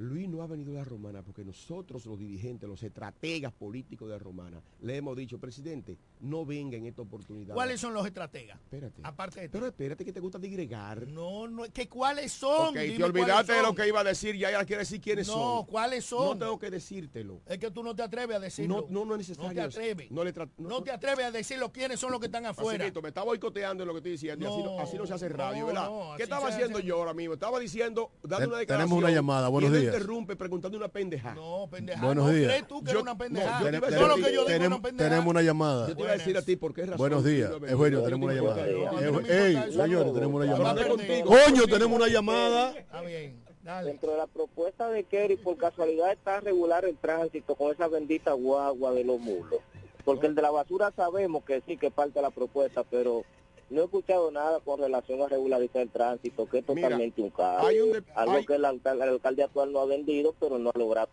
Luis 0.00 0.26
no 0.30 0.42
ha 0.42 0.46
venido 0.46 0.72
a 0.72 0.76
la 0.76 0.84
Romana 0.84 1.22
porque 1.22 1.44
nosotros, 1.44 2.06
los 2.06 2.18
dirigentes, 2.18 2.66
los 2.66 2.82
estrategas 2.82 3.52
políticos 3.52 4.08
de 4.08 4.14
la 4.14 4.18
Romana, 4.18 4.62
le 4.80 4.96
hemos 4.96 5.14
dicho, 5.14 5.38
presidente, 5.38 5.98
no 6.20 6.46
venga 6.46 6.78
en 6.78 6.86
esta 6.86 7.02
oportunidad. 7.02 7.52
¿Cuáles 7.54 7.80
son 7.82 7.92
los 7.92 8.06
estrategas? 8.06 8.58
Espérate. 8.62 9.02
Aparte 9.04 9.40
de 9.40 9.48
ti. 9.48 9.52
Pero 9.52 9.66
espérate 9.66 10.04
que 10.06 10.12
te 10.14 10.20
gusta 10.20 10.38
digregar. 10.38 11.06
No, 11.08 11.46
no, 11.48 11.64
que 11.72 11.86
cuáles 11.86 12.32
son. 12.32 12.68
Ok, 12.68 12.76
Dime 12.78 12.96
te 12.96 13.04
olvidaste 13.04 13.52
de 13.52 13.62
lo 13.62 13.74
que 13.74 13.86
iba 13.86 14.00
a 14.00 14.04
decir, 14.04 14.36
ya 14.36 14.50
ya 14.50 14.64
quiere 14.64 14.80
decir 14.80 15.02
quiénes 15.02 15.26
No, 15.26 15.34
son. 15.34 15.66
¿cuáles 15.66 16.04
son? 16.06 16.24
No 16.24 16.38
tengo 16.38 16.58
que 16.58 16.70
decírtelo. 16.70 17.42
Es 17.46 17.58
que 17.58 17.70
tú 17.70 17.82
no 17.82 17.94
te 17.94 18.02
atreves 18.02 18.36
a 18.36 18.40
decirlo. 18.40 18.86
No, 18.88 19.00
no, 19.00 19.04
no 19.04 19.14
es 19.16 19.18
necesario. 19.28 19.48
No 19.50 19.54
te 19.54 19.60
atreves. 19.60 20.10
No, 20.10 20.24
le 20.24 20.34
tra- 20.34 20.48
No 20.56 20.82
te 20.82 20.92
atreves 20.92 21.26
a 21.26 21.30
decirlo 21.30 21.70
quiénes 21.72 22.00
son 22.00 22.10
los 22.10 22.20
que 22.20 22.26
están 22.26 22.46
afuera. 22.46 22.78
Facilito, 22.78 23.02
me 23.02 23.08
está 23.08 23.22
boicoteando 23.22 23.82
en 23.82 23.86
lo 23.88 23.92
que 23.92 23.98
estoy 23.98 24.12
diciendo 24.12 24.46
y 24.46 24.48
así 24.48 24.62
no, 24.62 24.76
No, 24.76 24.80
así 24.80 24.96
no 24.96 25.06
se 25.06 25.12
hace 25.12 25.28
radio, 25.28 25.60
no, 25.60 25.66
¿verdad? 25.66 25.90
no, 25.90 26.16
¿Qué 26.16 26.22
estaba 26.22 26.48
haciendo 26.48 26.78
hace. 26.78 26.86
yo 26.86 26.96
ahora 26.96 27.12
mismo? 27.12 27.34
Estaba 27.34 27.58
diciendo, 27.60 28.10
dando 28.22 28.36
una 28.36 28.38
tenemos 28.38 28.58
declaración. 28.60 28.98
una 28.98 29.10
llamada, 29.10 29.48
buenos 29.48 29.72
días. 29.72 29.89
Interrumpe 29.96 30.36
preguntando 30.36 30.76
una 30.78 30.88
pendeja. 30.88 31.34
No, 31.34 31.68
pendeja. 31.70 32.04
Buenos 32.04 32.26
no, 32.26 32.32
días. 32.32 32.48
¿Crees 32.50 32.68
tú 32.68 32.82
que 32.82 32.92
Yo- 32.92 32.98
es 32.98 33.02
una 33.02 33.18
pendejada? 33.18 33.58
no, 33.60 33.64
yo 33.64 33.70
te 33.70 33.76
iba 33.76 33.86
a 33.86 33.90
Todo 33.90 34.08
lo 34.08 34.16
decir- 34.16 34.24
que 34.24 34.24
yo 34.24 34.30
digo 34.30 34.40
es 34.42 34.46
tenemos, 34.48 34.78
una 34.78 34.82
pendejada. 34.82 35.10
tenemos 35.10 35.30
una 35.30 35.42
llamada. 35.42 35.88
Yo 35.88 35.96
te 35.96 36.02
iba 36.02 36.10
a 36.10 36.16
decir 36.16 36.36
a 36.38 36.42
ti 36.42 36.56
por 36.56 36.74
qué 36.74 36.82
razón. 36.82 36.98
Buenos 36.98 37.24
días, 37.24 37.60
venido. 37.60 38.02
tenemos 38.02 38.24
una 38.24 38.34
llamada. 38.34 38.66
Ey, 38.66 39.72
señores, 39.72 40.12
tenemos 40.14 40.42
una 40.42 40.52
llamada. 40.52 40.86
Coño, 41.24 41.66
tenemos 41.66 41.98
una 41.98 42.08
llamada. 42.08 42.70
Está 42.78 43.00
bien, 43.02 43.42
dale. 43.62 43.88
Dentro 43.90 44.10
de 44.12 44.16
la 44.18 44.26
propuesta 44.26 44.88
de 44.88 45.04
Kerry, 45.04 45.36
por 45.36 45.56
casualidad 45.56 46.12
está 46.12 46.40
regular 46.40 46.84
el 46.84 46.96
tránsito 46.96 47.54
con 47.54 47.72
esa 47.72 47.88
bendita 47.88 48.32
guagua 48.32 48.92
de 48.92 49.04
los 49.04 49.18
mulos. 49.20 49.60
Porque 50.04 50.26
el 50.26 50.34
de 50.34 50.42
la 50.42 50.50
basura 50.50 50.92
sabemos 50.96 51.44
que 51.44 51.62
sí, 51.66 51.76
que 51.76 51.90
parte 51.90 52.14
de 52.14 52.22
la 52.22 52.30
propuesta, 52.30 52.84
pero 52.90 53.22
no 53.70 53.80
he 53.82 53.84
escuchado 53.84 54.30
nada 54.30 54.60
con 54.60 54.80
relación 54.80 55.22
a 55.22 55.28
regularizar 55.28 55.82
el 55.82 55.90
tránsito, 55.90 56.48
que 56.48 56.58
es 56.58 56.68
Mira, 56.68 56.88
totalmente 56.88 57.22
un 57.22 57.28
de- 57.30 58.04
Algo 58.14 58.32
hay- 58.36 58.46
que 58.46 58.54
el, 58.54 58.64
alcal- 58.64 58.96
el 59.02 59.08
alcalde 59.08 59.42
actual 59.44 59.72
no 59.72 59.80
ha 59.80 59.86
vendido, 59.86 60.34
pero 60.38 60.58
no 60.58 60.70
ha 60.74 60.78
logrado 60.78 61.08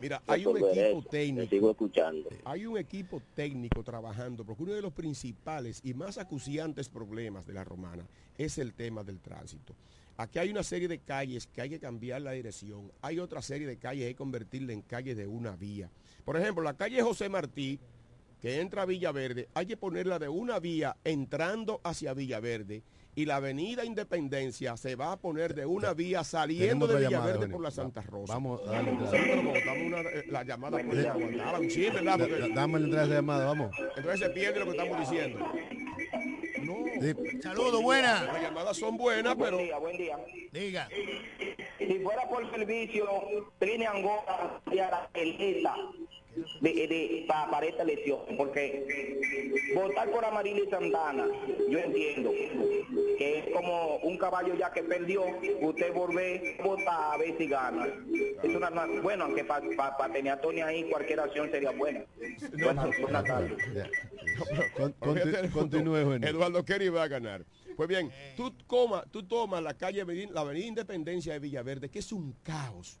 Mira, 0.00 0.20
hay 0.26 0.44
un 0.46 0.56
equipo 0.56 1.02
técnico. 1.10 1.48
sigo 1.50 1.70
escuchando. 1.70 2.28
Hay 2.44 2.66
un 2.66 2.76
equipo 2.78 3.22
técnico 3.34 3.84
trabajando, 3.84 4.44
porque 4.44 4.64
uno 4.64 4.72
de 4.72 4.82
los 4.82 4.92
principales 4.92 5.80
y 5.84 5.94
más 5.94 6.18
acuciantes 6.18 6.88
problemas 6.88 7.46
de 7.46 7.52
la 7.52 7.62
romana 7.62 8.04
es 8.36 8.58
el 8.58 8.74
tema 8.74 9.04
del 9.04 9.20
tránsito. 9.20 9.74
Aquí 10.16 10.38
hay 10.40 10.50
una 10.50 10.62
serie 10.64 10.88
de 10.88 10.98
calles 10.98 11.46
que 11.46 11.60
hay 11.62 11.70
que 11.70 11.78
cambiar 11.78 12.20
la 12.22 12.32
dirección. 12.32 12.90
Hay 13.00 13.18
otra 13.18 13.40
serie 13.42 13.66
de 13.66 13.76
calles 13.76 14.02
que 14.02 14.06
hay 14.08 14.12
que 14.14 14.18
convertirla 14.18 14.72
en 14.72 14.82
calles 14.82 15.16
de 15.16 15.26
una 15.26 15.54
vía. 15.56 15.88
Por 16.24 16.36
ejemplo, 16.36 16.62
la 16.64 16.74
calle 16.76 17.00
José 17.02 17.28
Martí, 17.28 17.78
que 18.42 18.60
entra 18.60 18.82
a 18.82 18.86
Villaverde, 18.86 19.48
hay 19.54 19.66
que 19.66 19.76
ponerla 19.76 20.18
de 20.18 20.28
una 20.28 20.58
vía 20.58 20.96
entrando 21.04 21.80
hacia 21.84 22.12
Villaverde. 22.12 22.82
Y 23.14 23.26
la 23.26 23.36
avenida 23.36 23.84
Independencia 23.84 24.74
se 24.78 24.96
va 24.96 25.12
a 25.12 25.16
poner 25.18 25.54
de 25.54 25.64
una 25.66 25.92
vía 25.92 26.24
saliendo 26.24 26.86
de 26.86 26.94
llamada, 26.94 27.08
Villaverde 27.08 27.32
Eugenio. 27.34 27.56
por 27.56 27.62
la 27.62 27.70
Santa 27.70 28.00
Rosa. 28.00 28.32
Vamos 28.32 28.60
a 28.66 28.72
darle 28.72 28.90
Sí, 28.90 28.96
entrada. 28.96 29.12
pero 29.22 29.36
como 29.36 29.54
estamos 29.56 29.82
una, 29.86 30.00
eh, 30.00 30.24
la 30.28 30.42
llamada 30.44 30.78
puede 30.82 31.08
aguantar 31.08 31.60
un 31.60 31.68
¿verdad? 31.68 32.02
Da- 32.04 32.18
Porque 32.26 32.38
da- 32.40 32.48
Dame 32.54 32.80
la 32.80 33.06
llamada, 33.06 33.44
vamos. 33.44 33.70
entonces 33.96 34.18
se 34.20 34.30
pierde 34.30 34.58
lo 34.60 34.64
que 34.64 34.70
estamos 34.72 34.98
diciendo. 35.00 35.38
No, 36.62 36.74
Sí. 37.00 37.40
Saludos, 37.42 37.82
buena. 37.82 38.24
las 38.24 38.42
llamadas 38.42 38.76
son 38.76 38.96
buenas, 38.96 39.34
pero 39.36 39.56
Buen 39.56 39.66
día, 39.66 39.78
buen 39.78 39.96
día. 39.98 40.18
Diga. 40.52 40.88
Si 41.78 41.98
fuera 41.98 42.28
por 42.28 42.50
servicio, 42.50 43.06
Trini 43.58 43.84
Angora 43.84 44.60
sería 44.64 44.90
la 44.90 45.10
elita 45.14 45.74
de, 46.60 46.72
de, 46.72 47.24
pa- 47.28 47.50
para 47.50 47.66
esta 47.66 47.82
elección, 47.82 48.20
porque 48.36 49.20
votar 49.74 50.10
por 50.10 50.24
Amarili 50.24 50.68
Santana, 50.70 51.26
yo 51.68 51.78
entiendo 51.78 52.30
que 53.18 53.38
es 53.38 53.54
como 53.54 53.96
un 53.98 54.16
caballo 54.18 54.54
ya 54.54 54.72
que 54.72 54.82
perdió, 54.82 55.24
usted 55.60 55.92
volver 55.92 56.56
a 56.58 56.62
votar 56.64 57.14
a 57.14 57.16
ver 57.18 57.36
si 57.36 57.46
gana. 57.46 57.86
Es 58.42 58.54
una, 58.54 58.70
una- 58.70 59.00
bueno, 59.02 59.24
aunque 59.24 59.44
para 59.44 60.12
tener 60.12 60.32
a 60.32 60.40
Tony 60.40 60.60
ahí 60.62 60.88
cualquier 60.90 61.20
acción 61.20 61.50
sería 61.50 61.70
buena. 61.72 62.04
Buenas, 62.62 62.88
buenas 63.00 63.24
tardes. 63.24 63.58
Con- 64.76 64.92
Porque 64.94 65.20
conti- 65.22 65.48
continúe. 65.50 66.14
Eduardo 66.26 66.64
Kerry 66.64 66.88
va 66.88 67.04
a 67.04 67.08
ganar. 67.08 67.44
Pues 67.76 67.88
bien, 67.88 68.10
tú, 68.36 68.52
coma, 68.66 69.04
tú 69.10 69.22
tomas 69.22 69.62
la 69.62 69.74
calle, 69.74 70.02
Avenida- 70.02 70.32
la 70.32 70.40
avenida 70.42 70.66
Independencia 70.66 71.32
de 71.34 71.38
Villaverde, 71.38 71.88
que 71.88 71.98
es 72.00 72.12
un 72.12 72.32
caos 72.42 73.00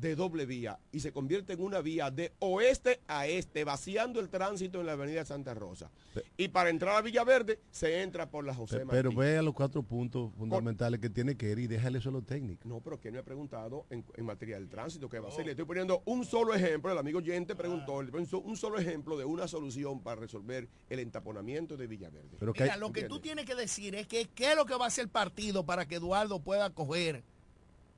de 0.00 0.14
doble 0.14 0.46
vía, 0.46 0.78
y 0.92 1.00
se 1.00 1.12
convierte 1.12 1.54
en 1.54 1.62
una 1.62 1.80
vía 1.80 2.10
de 2.10 2.32
oeste 2.38 3.00
a 3.08 3.26
este, 3.26 3.64
vaciando 3.64 4.20
el 4.20 4.28
tránsito 4.28 4.80
en 4.80 4.86
la 4.86 4.92
avenida 4.92 5.24
Santa 5.24 5.54
Rosa. 5.54 5.90
Y 6.36 6.48
para 6.48 6.70
entrar 6.70 6.96
a 6.96 7.00
Villaverde, 7.02 7.60
se 7.70 8.02
entra 8.02 8.30
por 8.30 8.44
la 8.44 8.54
José 8.54 8.84
Martí. 8.84 8.90
Pero 8.92 9.12
ve 9.12 9.38
a 9.38 9.42
los 9.42 9.54
cuatro 9.54 9.82
puntos 9.82 10.32
fundamentales 10.36 11.00
que 11.00 11.10
tiene 11.10 11.36
que 11.36 11.50
ir 11.50 11.58
y 11.58 11.66
déjale 11.66 11.98
eso 11.98 12.10
a 12.10 12.12
los 12.12 12.26
técnicos. 12.26 12.66
No, 12.66 12.80
pero 12.80 13.00
que 13.00 13.10
no 13.10 13.18
he 13.18 13.22
preguntado 13.22 13.86
en, 13.90 14.04
en 14.14 14.24
materia 14.24 14.56
del 14.56 14.68
tránsito 14.68 15.08
qué 15.08 15.18
va 15.18 15.28
a 15.28 15.30
hacer. 15.30 15.44
Le 15.44 15.52
estoy 15.52 15.64
poniendo 15.64 16.02
un 16.06 16.24
solo 16.24 16.54
ejemplo. 16.54 16.92
El 16.92 16.98
amigo 16.98 17.20
Yente 17.20 17.54
preguntó, 17.54 18.02
le 18.02 18.10
un 18.44 18.56
solo 18.56 18.78
ejemplo 18.78 19.16
de 19.16 19.24
una 19.24 19.48
solución 19.48 20.02
para 20.02 20.20
resolver 20.20 20.68
el 20.90 20.98
entaponamiento 20.98 21.76
de 21.76 21.86
Villaverde. 21.86 22.36
Pero 22.38 22.52
que 22.52 22.62
Mira, 22.64 22.74
hay- 22.74 22.80
lo 22.80 22.92
que 22.92 23.04
tú 23.04 23.20
tienes 23.20 23.44
que 23.44 23.54
decir 23.54 23.94
es 23.94 24.06
que 24.06 24.26
qué 24.26 24.50
es 24.52 24.56
lo 24.56 24.66
que 24.66 24.74
va 24.74 24.84
a 24.84 24.88
hacer 24.88 25.04
el 25.04 25.10
partido 25.10 25.64
para 25.64 25.86
que 25.86 25.96
Eduardo 25.96 26.40
pueda 26.40 26.70
coger 26.70 27.22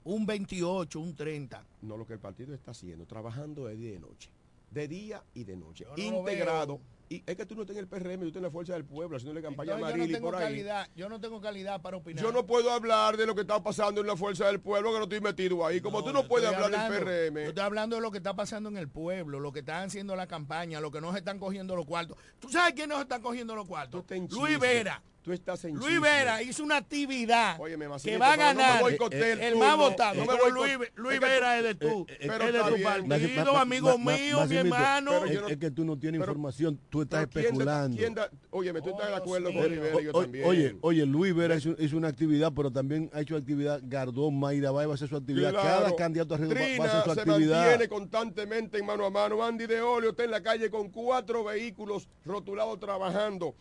un 0.04 0.26
28, 0.26 0.98
un 1.00 1.14
30. 1.14 1.64
No, 1.82 1.96
lo 1.96 2.06
que 2.06 2.14
el 2.14 2.18
partido 2.20 2.54
está 2.54 2.70
haciendo, 2.72 3.06
trabajando 3.06 3.66
de 3.66 3.76
día 3.76 3.88
y 3.90 3.92
de 3.92 4.00
noche. 4.00 4.30
De 4.70 4.86
día 4.88 5.22
y 5.34 5.44
de 5.44 5.56
noche. 5.56 5.84
Yo 5.96 6.10
no 6.12 6.18
integrado. 6.18 6.80
Y 7.12 7.24
es 7.26 7.34
que 7.34 7.44
tú 7.44 7.56
no 7.56 7.62
estás 7.62 7.76
en 7.76 7.80
el 7.80 7.88
PRM, 7.88 8.20
tú 8.20 8.26
estás 8.28 8.36
en 8.36 8.42
la 8.44 8.50
Fuerza 8.52 8.72
del 8.74 8.84
Pueblo, 8.84 9.16
haciéndole 9.16 9.42
campaña 9.42 9.72
Entonces, 9.74 9.94
a 9.94 9.98
yo 9.98 10.06
no 10.06 10.12
tengo 10.14 10.30
por 10.30 10.36
ahí. 10.36 10.44
calidad, 10.44 10.88
yo 10.94 11.08
no 11.08 11.20
tengo 11.20 11.40
calidad 11.40 11.82
para 11.82 11.96
opinar. 11.96 12.22
Yo 12.22 12.30
no 12.30 12.46
puedo 12.46 12.70
hablar 12.70 13.16
de 13.16 13.26
lo 13.26 13.34
que 13.34 13.40
está 13.40 13.60
pasando 13.60 14.00
en 14.00 14.06
la 14.06 14.16
Fuerza 14.16 14.46
del 14.46 14.60
Pueblo, 14.60 14.92
que 14.92 14.98
no 14.98 15.02
estoy 15.02 15.20
metido 15.20 15.66
ahí. 15.66 15.80
Como 15.80 16.04
tú 16.04 16.12
no 16.12 16.22
yo 16.22 16.28
puedes 16.28 16.46
hablar 16.46 16.66
hablando- 16.72 16.94
del 16.94 17.00
Yo 17.00 17.04
PRM. 17.32 17.48
estoy 17.48 17.64
hablando 17.64 17.96
de 17.96 18.02
lo 18.02 18.12
que 18.12 18.18
está 18.18 18.36
pasando 18.36 18.68
en 18.68 18.76
el 18.76 18.88
pueblo, 18.88 19.40
lo 19.40 19.50
que 19.50 19.58
están 19.58 19.88
haciendo 19.88 20.14
la 20.14 20.28
campaña, 20.28 20.78
lo 20.80 20.92
que 20.92 21.00
no 21.00 21.10
se 21.10 21.18
están 21.18 21.40
cogiendo 21.40 21.74
los 21.74 21.84
cuartos. 21.84 22.16
¿Tú 22.38 22.48
sabes 22.48 22.74
quién 22.74 22.88
no 22.88 22.94
se 22.94 23.02
están 23.02 23.22
cogiendo 23.22 23.56
los 23.56 23.66
cuartos? 23.66 24.04
Luis. 24.30 24.60
Vera. 24.60 25.02
Tú 25.30 25.40
estás 25.40 25.64
en 25.64 25.74
Luis 25.74 25.86
chisme. 25.86 26.00
Vera 26.00 26.42
hizo 26.42 26.62
una 26.64 26.76
actividad 26.78 27.60
Óyeme, 27.60 27.84
que 27.84 27.88
Macito, 27.88 28.18
va 28.18 28.32
a 28.32 28.36
pero 28.36 28.42
no 28.42 28.54
me 28.54 28.62
ganar 28.62 29.42
el, 29.42 29.56
más 29.56 29.76
votado. 29.76 30.14
no 30.14 30.20
me 30.22 30.26
pero 30.32 30.44
boicot- 30.44 30.52
Luis, 30.52 30.72
es 30.88 30.92
Luis 30.96 31.20
que 31.20 31.26
Vera 31.26 31.58
es 31.58 31.64
de 31.64 31.74
tú, 31.74 32.06
pero 32.20 32.44
es 32.44 32.52
de 32.52 32.58
tu 32.60 32.74
bien. 32.74 32.82
partido, 33.08 33.52
Ma- 33.54 33.60
amigo 33.60 33.98
ma- 33.98 34.04
ma- 34.12 34.16
mío, 34.18 34.46
mi 34.46 34.56
hermano. 34.56 35.24
Es, 35.24 35.32
yo 35.32 35.40
no- 35.42 35.48
es 35.48 35.56
que 35.56 35.70
tú 35.70 35.84
no 35.84 35.98
tienes 35.98 36.20
pero- 36.20 36.32
información, 36.32 36.80
tú 36.90 37.02
estás 37.02 37.20
Pero 37.20 37.30
¿quién 37.30 37.42
de- 37.42 37.48
especulando. 37.48 37.96
quién 37.96 38.14
da- 38.14 38.30
Oye, 38.50 38.72
me 38.72 38.80
tú 38.82 38.90
estás 38.90 39.08
de 39.08 39.14
acuerdo 39.16 39.46
con 39.46 39.54
Dios 39.54 39.68
Rivera 39.70 40.00
y 40.00 40.04
yo 40.04 40.12
también. 40.12 40.44
Oye, 40.46 40.76
oye, 40.80 41.06
Luis 41.06 41.34
Vera 41.34 41.54
hizo, 41.56 41.74
hizo 41.78 41.96
una 41.96 42.08
actividad, 42.08 42.52
pero 42.54 42.70
también 42.70 43.10
ha 43.12 43.20
hecho 43.20 43.36
actividad. 43.36 43.80
Gardón, 43.84 44.38
Mayra 44.40 44.70
va 44.72 44.82
a 44.82 44.94
hacer 44.94 45.08
su 45.08 45.16
actividad. 45.16 45.50
Claro. 45.52 45.68
Cada 45.84 45.96
candidato 45.96 46.34
arriba 46.34 46.54
va- 46.54 46.60
va 46.60 46.64
a 46.64 46.66
Trina 46.68 46.84
hacer 46.84 47.02
su 47.04 47.14
se 47.14 47.20
actividad. 47.20 47.60
mantiene 47.60 47.88
constantemente 47.88 48.78
en 48.78 48.86
mano 48.86 49.04
a 49.06 49.10
mano. 49.10 49.44
Andy 49.44 49.66
de 49.66 49.80
Olio 49.80 50.10
está 50.10 50.24
en 50.24 50.30
la 50.32 50.42
calle 50.42 50.70
con 50.70 50.90
cuatro 50.90 51.44
vehículos 51.44 52.08
rotulados 52.24 52.78
trabajando. 52.80 53.54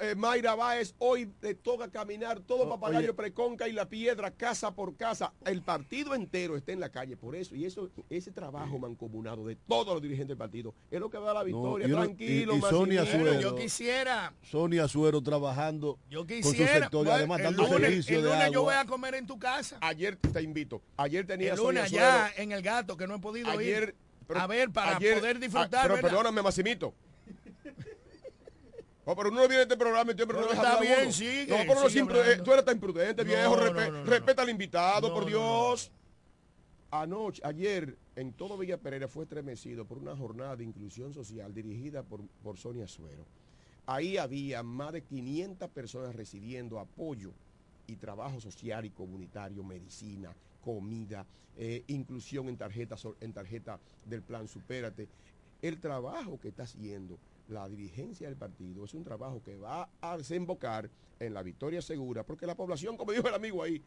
Eh, 0.00 0.14
Mayra 0.16 0.54
Báez 0.54 0.94
hoy 0.98 1.30
le 1.40 1.54
toca 1.54 1.90
caminar 1.90 2.40
todo 2.40 2.68
Papagayo 2.68 2.98
oye. 3.10 3.14
Preconca 3.14 3.68
y 3.68 3.72
la 3.72 3.88
piedra 3.88 4.30
casa 4.30 4.74
por 4.74 4.96
casa. 4.96 5.32
El 5.44 5.62
partido 5.62 6.14
entero 6.14 6.56
está 6.56 6.72
en 6.72 6.80
la 6.80 6.90
calle 6.90 7.16
por 7.16 7.36
eso. 7.36 7.54
Y 7.54 7.64
eso, 7.64 7.90
ese 8.10 8.32
trabajo 8.32 8.78
mancomunado 8.78 9.46
de 9.46 9.56
todos 9.56 9.94
los 9.94 10.02
dirigentes 10.02 10.28
del 10.28 10.38
partido 10.38 10.74
es 10.90 11.00
lo 11.00 11.08
que 11.10 11.18
da 11.18 11.32
la 11.34 11.42
victoria. 11.44 11.86
Tranquilo, 11.88 12.54
y- 12.54 12.58
y 12.58 12.60
Sonia. 12.62 13.04
Pero 13.04 13.24
Suero. 13.24 13.40
yo 13.40 13.56
quisiera, 13.56 14.32
Sonia 14.42 14.88
Suero 14.88 15.22
trabajando 15.22 15.98
yo 16.10 16.20
con 16.26 16.42
su 16.42 16.50
quisiera. 16.50 16.72
sector 16.80 17.00
y 17.02 17.04
bueno, 17.04 17.12
además 17.14 17.38
el 17.38 17.44
dando 17.44 17.62
lunes, 17.64 17.80
servicio 17.80 18.16
el 18.16 18.22
de 18.22 18.28
lunes 18.28 18.44
agua. 18.44 18.54
yo 18.54 18.62
voy 18.62 18.74
a 18.74 18.84
comer 18.84 19.14
en 19.14 19.26
tu 19.26 19.38
casa. 19.38 19.78
Ayer 19.80 20.16
te 20.16 20.42
invito. 20.42 20.82
Ayer 20.96 21.26
tenía 21.26 21.52
El 21.52 21.56
Sonia 21.58 21.82
lunes 21.82 21.90
Suero. 21.90 22.04
allá 22.06 22.32
en 22.36 22.52
el 22.52 22.62
gato 22.62 22.96
que 22.96 23.06
no 23.06 23.14
he 23.16 23.18
podido 23.20 23.50
Ayer, 23.50 23.82
ir. 23.90 23.94
pero 24.26 24.40
a 24.40 24.46
ver, 24.46 24.70
para 24.70 24.96
ayer- 24.96 25.18
poder 25.18 25.36
ah, 25.36 25.40
disfrutar. 25.40 25.82
pero 25.82 25.94
¿verdad? 25.94 26.08
perdóname, 26.10 26.42
Massimito. 26.42 26.94
Oh, 29.10 29.16
pero 29.16 29.30
uno 29.30 29.40
no 29.40 29.48
viene 29.48 29.60
a 29.60 29.62
este 29.62 29.76
programa 29.78 30.12
y 30.12 30.14
siempre 30.14 30.36
no 30.38 30.46
deja 30.46 30.62
está 30.62 30.80
bien, 30.82 31.10
sigue, 31.14 31.46
No, 31.46 31.56
pero 31.66 31.80
no 31.80 31.88
siempre, 31.88 32.30
eh, 32.30 32.36
tú 32.44 32.52
eres 32.52 32.62
tan 32.66 32.74
imprudente, 32.74 33.24
No, 33.24 33.28
viejo. 33.30 33.56
respe- 33.56 33.90
no, 33.90 34.04
respeta 34.04 34.42
al 34.42 34.50
invitado, 34.50 35.14
por 35.14 35.24
Dios. 35.24 35.90
Anoche, 36.90 37.40
ayer, 37.42 37.96
en 38.16 38.34
todo 38.34 38.58
Villa 38.58 38.76
Pereira 38.76 39.08
fue 39.08 39.24
estremecido 39.24 39.86
por 39.86 39.96
una 39.96 40.14
jornada 40.14 40.56
de 40.56 40.64
inclusión 40.64 41.14
social 41.14 41.54
dirigida 41.54 42.02
por, 42.02 42.20
por 42.42 42.58
Sonia 42.58 42.86
Suero. 42.86 43.24
Ahí 43.86 44.18
había 44.18 44.62
más 44.62 44.92
de 44.92 45.00
500 45.02 45.70
personas 45.70 46.14
recibiendo 46.14 46.78
apoyo 46.78 47.32
y 47.86 47.96
trabajo 47.96 48.42
social 48.42 48.84
y 48.84 48.90
comunitario, 48.90 49.64
medicina, 49.64 50.34
comida, 50.62 51.24
eh, 51.56 51.82
inclusión 51.86 52.50
en 52.50 52.58
tarjeta, 52.58 52.96
en 53.22 53.32
tarjeta 53.32 53.80
del 54.04 54.20
plan 54.20 54.46
Supérate. 54.48 55.08
El 55.62 55.80
trabajo 55.80 56.38
que 56.38 56.48
está 56.48 56.64
haciendo 56.64 57.18
la 57.48 57.68
dirigencia 57.68 58.28
del 58.28 58.36
partido 58.36 58.84
es 58.84 58.94
un 58.94 59.04
trabajo 59.04 59.42
que 59.42 59.56
va 59.56 59.88
a 60.00 60.16
desembocar 60.16 60.90
en 61.20 61.34
la 61.34 61.42
victoria 61.42 61.82
segura, 61.82 62.24
porque 62.24 62.46
la 62.46 62.54
población, 62.54 62.96
como 62.96 63.12
dijo 63.12 63.28
el 63.28 63.34
amigo 63.34 63.62
ahí, 63.62 63.82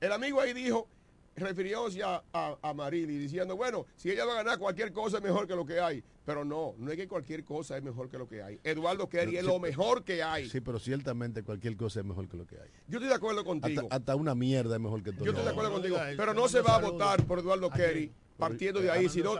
el 0.00 0.12
amigo 0.12 0.40
ahí 0.40 0.52
dijo, 0.52 0.88
refirióse 1.36 2.02
a, 2.02 2.22
a, 2.32 2.56
a 2.60 2.74
Marili 2.74 3.16
diciendo, 3.16 3.56
bueno, 3.56 3.86
si 3.96 4.10
ella 4.10 4.24
va 4.26 4.32
a 4.32 4.36
ganar 4.36 4.58
cualquier 4.58 4.92
cosa 4.92 5.18
es 5.18 5.22
mejor 5.22 5.46
que 5.46 5.54
lo 5.54 5.64
que 5.64 5.80
hay. 5.80 6.02
Pero 6.26 6.44
no, 6.44 6.74
no 6.78 6.90
es 6.90 6.96
que 6.96 7.08
cualquier 7.08 7.44
cosa 7.44 7.76
es 7.76 7.82
mejor 7.82 8.08
que 8.08 8.18
lo 8.18 8.28
que 8.28 8.42
hay. 8.42 8.60
Eduardo 8.62 9.08
Kerry 9.08 9.36
es 9.36 9.42
Sí, 9.44 9.48
lo 9.48 9.58
mejor 9.58 10.04
que 10.04 10.22
hay. 10.22 10.48
Sí, 10.48 10.60
pero 10.60 10.78
ciertamente 10.78 11.42
cualquier 11.42 11.76
cosa 11.76 12.00
es 12.00 12.06
mejor 12.06 12.28
que 12.28 12.36
lo 12.36 12.46
que 12.46 12.56
hay. 12.56 12.68
Yo 12.88 12.98
estoy 12.98 13.08
de 13.08 13.14
acuerdo 13.14 13.42
contigo. 13.44 13.82
Hasta, 13.82 13.96
hasta 13.96 14.16
una 14.16 14.34
mierda 14.34 14.76
es 14.76 14.80
mejor 14.80 15.02
que 15.02 15.12
todo. 15.12 15.24
Yo 15.24 15.30
estoy 15.32 15.44
de 15.44 15.50
acuerdo 15.50 15.70
No, 15.70 15.76
contigo. 15.76 15.96
Pero 16.16 16.34
te 16.34 16.40
no 16.40 16.48
se 16.48 16.60
va 16.60 16.76
a 16.76 16.80
votar 16.80 17.24
por 17.26 17.38
Eduardo. 17.38 17.70
Kerry 17.70 18.12
partiendo 18.40 18.80
de 18.80 18.90
ahí, 18.90 19.08
sino 19.08 19.34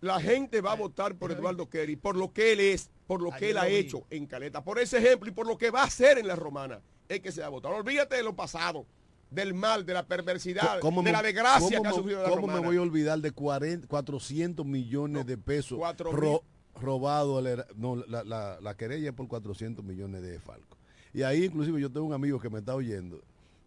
la 0.00 0.20
gente 0.20 0.60
va 0.60 0.72
a 0.72 0.76
votar 0.76 1.14
por 1.16 1.30
Eduardo 1.32 1.68
Kerry, 1.68 1.96
por 1.96 2.16
lo 2.16 2.32
que 2.32 2.52
él 2.52 2.60
es, 2.60 2.90
por 3.06 3.20
lo 3.20 3.30
que 3.32 3.50
él 3.50 3.58
ha 3.58 3.68
hecho 3.68 4.04
en 4.10 4.26
Caleta, 4.26 4.62
por 4.64 4.78
ese 4.78 4.98
ejemplo 4.98 5.28
y 5.28 5.32
por 5.32 5.46
lo 5.46 5.58
que 5.58 5.70
va 5.70 5.82
a 5.82 5.84
hacer 5.84 6.18
en 6.18 6.26
la 6.28 6.36
romana. 6.36 6.80
Es 7.08 7.20
que 7.20 7.32
se 7.32 7.40
va 7.42 7.48
a 7.48 7.50
votar. 7.50 7.72
Olvídate 7.72 8.16
de 8.16 8.22
lo 8.22 8.34
pasado, 8.34 8.86
del 9.30 9.52
mal, 9.52 9.84
de 9.84 9.92
la 9.92 10.06
perversidad, 10.06 10.80
¿Cómo 10.80 11.02
de 11.02 11.06
me- 11.06 11.12
la 11.12 11.22
desgracia 11.22 11.60
cómo 11.78 11.82
que 11.82 11.88
ha 11.88 11.90
me- 11.90 11.96
sufrido 11.96 12.22
la 12.22 12.28
¿Cómo 12.30 12.40
romana. 12.42 12.60
me 12.60 12.66
voy 12.68 12.76
a 12.76 12.82
olvidar 12.82 13.18
de 13.20 13.30
40, 13.32 13.86
400 13.88 14.64
millones 14.64 15.18
No, 15.18 15.24
de 15.24 15.36
pesos 15.36 15.78
ro- 15.98 16.42
robados? 16.80 17.38
al 17.38 17.46
era- 17.46 17.66
No, 17.76 17.96
la, 17.96 18.24
la, 18.24 18.58
la 18.60 18.76
querella 18.76 19.10
es 19.10 19.14
por 19.14 19.28
400 19.28 19.84
millones 19.84 20.22
de 20.22 20.38
Falco. 20.40 20.78
Y 21.12 21.22
ahí 21.22 21.44
inclusive 21.44 21.80
yo 21.80 21.90
tengo 21.92 22.06
un 22.06 22.12
amigo 22.14 22.40
que 22.40 22.48
me 22.50 22.58
está 22.60 22.74
oyendo, 22.74 23.20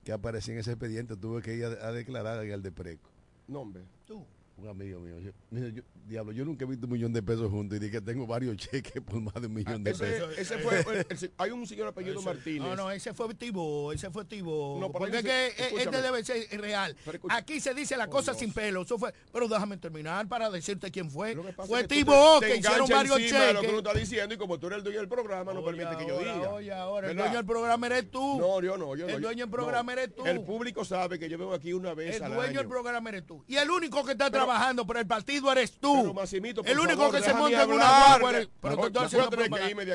que 0.03 0.11
aparecía 0.11 0.53
en 0.55 0.59
ese 0.61 0.71
expediente, 0.71 1.15
tuve 1.15 1.41
que 1.41 1.53
ir 1.55 1.65
a, 1.65 1.87
a 1.87 1.91
declarar 1.91 2.43
en 2.43 2.51
el 2.51 2.61
de 2.63 2.71
Preco. 2.71 3.09
No, 3.47 3.59
hombre. 3.61 3.83
Tú. 4.05 4.25
Un 4.57 4.67
amigo 4.69 4.99
mío. 4.99 5.19
Yo, 5.19 5.31
mira, 5.51 5.69
yo- 5.69 5.83
diablo, 6.07 6.31
yo 6.31 6.43
nunca 6.43 6.65
he 6.65 6.67
visto 6.67 6.87
un 6.87 6.93
millón 6.93 7.13
de 7.13 7.21
pesos 7.21 7.51
juntos 7.51 7.77
y 7.77 7.79
dije 7.79 7.91
que 7.91 8.01
tengo 8.01 8.25
varios 8.25 8.55
cheques 8.57 9.03
por 9.03 9.21
más 9.21 9.35
de 9.35 9.45
un 9.45 9.53
millón 9.53 9.83
de 9.83 9.91
Ese, 9.91 10.03
pesos. 10.03 10.37
ese 10.37 10.57
fue, 10.57 10.79
el- 10.99 11.05
el- 11.09 11.31
hay 11.37 11.51
un 11.51 11.67
señor 11.67 11.89
apellido 11.89 12.15
Ese- 12.19 12.25
Martínez. 12.25 12.61
No, 12.63 12.75
no, 12.75 12.89
ese 12.89 13.13
fue 13.13 13.31
Tibo, 13.35 13.91
ese 13.93 14.09
fue 14.09 14.25
Tibo. 14.25 14.77
No, 14.79 14.91
porque 14.91 15.21
que 15.21 15.47
escúchame. 15.49 15.81
este 15.83 16.01
debe 16.01 16.23
ser 16.25 16.59
real. 16.59 16.95
Aquí 17.29 17.59
se 17.59 17.75
dice 17.75 17.95
la 17.97 18.05
Por 18.07 18.15
cosa 18.15 18.31
Dios. 18.31 18.39
sin 18.39 18.51
pelo. 18.51 18.81
Eso 18.81 18.97
fue, 18.97 19.13
pero 19.31 19.47
déjame 19.47 19.77
terminar 19.77 20.27
para 20.27 20.49
decirte 20.49 20.89
quién 20.89 21.11
fue. 21.11 21.35
Fue 21.35 21.81
es 21.81 21.87
que 21.87 22.03
te- 22.03 22.47
que 22.47 22.57
hicieron 22.57 22.87
varios 22.89 23.15
de 23.17 23.53
lo 23.53 23.61
que 23.61 23.67
uno 23.67 23.77
cheques. 23.77 23.77
está 23.77 23.93
diciendo 23.93 24.33
y 24.33 24.37
como 24.39 24.57
tú 24.59 24.67
eres 24.67 24.77
el 24.79 24.83
dueño 24.85 24.99
del 25.01 25.09
programa, 25.09 25.53
no 25.53 25.59
Oye, 25.59 25.77
permite 25.77 26.03
que 26.03 26.09
yo 26.09 26.17
diga. 26.19 26.49
Oye, 26.49 26.73
ahora, 26.73 27.11
el 27.11 27.15
dueño 27.17 27.35
del 27.35 27.45
programa 27.45 27.85
eres 27.85 28.09
tú. 28.09 28.39
No, 28.39 28.59
yo 28.61 28.75
no. 28.75 28.95
Yo 28.95 29.05
no. 29.07 29.13
El 29.13 29.21
dueño 29.21 29.45
del 29.45 29.51
programa 29.51 29.93
eres 29.93 30.15
tú. 30.15 30.25
El 30.25 30.41
público 30.41 30.83
sabe 30.83 31.19
que 31.19 31.29
yo 31.29 31.37
vengo 31.37 31.53
aquí 31.53 31.73
una 31.73 31.93
vez 31.93 32.19
El 32.19 32.33
dueño 32.33 32.59
del 32.59 32.67
programa 32.67 33.09
eres 33.09 33.23
tú. 33.27 33.43
Y 33.47 33.55
el 33.57 33.69
único 33.69 34.03
que 34.03 34.13
está 34.13 34.31
Pero- 34.31 34.46
trabajando 34.47 34.85
por 34.87 34.97
el 34.97 35.07
partido 35.07 35.51
eres 35.51 35.73
tú. 35.79 35.93
Pero, 36.01 36.13
Massimito, 36.13 36.63
el 36.63 36.79
único 36.79 36.97
favor, 36.97 37.15
que 37.15 37.21
se 37.23 37.33
monta 37.33 37.63
en 37.63 37.71
una 37.71 38.07
guagua 38.07 38.29
eres- 38.31 38.49
Pero. 38.61 38.75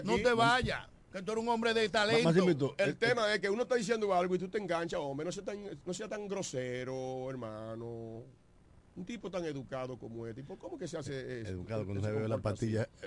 No 0.05 0.17
te 0.17 0.33
vayas. 0.35 0.87
Que 1.13 1.21
tú 1.23 1.33
eres 1.33 1.43
un 1.45 1.49
hombre 1.51 1.75
de 1.75 1.89
talento. 1.91 2.75
El 2.79 2.97
tema 2.97 3.33
es 3.35 3.41
que 3.41 3.51
uno 3.51 3.63
está 3.65 3.75
diciendo 3.75 4.15
algo 4.15 4.35
y 4.35 4.39
tú 4.39 4.49
te 4.49 4.57
enganchas, 4.59 4.99
hombre, 5.01 5.27
no 5.27 5.33
sea 5.33 5.45
tan, 5.45 5.63
no 5.85 5.93
sea 5.93 6.09
tan 6.09 6.27
grosero, 6.27 7.29
hermano. 7.29 8.23
Un 8.95 9.05
tipo 9.07 9.31
tan 9.31 9.45
educado 9.45 9.99
como 9.99 10.27
este, 10.27 10.43
tipo, 10.43 10.59
¿cómo 10.59 10.79
que 10.79 10.87
se 10.89 10.99
hace 10.99 11.41
eso? 11.43 11.51
Educado 11.51 11.85
cuando 11.85 12.03
se 12.03 12.13
bebe 12.13 12.29
la 12.29 12.39
pastilla. 12.39 12.89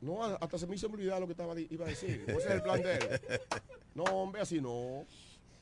No, 0.00 0.24
hasta 0.24 0.56
se 0.56 0.66
me 0.66 0.76
hizo 0.76 0.86
olvidar 0.86 1.20
lo 1.20 1.26
que 1.26 1.32
estaba 1.32 1.54
iba 1.60 1.84
a 1.84 1.88
decir. 1.90 2.24
Ese 2.26 2.38
es 2.38 2.46
el 2.46 2.62
plan 2.62 2.80
de 2.80 2.94
él. 2.94 3.20
No, 3.94 4.04
hombre, 4.04 4.40
así 4.40 4.58
no. 4.58 5.04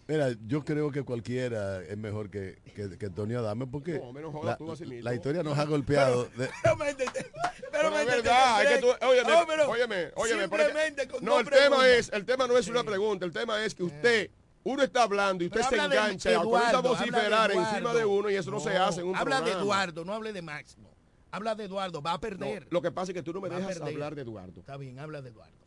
Mira, 0.08 0.30
yo 0.46 0.64
creo 0.64 0.90
que 0.90 1.02
cualquiera 1.02 1.82
es 1.82 1.96
mejor 1.98 2.30
que, 2.30 2.62
que, 2.74 2.96
que 2.96 3.10
Tony 3.10 3.34
Adame 3.34 3.66
porque 3.66 3.98
No, 3.98 4.10
menos 4.10 4.32
joda 4.32 4.52
la, 4.52 4.56
tú, 4.56 4.64
Maximito. 4.66 5.04
la 5.04 5.14
historia 5.14 5.42
nos 5.42 5.58
ha 5.58 5.66
golpeado. 5.66 6.24
de- 6.34 6.48
Pero 6.62 6.76
métete. 6.76 7.30
Pero 7.30 7.68
Pero 7.70 7.88
es 7.88 7.94
métete 7.94 8.16
verdad, 8.22 8.62
es 8.62 8.68
que 8.70 8.78
tú, 8.80 8.86
óyeme, 9.06 9.30
No, 9.30 9.46
pero 9.46 9.68
óyeme, 9.70 10.48
pero 10.48 10.64
con 11.10 11.24
no, 11.24 11.38
el 11.40 11.46
tema 11.50 11.86
es, 11.88 12.10
el 12.10 12.24
tema 12.24 12.46
no 12.46 12.56
es 12.56 12.68
una 12.68 12.82
pregunta, 12.84 13.26
el 13.26 13.32
tema 13.32 13.62
es 13.62 13.74
que 13.74 13.82
usted, 13.82 14.30
uno 14.64 14.82
está 14.82 15.02
hablando 15.02 15.44
y 15.44 15.48
usted 15.48 15.60
Pero 15.60 15.70
se 15.70 15.76
de 15.76 15.84
engancha 15.84 16.32
y 16.32 16.34
comienza 16.36 16.68
a 16.68 16.70
Eduardo, 16.70 16.82
vociferar 16.88 17.50
de 17.50 17.56
encima 17.56 17.76
de 17.76 18.00
Eduardo. 18.00 18.10
uno 18.10 18.30
y 18.30 18.34
eso 18.36 18.50
no, 18.50 18.60
se 18.60 18.76
hace 18.78 19.00
en 19.02 19.08
un 19.08 19.16
Habla 19.16 19.42
de. 19.42 19.50
Eduardo, 19.52 20.04
no 20.06 20.14
hable 20.14 20.32
de 20.32 20.40
Máximo. 20.40 20.88
Habla 21.30 21.54
de 21.54 21.64
Eduardo, 21.64 22.00
va 22.00 22.12
a 22.12 22.14
No, 22.14 22.20
perder. 22.20 22.66
lo 22.70 22.80
que 22.80 22.90
pasa 22.90 23.12
es 23.12 23.14
que 23.14 23.22
tú 23.22 23.34
no 23.34 23.42
me 23.42 23.50
Va 23.50 23.56
dejas 23.58 23.78
hablar 23.82 24.14
de 24.14 24.22
Eduardo. 24.22 24.60
Está 24.60 24.78
bien, 24.78 24.98
habla 24.98 25.20
de 25.20 25.28
Eduardo. 25.28 25.57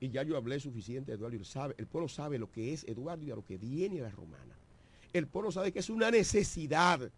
Y 0.00 0.10
ya 0.10 0.22
yo 0.22 0.36
hablé 0.36 0.60
suficiente 0.60 1.12
de 1.12 1.16
Eduardo. 1.16 1.74
el 1.76 1.86
pueblo 1.86 2.08
sabe 2.08 2.38
lo 2.38 2.50
que 2.50 2.72
es 2.72 2.84
Eduardo 2.84 3.24
y 3.24 3.30
a 3.30 3.36
lo 3.36 3.44
que 3.44 3.58
viene 3.58 4.00
la 4.00 4.10
romana. 4.10 4.56
El 5.12 5.26
pueblo 5.26 5.50
sabe 5.50 5.72
que 5.72 5.80
es 5.80 5.90
una 5.90 6.10
necesidad 6.10 7.10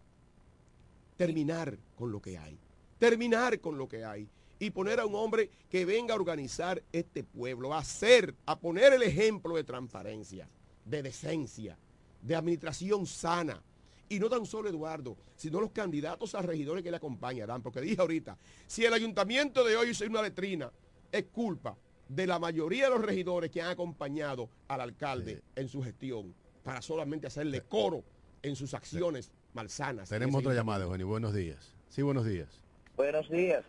terminar 1.17 1.77
con 1.95 2.11
lo 2.11 2.21
que 2.21 2.37
hay. 2.37 2.57
Terminar 2.97 3.59
con 3.59 3.77
lo 3.77 3.87
que 3.87 4.03
hay. 4.03 4.27
Y 4.57 4.69
poner 4.71 4.99
a 4.99 5.05
un 5.05 5.15
hombre 5.15 5.49
que 5.69 5.85
venga 5.85 6.13
a 6.13 6.17
organizar 6.17 6.81
este 6.91 7.23
pueblo, 7.23 7.73
a 7.73 7.79
hacer, 7.79 8.33
a 8.45 8.57
poner 8.59 8.93
el 8.93 9.03
ejemplo 9.03 9.55
de 9.55 9.63
transparencia, 9.63 10.47
de 10.85 11.03
decencia, 11.03 11.77
de 12.21 12.35
administración 12.35 13.05
sana. 13.05 13.61
Y 14.09 14.19
no 14.19 14.29
tan 14.29 14.45
solo 14.45 14.69
Eduardo, 14.69 15.17
sino 15.35 15.61
los 15.61 15.71
candidatos 15.71 16.35
a 16.35 16.41
regidores 16.41 16.83
que 16.83 16.91
le 16.91 16.97
acompañarán. 16.97 17.61
Porque 17.61 17.81
dije 17.81 18.01
ahorita, 18.01 18.37
si 18.67 18.85
el 18.85 18.93
ayuntamiento 18.93 19.63
de 19.63 19.77
hoy 19.77 19.89
es 19.89 20.01
una 20.01 20.21
letrina, 20.21 20.71
es 21.11 21.25
culpa 21.25 21.75
de 22.11 22.27
la 22.27 22.39
mayoría 22.39 22.85
de 22.85 22.89
los 22.89 23.01
regidores 23.01 23.49
que 23.51 23.61
han 23.61 23.69
acompañado 23.69 24.49
al 24.67 24.81
alcalde 24.81 25.41
en 25.55 25.69
su 25.69 25.81
gestión 25.81 26.33
para 26.61 26.81
solamente 26.81 27.27
hacerle 27.27 27.61
coro 27.61 28.03
en 28.41 28.55
sus 28.57 28.73
acciones 28.73 29.31
malsanas. 29.53 30.09
Tenemos 30.09 30.41
en 30.41 30.47
otra 30.47 30.53
llamada, 30.53 30.83
Eugenio. 30.83 31.07
Buenos 31.07 31.33
días. 31.33 31.73
Sí, 31.87 32.01
buenos 32.01 32.25
días. 32.25 32.49
Buenos 32.97 33.29
días. 33.29 33.63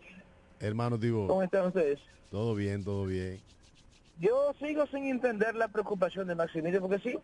Hermano 0.58 0.98
Tibo. 0.98 1.28
¿Cómo 1.28 1.42
están 1.42 1.66
ustedes? 1.66 2.00
Todo 2.30 2.54
bien, 2.56 2.82
todo 2.82 3.06
bien. 3.06 3.40
Yo 4.18 4.52
sigo 4.58 4.86
sin 4.88 5.04
entender 5.04 5.54
la 5.54 5.68
preocupación 5.68 6.26
de 6.26 6.34
Maximilio, 6.34 6.80
porque 6.80 6.98
si, 6.98 7.18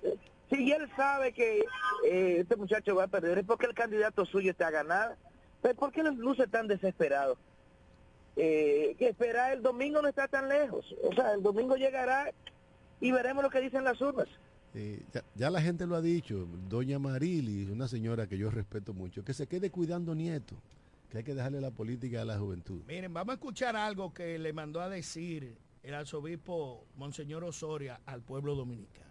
si 0.51 0.71
él 0.71 0.89
sabe 0.97 1.33
que 1.33 1.65
eh, 2.07 2.37
este 2.41 2.55
muchacho 2.55 2.95
va 2.95 3.05
a 3.05 3.09
perder, 3.09 3.39
es 3.39 3.45
porque 3.45 3.67
el 3.67 3.75
candidato 3.75 4.25
suyo 4.25 4.53
está 4.53 4.69
a 4.69 4.71
ganar. 4.71 5.17
Pero 5.63 5.75
¿por 5.75 5.91
qué 5.91 6.05
luce 6.05 6.47
tan 6.47 6.69
desesperado? 6.69 7.37
Eh, 8.41 8.95
que 8.97 9.09
esperar 9.09 9.53
el 9.53 9.63
domingo 9.63 10.01
no 10.01 10.09
está 10.09 10.29
tan 10.29 10.49
lejos. 10.49 10.95
O 11.03 11.13
sea, 11.13 11.35
el 11.35 11.43
domingo 11.43 11.75
llegará 11.77 12.33
y 13.01 13.11
veremos 13.11 13.43
lo 13.43 13.51
que 13.51 13.61
dicen 13.61 13.83
las 13.83 14.01
urnas. 14.01 14.29
Eh, 14.75 15.03
ya, 15.13 15.25
ya 15.35 15.51
la 15.51 15.61
gente 15.61 15.87
lo 15.87 15.97
ha 15.97 16.01
dicho. 16.01 16.47
Doña 16.69 17.01
Marili, 17.01 17.69
una 17.71 17.89
señora 17.89 18.29
que 18.29 18.39
yo 18.39 18.49
respeto 18.51 18.95
mucho, 18.95 19.25
que 19.25 19.35
se 19.35 19.49
quede 19.49 19.71
cuidando 19.71 20.15
nietos. 20.15 20.59
Que 21.11 21.19
hay 21.19 21.25
que 21.25 21.35
dejarle 21.35 21.61
la 21.61 21.73
política 21.73 22.23
a 22.23 22.25
la 22.25 22.39
juventud. 22.39 22.83
Miren, 22.87 23.13
vamos 23.13 23.33
a 23.33 23.35
escuchar 23.35 23.75
algo 23.75 24.15
que 24.15 24.39
le 24.39 24.53
mandó 24.53 24.81
a 24.81 24.89
decir 24.89 25.57
el 25.83 25.95
arzobispo 25.95 26.87
Monseñor 26.97 27.43
Osoria 27.45 28.01
al 28.07 28.23
pueblo 28.23 28.55
dominicano. 28.55 29.09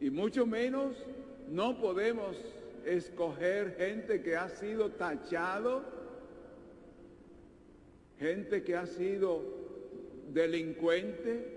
Y 0.00 0.10
mucho 0.10 0.44
menos 0.44 0.92
no 1.48 1.80
podemos 1.80 2.36
escoger 2.84 3.76
gente 3.78 4.22
que 4.22 4.36
ha 4.36 4.48
sido 4.48 4.90
tachado, 4.90 5.84
gente 8.18 8.62
que 8.62 8.74
ha 8.74 8.86
sido 8.86 9.42
delincuente. 10.32 11.54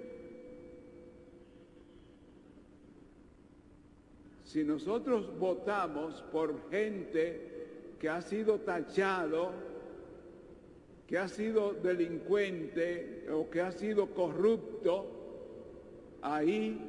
Si 4.44 4.64
nosotros 4.64 5.38
votamos 5.38 6.22
por 6.32 6.70
gente 6.70 7.50
que 8.00 8.10
ha 8.10 8.22
sido 8.22 8.60
tachado, 8.60 9.52
que 11.08 11.18
ha 11.18 11.28
sido 11.28 11.74
delincuente 11.74 13.28
o 13.32 13.50
que 13.50 13.62
ha 13.62 13.72
sido 13.72 14.08
corrupto, 14.14 15.08
ahí 16.22 16.80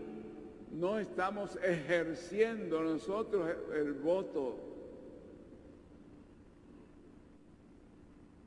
no 0.72 0.98
estamos 0.98 1.56
ejerciendo 1.62 2.82
nosotros 2.82 3.48
el 3.74 3.92
voto 3.94 4.56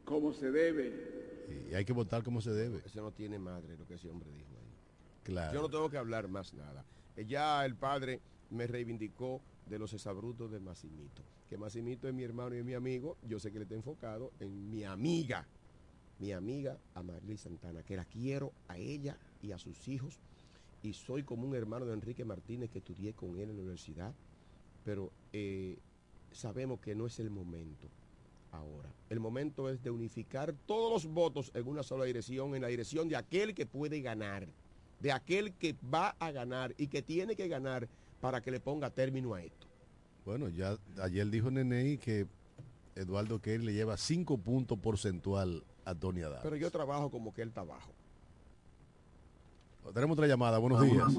como 0.05 0.33
se 0.33 0.51
debe. 0.51 1.12
Y 1.69 1.73
hay 1.75 1.85
que 1.85 1.93
votar 1.93 2.23
como 2.23 2.41
se 2.41 2.51
debe. 2.51 2.81
Eso 2.85 3.01
no 3.01 3.11
tiene 3.11 3.39
madre 3.39 3.77
lo 3.77 3.85
que 3.85 3.95
ese 3.95 4.09
hombre 4.09 4.31
dijo 4.31 4.49
ahí. 4.57 4.71
Claro. 5.23 5.53
Yo 5.53 5.61
no 5.61 5.69
tengo 5.69 5.89
que 5.89 5.97
hablar 5.97 6.27
más 6.27 6.53
nada. 6.53 6.85
Eh, 7.15 7.25
Ya 7.25 7.65
el 7.65 7.75
padre 7.75 8.21
me 8.49 8.67
reivindicó 8.67 9.41
de 9.67 9.79
los 9.79 9.93
exabrutos 9.93 10.51
de 10.51 10.59
Massimito. 10.59 11.21
Que 11.49 11.57
Massimito 11.57 12.07
es 12.07 12.13
mi 12.13 12.23
hermano 12.23 12.55
y 12.55 12.59
es 12.59 12.65
mi 12.65 12.73
amigo. 12.73 13.17
Yo 13.27 13.39
sé 13.39 13.51
que 13.51 13.57
él 13.57 13.63
está 13.63 13.75
enfocado 13.75 14.31
en 14.39 14.69
mi 14.69 14.83
amiga, 14.83 15.47
mi 16.19 16.31
amiga 16.31 16.77
Amarly 16.95 17.37
Santana, 17.37 17.83
que 17.83 17.95
la 17.95 18.05
quiero 18.05 18.53
a 18.67 18.77
ella 18.77 19.17
y 19.41 19.51
a 19.51 19.57
sus 19.57 19.87
hijos. 19.87 20.19
Y 20.81 20.93
soy 20.93 21.23
como 21.23 21.47
un 21.47 21.55
hermano 21.55 21.85
de 21.85 21.93
Enrique 21.93 22.25
Martínez 22.25 22.69
que 22.69 22.79
estudié 22.79 23.13
con 23.13 23.37
él 23.37 23.49
en 23.49 23.55
la 23.55 23.61
universidad. 23.61 24.13
Pero 24.83 25.11
eh, 25.31 25.77
sabemos 26.31 26.79
que 26.81 26.93
no 26.95 27.07
es 27.07 27.19
el 27.19 27.29
momento 27.29 27.87
ahora. 28.53 28.89
El 29.09 29.19
momento 29.19 29.69
es 29.69 29.83
de 29.83 29.89
unificar 29.89 30.53
todos 30.65 30.91
los 30.91 31.13
votos 31.13 31.51
en 31.53 31.67
una 31.67 31.83
sola 31.83 32.05
dirección, 32.05 32.55
en 32.55 32.61
la 32.61 32.69
dirección 32.69 33.09
de 33.09 33.15
aquel 33.15 33.53
que 33.53 33.65
puede 33.65 34.01
ganar, 34.01 34.47
de 34.99 35.11
aquel 35.11 35.53
que 35.53 35.75
va 35.93 36.15
a 36.19 36.31
ganar 36.31 36.73
y 36.77 36.87
que 36.87 37.01
tiene 37.01 37.35
que 37.35 37.47
ganar 37.47 37.87
para 38.21 38.41
que 38.41 38.51
le 38.51 38.59
ponga 38.59 38.89
término 38.89 39.33
a 39.33 39.43
esto. 39.43 39.67
Bueno, 40.25 40.47
ya 40.47 40.77
ayer 41.01 41.29
dijo 41.29 41.51
Nenei 41.51 41.97
que 41.97 42.25
Eduardo 42.95 43.39
Kerry 43.39 43.65
le 43.65 43.73
lleva 43.73 43.97
5 43.97 44.37
puntos 44.37 44.79
porcentual 44.79 45.63
a 45.83 45.93
Tony 45.93 46.21
Adams. 46.21 46.43
Pero 46.43 46.55
yo 46.55 46.71
trabajo 46.71 47.11
como 47.11 47.33
que 47.33 47.41
él 47.41 47.49
está 47.49 47.61
abajo. 47.61 47.91
Tenemos 49.93 50.13
otra 50.13 50.27
llamada. 50.27 50.57
Buenos 50.59 50.81
días. 50.81 51.13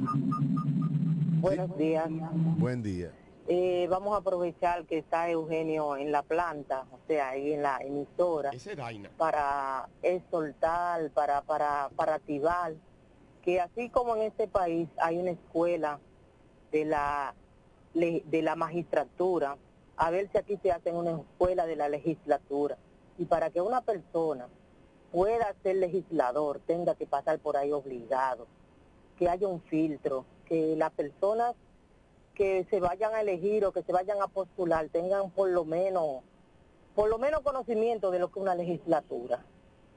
Buenos 1.41 1.77
días. 1.77 2.09
Buen 2.57 2.83
día. 2.83 3.13
Eh, 3.47 3.87
vamos 3.91 4.15
a 4.15 4.19
aprovechar 4.19 4.87
que 4.87 4.97
está 4.97 5.29
Eugenio 5.29 5.97
en 5.97 6.11
la 6.11 6.23
planta, 6.23 6.87
o 6.91 6.99
sea, 7.07 7.31
ahí 7.31 7.53
en 7.53 7.63
la 7.63 7.77
emisora, 7.79 8.51
para 9.19 9.87
exhortar, 10.03 11.11
para, 11.11 11.43
para, 11.43 11.91
para 11.95 12.15
activar, 12.15 12.73
que 13.43 13.61
así 13.61 13.91
como 13.91 14.17
en 14.17 14.23
este 14.23 14.49
país 14.49 14.89
hay 14.97 15.19
una 15.19 15.33
escuela 15.33 16.01
de 16.73 16.87
la, 16.87 17.35
de 17.93 18.43
la 18.43 18.57
magistratura, 18.57 19.59
a 19.97 20.11
ver 20.11 20.31
si 20.33 20.39
aquí 20.39 20.59
se 20.63 20.73
hace 20.73 20.91
una 20.93 21.11
escuela 21.11 21.67
de 21.67 21.77
la 21.77 21.91
legislatura. 21.91 22.79
Y 23.19 23.27
para 23.27 23.51
que 23.51 23.61
una 23.61 23.83
persona 23.83 24.49
pueda 25.13 25.55
ser 25.63 25.77
legislador, 25.77 26.61
tenga 26.67 26.95
que 26.95 27.07
pasar 27.07 27.39
por 27.41 27.59
ahí 27.59 27.73
obligado, 27.73 28.47
que 29.19 29.29
haya 29.29 29.47
un 29.47 29.61
filtro, 29.61 30.25
que 30.47 30.75
las 30.77 30.93
personas 30.93 31.55
que 32.35 32.67
se 32.71 32.81
vayan 32.81 33.15
a 33.15 33.21
elegir 33.21 33.65
o 33.65 33.73
que 33.73 33.83
se 33.83 33.93
vayan 33.93 34.21
a 34.21 34.27
postular 34.29 34.89
tengan 34.89 35.31
por 35.31 35.51
lo 35.51 35.65
menos 35.65 36.23
por 36.95 37.09
lo 37.09 37.19
menos 37.19 37.41
conocimiento 37.41 38.11
de 38.11 38.19
lo 38.21 38.29
que 38.31 38.39
es 38.39 38.43
una 38.43 38.55
legislatura. 38.55 39.45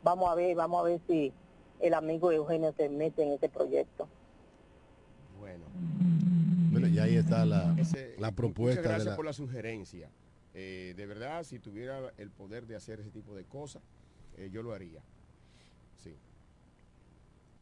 Vamos 0.03 0.29
a 0.31 0.35
ver, 0.35 0.55
vamos 0.55 0.79
a 0.79 0.83
ver 0.83 0.99
si 1.07 1.31
el 1.79 1.93
amigo 1.93 2.31
Eugenio 2.31 2.73
se 2.75 2.89
mete 2.89 3.21
en 3.23 3.33
este 3.33 3.49
proyecto. 3.49 4.07
Bueno. 5.39 5.65
Bueno, 6.71 6.87
y 6.87 6.97
ahí 6.97 7.15
está 7.17 7.45
la, 7.45 7.75
Ese- 7.77 8.15
la 8.17 8.27
Muchas 8.31 8.35
propuesta 8.35 8.81
de 8.81 8.87
gracias 8.87 9.05
la, 9.09 9.15
por 9.15 9.25
la 9.25 9.33
sugerencia. 9.33 10.09
Eh, 10.55 10.95
de 10.97 11.05
verdad, 11.05 11.43
si 11.43 11.59
tuviera 11.59 12.11
el 12.17 12.31
poder 12.31 12.65
de 12.65 12.75
hacer 12.75 12.99
ese 12.99 13.11
tipo 13.11 13.35
de 13.35 13.43
cosas, 13.45 13.83
eh, 14.37 14.49
yo 14.51 14.63
lo 14.63 14.73
haría. 14.73 15.01
Sí. 16.03 16.15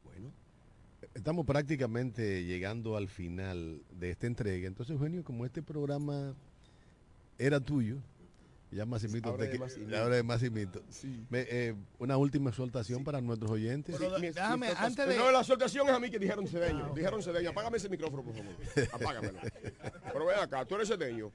Bueno. 0.05 0.31
Estamos 1.15 1.45
prácticamente 1.45 2.43
llegando 2.43 2.97
al 2.97 3.07
final 3.07 3.81
de 3.91 4.09
esta 4.11 4.27
entrega. 4.27 4.67
Entonces, 4.67 4.93
Eugenio, 4.95 5.23
como 5.23 5.45
este 5.45 5.63
programa 5.63 6.35
era 7.39 7.59
tuyo, 7.61 7.97
ya 8.71 8.83
Ahora 8.83 9.45
de 9.45 9.51
que- 9.51 9.57
Massimito. 9.59 9.97
ahora 9.97 10.15
de. 10.17 10.23
Me- 11.29 11.45
eh, 11.49 11.73
una 11.99 12.17
última 12.17 12.49
exhortación 12.49 13.05
para 13.05 13.21
nuestros 13.21 13.49
oyentes. 13.49 13.95
Sí, 13.97 14.03
mi- 14.19 14.27
déjame, 14.27 14.67
mi- 14.67 14.73
antes 14.77 15.07
de- 15.07 15.17
No, 15.17 15.31
la 15.31 15.43
soltación 15.45 15.87
es 15.87 15.93
a 15.93 15.99
mí 16.01 16.09
que 16.09 16.19
dijeron 16.19 16.45
cedeño. 16.49 16.93
Dijeron 16.93 17.23
cedeño. 17.23 17.51
Apágame 17.51 17.77
ese 17.77 17.87
micrófono, 17.87 18.21
por 18.23 18.35
favor. 18.35 18.53
Apágamelo. 18.91 19.39
Pero 20.11 20.25
ven 20.25 20.39
acá, 20.39 20.65
tú 20.65 20.75
eres 20.75 20.89
cedeño. 20.89 21.31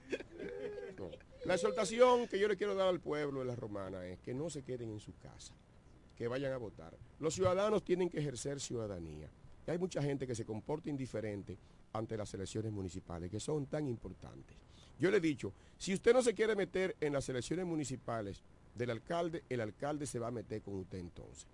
No. 0.99 1.11
La 1.47 1.55
exhortación 1.55 2.28
que 2.28 2.39
yo 2.39 2.49
le 2.49 2.57
quiero 2.59 2.74
dar 2.74 2.89
al 2.89 3.01
pueblo 3.01 3.41
de 3.41 3.47
la 3.47 3.57
romana 3.57 4.05
es 4.05 4.18
que 4.20 4.35
no 4.35 4.51
se 4.51 4.62
queden 4.62 4.91
en 4.91 5.01
su 5.01 5.16
casa, 5.16 5.55
que 6.16 6.28
vayan 6.28 6.53
a 6.53 6.59
votar. 6.59 6.95
Los 7.18 7.35
ciudadanos 7.35 7.83
tienen 7.83 8.11
que 8.11 8.18
ejercer 8.18 8.61
ciudadanía. 8.61 9.31
Hay 9.71 9.79
mucha 9.79 10.03
gente 10.03 10.27
que 10.27 10.35
se 10.35 10.45
comporta 10.45 10.91
indiferente 10.91 11.57
ante 11.93 12.16
las 12.16 12.35
elecciones 12.35 12.73
municipales, 12.73 13.31
que 13.31 13.39
son 13.39 13.66
tan 13.66 13.87
importantes. 13.87 14.57
Yo 14.99 15.11
le 15.11 15.18
he 15.18 15.21
dicho, 15.21 15.53
si 15.79 15.95
usted 15.95 16.12
no 16.12 16.23
se 16.23 16.35
quiere 16.35 16.57
meter 16.57 16.97
en 17.01 17.12
las 17.12 17.29
elecciones 17.29 17.64
municipales 17.66 18.43
del 18.75 18.91
alcalde, 18.91 19.45
el 19.49 19.61
alcalde 19.61 20.07
se 20.07 20.18
va 20.18 20.29
a 20.29 20.33
meter 20.33 20.61
con 20.62 20.75
usted 20.75 20.99
entonces. 20.99 21.47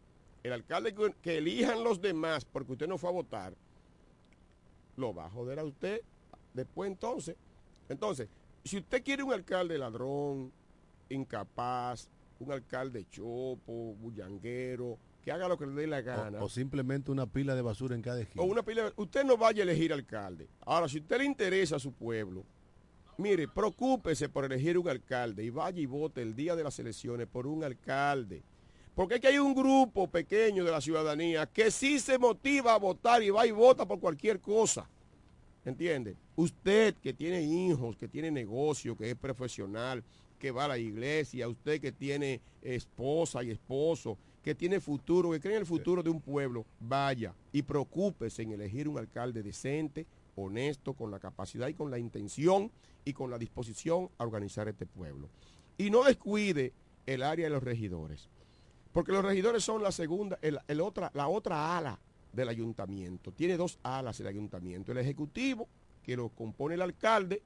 El 0.42 0.52
alcalde 0.52 0.94
que 1.22 1.38
elijan 1.38 1.84
los 1.84 2.00
demás 2.00 2.44
porque 2.44 2.72
usted 2.72 2.88
no 2.88 2.98
fue 2.98 3.10
a 3.10 3.12
votar, 3.12 3.54
lo 4.96 5.14
va 5.14 5.26
a 5.26 5.30
joder 5.30 5.58
a 5.58 5.64
usted 5.64 6.00
después 6.54 6.90
entonces. 6.90 7.36
Entonces, 7.88 8.28
si 8.64 8.78
usted 8.78 9.02
quiere 9.02 9.22
un 9.22 9.32
alcalde 9.32 9.76
ladrón, 9.76 10.50
incapaz, 11.10 12.08
un 12.40 12.50
alcalde 12.50 13.06
chopo, 13.10 13.94
bullanguero, 14.00 14.98
que 15.26 15.32
haga 15.32 15.48
lo 15.48 15.58
que 15.58 15.66
le 15.66 15.72
dé 15.72 15.88
la 15.88 16.02
gana. 16.02 16.40
O, 16.40 16.44
o 16.44 16.48
simplemente 16.48 17.10
una 17.10 17.26
pila 17.26 17.56
de 17.56 17.60
basura 17.60 17.96
en 17.96 18.00
cada 18.00 18.20
esquina. 18.20 18.44
O 18.44 18.46
una 18.46 18.62
pila. 18.62 18.92
Usted 18.94 19.24
no 19.24 19.36
vaya 19.36 19.62
a 19.62 19.64
elegir 19.64 19.92
alcalde. 19.92 20.46
Ahora, 20.64 20.88
si 20.88 21.00
usted 21.00 21.18
le 21.18 21.24
interesa 21.24 21.74
a 21.74 21.78
su 21.80 21.90
pueblo, 21.90 22.44
mire, 23.18 23.48
preocúpese 23.48 24.28
por 24.28 24.44
elegir 24.44 24.78
un 24.78 24.88
alcalde 24.88 25.42
y 25.42 25.50
vaya 25.50 25.80
y 25.80 25.86
vote 25.86 26.22
el 26.22 26.36
día 26.36 26.54
de 26.54 26.62
las 26.62 26.78
elecciones 26.78 27.26
por 27.26 27.48
un 27.48 27.64
alcalde. 27.64 28.44
Porque 28.94 29.16
es 29.16 29.20
que 29.20 29.26
hay 29.26 29.38
un 29.38 29.52
grupo 29.52 30.06
pequeño 30.06 30.62
de 30.62 30.70
la 30.70 30.80
ciudadanía 30.80 31.46
que 31.46 31.72
sí 31.72 31.98
se 31.98 32.18
motiva 32.18 32.74
a 32.74 32.78
votar 32.78 33.20
y 33.20 33.30
va 33.30 33.44
y 33.48 33.50
vota 33.50 33.84
por 33.84 33.98
cualquier 33.98 34.38
cosa. 34.38 34.88
¿Entiende? 35.64 36.14
Usted 36.36 36.94
que 37.02 37.12
tiene 37.12 37.42
hijos, 37.42 37.96
que 37.96 38.06
tiene 38.06 38.30
negocio, 38.30 38.96
que 38.96 39.10
es 39.10 39.16
profesional, 39.16 40.04
que 40.38 40.52
va 40.52 40.66
a 40.66 40.68
la 40.68 40.78
iglesia, 40.78 41.48
usted 41.48 41.80
que 41.80 41.90
tiene 41.90 42.40
esposa 42.62 43.42
y 43.42 43.50
esposo, 43.50 44.16
que 44.46 44.54
tiene 44.54 44.78
futuro, 44.78 45.32
que 45.32 45.40
cree 45.40 45.54
en 45.56 45.62
el 45.62 45.66
futuro 45.66 46.04
de 46.04 46.08
un 46.08 46.20
pueblo, 46.20 46.64
vaya 46.78 47.34
y 47.50 47.62
preocúpese 47.62 48.42
en 48.42 48.52
elegir 48.52 48.86
un 48.86 48.96
alcalde 48.96 49.42
decente, 49.42 50.06
honesto, 50.36 50.94
con 50.94 51.10
la 51.10 51.18
capacidad 51.18 51.66
y 51.66 51.74
con 51.74 51.90
la 51.90 51.98
intención 51.98 52.70
y 53.04 53.12
con 53.12 53.28
la 53.28 53.38
disposición 53.38 54.08
a 54.18 54.22
organizar 54.22 54.68
este 54.68 54.86
pueblo. 54.86 55.28
Y 55.76 55.90
no 55.90 56.04
descuide 56.04 56.72
el 57.06 57.24
área 57.24 57.46
de 57.46 57.50
los 57.50 57.64
regidores, 57.64 58.28
porque 58.92 59.10
los 59.10 59.24
regidores 59.24 59.64
son 59.64 59.82
la 59.82 59.90
segunda, 59.90 60.38
el, 60.40 60.60
el 60.68 60.80
otra, 60.80 61.10
la 61.12 61.26
otra 61.26 61.76
ala 61.76 61.98
del 62.32 62.48
ayuntamiento. 62.48 63.32
Tiene 63.32 63.56
dos 63.56 63.80
alas 63.82 64.20
el 64.20 64.28
ayuntamiento, 64.28 64.92
el 64.92 64.98
ejecutivo, 64.98 65.66
que 66.04 66.16
lo 66.16 66.28
compone 66.28 66.76
el 66.76 66.82
alcalde 66.82 67.42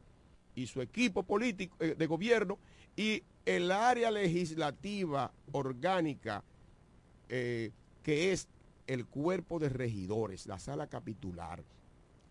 y 0.54 0.66
su 0.66 0.82
equipo 0.82 1.22
político 1.22 1.78
eh, 1.80 1.94
de 1.96 2.06
gobierno, 2.06 2.58
y 2.94 3.22
el 3.46 3.72
área 3.72 4.10
legislativa 4.10 5.32
orgánica, 5.52 6.44
eh, 7.30 7.70
que 8.02 8.32
es 8.32 8.48
el 8.86 9.06
cuerpo 9.06 9.58
de 9.60 9.68
regidores, 9.68 10.46
la 10.46 10.58
sala 10.58 10.88
capitular. 10.88 11.62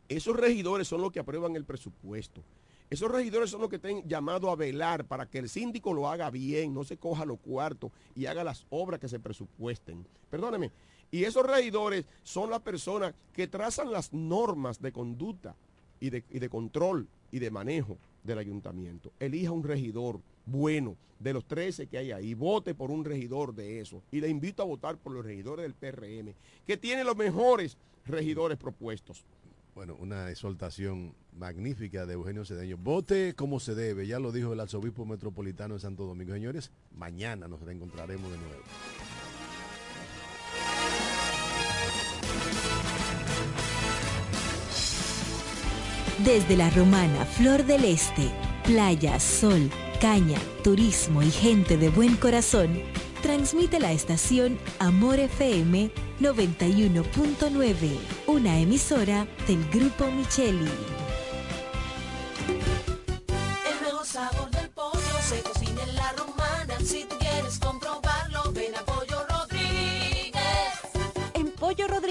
Esos 0.09 0.35
regidores 0.35 0.87
son 0.87 1.01
los 1.01 1.11
que 1.11 1.19
aprueban 1.19 1.55
el 1.55 1.63
presupuesto. 1.63 2.43
Esos 2.89 3.09
regidores 3.09 3.49
son 3.49 3.61
los 3.61 3.69
que 3.69 3.77
están 3.77 4.05
llamados 4.07 4.51
a 4.51 4.55
velar 4.55 5.05
para 5.05 5.27
que 5.27 5.37
el 5.37 5.47
síndico 5.47 5.93
lo 5.93 6.09
haga 6.09 6.29
bien, 6.29 6.73
no 6.73 6.83
se 6.83 6.97
coja 6.97 7.23
los 7.23 7.39
cuartos 7.39 7.91
y 8.15 8.25
haga 8.25 8.43
las 8.43 8.65
obras 8.69 8.99
que 8.99 9.07
se 9.07 9.19
presupuesten. 9.19 10.05
Perdóneme. 10.29 10.71
Y 11.11 11.23
esos 11.23 11.45
regidores 11.45 12.05
son 12.23 12.49
las 12.49 12.59
personas 12.59 13.13
que 13.31 13.47
trazan 13.47 13.91
las 13.91 14.11
normas 14.11 14.81
de 14.81 14.91
conducta 14.91 15.55
y 15.99 16.09
de, 16.09 16.25
y 16.29 16.39
de 16.39 16.49
control 16.49 17.07
y 17.31 17.39
de 17.39 17.51
manejo 17.51 17.97
del 18.23 18.39
ayuntamiento. 18.39 19.13
Elija 19.19 19.51
un 19.51 19.63
regidor 19.63 20.19
bueno 20.45 20.97
de 21.19 21.33
los 21.33 21.45
13 21.45 21.87
que 21.87 21.97
hay 21.97 22.11
ahí. 22.11 22.33
Vote 22.33 22.73
por 22.73 22.91
un 22.91 23.05
regidor 23.05 23.53
de 23.53 23.79
eso. 23.79 24.01
Y 24.11 24.21
le 24.21 24.29
invito 24.29 24.63
a 24.63 24.65
votar 24.65 24.97
por 24.97 25.13
los 25.13 25.25
regidores 25.25 25.63
del 25.63 25.73
PRM, 25.73 26.33
que 26.65 26.77
tienen 26.77 27.05
los 27.05 27.15
mejores 27.15 27.77
regidores 28.05 28.57
propuestos. 28.57 29.23
Bueno, 29.75 29.95
una 29.99 30.29
exhortación 30.29 31.13
magnífica 31.37 32.05
de 32.05 32.13
Eugenio 32.13 32.43
Cedeño. 32.43 32.77
Vote 32.77 33.33
como 33.35 33.59
se 33.59 33.75
debe, 33.75 34.07
ya 34.07 34.19
lo 34.19 34.31
dijo 34.31 34.51
el 34.53 34.59
arzobispo 34.59 35.05
metropolitano 35.05 35.75
de 35.75 35.79
Santo 35.79 36.05
Domingo. 36.05 36.33
Señores, 36.33 36.71
mañana 36.95 37.47
nos 37.47 37.61
reencontraremos 37.61 38.31
de 38.31 38.37
nuevo. 38.37 38.63
Desde 46.25 46.57
la 46.57 46.69
romana 46.71 47.23
Flor 47.23 47.65
del 47.65 47.85
Este, 47.85 48.29
playa, 48.65 49.17
sol, 49.21 49.69
caña, 49.99 50.39
turismo 50.63 51.21
y 51.21 51.29
gente 51.29 51.77
de 51.77 51.89
buen 51.89 52.15
corazón, 52.15 52.81
transmite 53.21 53.79
la 53.79 53.91
estación 53.91 54.57
Amor 54.79 55.19
FM 55.19 55.91
91.9, 56.21 57.97
una 58.27 58.59
emisora 58.59 59.27
del 59.45 59.63
Grupo 59.69 60.09
Micheli. 60.09 60.69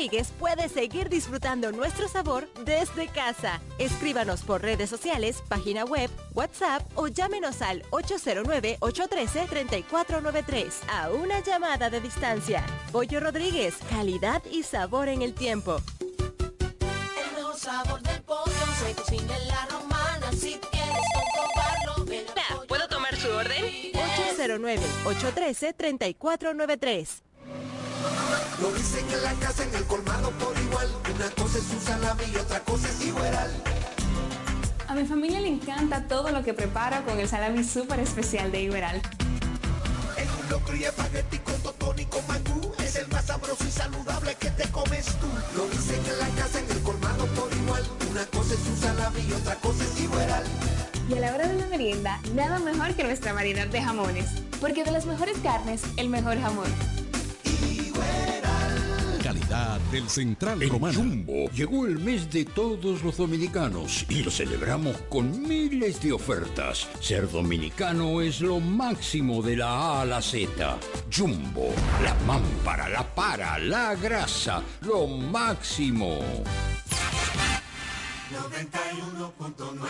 Rodríguez 0.08 0.32
puedes 0.38 0.72
seguir 0.72 1.10
disfrutando 1.10 1.70
nuestro 1.70 2.08
sabor 2.08 2.48
desde 2.64 3.08
casa. 3.08 3.60
Escríbanos 3.78 4.40
por 4.40 4.62
redes 4.62 4.88
sociales, 4.88 5.42
página 5.48 5.84
web, 5.84 6.08
WhatsApp 6.32 6.82
o 6.94 7.08
llámenos 7.08 7.60
al 7.60 7.82
809-813-3493 7.90 10.72
a 10.88 11.10
una 11.10 11.40
llamada 11.40 11.90
de 11.90 12.00
distancia. 12.00 12.64
Pollo 12.90 13.20
Rodríguez, 13.20 13.76
calidad 13.90 14.42
y 14.50 14.62
sabor 14.62 15.08
en 15.08 15.20
el 15.20 15.34
tiempo. 15.34 15.76
El 16.00 17.36
mejor 17.36 17.58
sabor 17.58 18.00
del 18.00 18.22
pollo 18.22 18.50
se 18.82 18.94
cocina 18.94 19.36
en 19.36 19.48
la 19.48 19.66
romana. 19.66 20.32
Si 20.32 20.58
quieres 20.58 21.04
comprobarlo, 21.12 22.06
ven 22.06 22.24
a 22.30 22.54
Pollo 22.54 22.66
¿Puedo 22.66 22.88
tomar 22.88 23.14
su 23.14 23.28
orden? 23.28 23.62
809-813-3493. 24.32 27.27
Lo 28.60 28.72
dicen 28.72 29.04
en 29.12 29.22
la 29.22 29.32
casa, 29.34 29.64
en 29.64 29.74
el 29.74 29.84
colmado 29.84 30.30
por 30.32 30.56
igual. 30.58 30.88
Una 31.14 31.30
cosa 31.30 31.58
es 31.58 31.70
un 31.70 31.80
salami 31.80 32.24
y 32.32 32.36
otra 32.36 32.60
cosa 32.60 32.88
es 32.88 33.06
igual. 33.06 33.62
A 34.88 34.94
mi 34.94 35.04
familia 35.04 35.40
le 35.40 35.48
encanta 35.48 36.08
todo 36.08 36.30
lo 36.30 36.42
que 36.42 36.54
preparo 36.54 37.04
con 37.04 37.20
el 37.20 37.28
salami 37.28 37.62
súper 37.62 38.00
especial 38.00 38.50
de 38.50 38.62
Iberal. 38.62 39.00
En 40.16 40.28
un 40.28 40.50
locro 40.50 40.74
y 40.74 40.84
espagueti 40.84 41.38
con 41.38 41.60
totón 41.62 41.98
y 41.98 42.06
con 42.06 42.26
mangú. 42.26 42.72
Es 42.78 42.96
el 42.96 43.06
más 43.08 43.26
sabroso 43.26 43.64
y 43.64 43.70
saludable 43.70 44.34
que 44.34 44.50
te 44.50 44.68
comes 44.70 45.06
tú. 45.20 45.26
Lo 45.56 45.68
dicen 45.68 46.00
en 46.04 46.18
la 46.18 46.42
casa, 46.42 46.58
en 46.58 46.70
el 46.70 46.82
colmado 46.82 47.26
por 47.26 47.52
igual. 47.52 47.84
Una 48.10 48.24
cosa 48.26 48.54
es 48.54 48.66
un 48.66 48.76
salami 48.76 49.20
y 49.28 49.32
otra 49.32 49.54
cosa 49.56 49.84
es 49.84 50.00
igual. 50.00 50.44
Y 51.08 51.14
a 51.14 51.20
la 51.20 51.34
hora 51.34 51.46
de 51.46 51.54
la 51.54 51.66
merienda, 51.66 52.20
nada 52.34 52.58
mejor 52.58 52.94
que 52.94 53.04
nuestra 53.04 53.32
variedad 53.32 53.66
de 53.66 53.82
jamones. 53.82 54.26
Porque 54.60 54.84
de 54.84 54.90
las 54.90 55.06
mejores 55.06 55.38
carnes, 55.38 55.82
el 55.96 56.08
mejor 56.08 56.40
jamón. 56.40 56.66
Calidad 59.22 59.80
del 59.92 60.08
Central 60.08 60.60
Romano. 60.68 60.98
Jumbo 60.98 61.50
llegó 61.50 61.86
el 61.86 61.98
mes 61.98 62.30
de 62.30 62.44
todos 62.44 63.02
los 63.02 63.16
dominicanos 63.16 64.06
y 64.08 64.22
lo 64.22 64.30
celebramos 64.30 64.96
con 65.08 65.42
miles 65.46 66.00
de 66.00 66.12
ofertas. 66.12 66.88
Ser 67.00 67.30
dominicano 67.30 68.20
es 68.20 68.40
lo 68.40 68.60
máximo 68.60 69.42
de 69.42 69.56
la 69.56 69.70
A 69.70 70.02
a 70.02 70.04
la 70.04 70.22
Z. 70.22 70.78
Jumbo, 71.14 71.68
la 72.02 72.14
mámpara, 72.26 72.88
la 72.88 73.02
para, 73.02 73.58
la 73.58 73.94
grasa, 73.94 74.62
lo 74.82 75.06
máximo. 75.06 76.18
91.9 78.28 79.88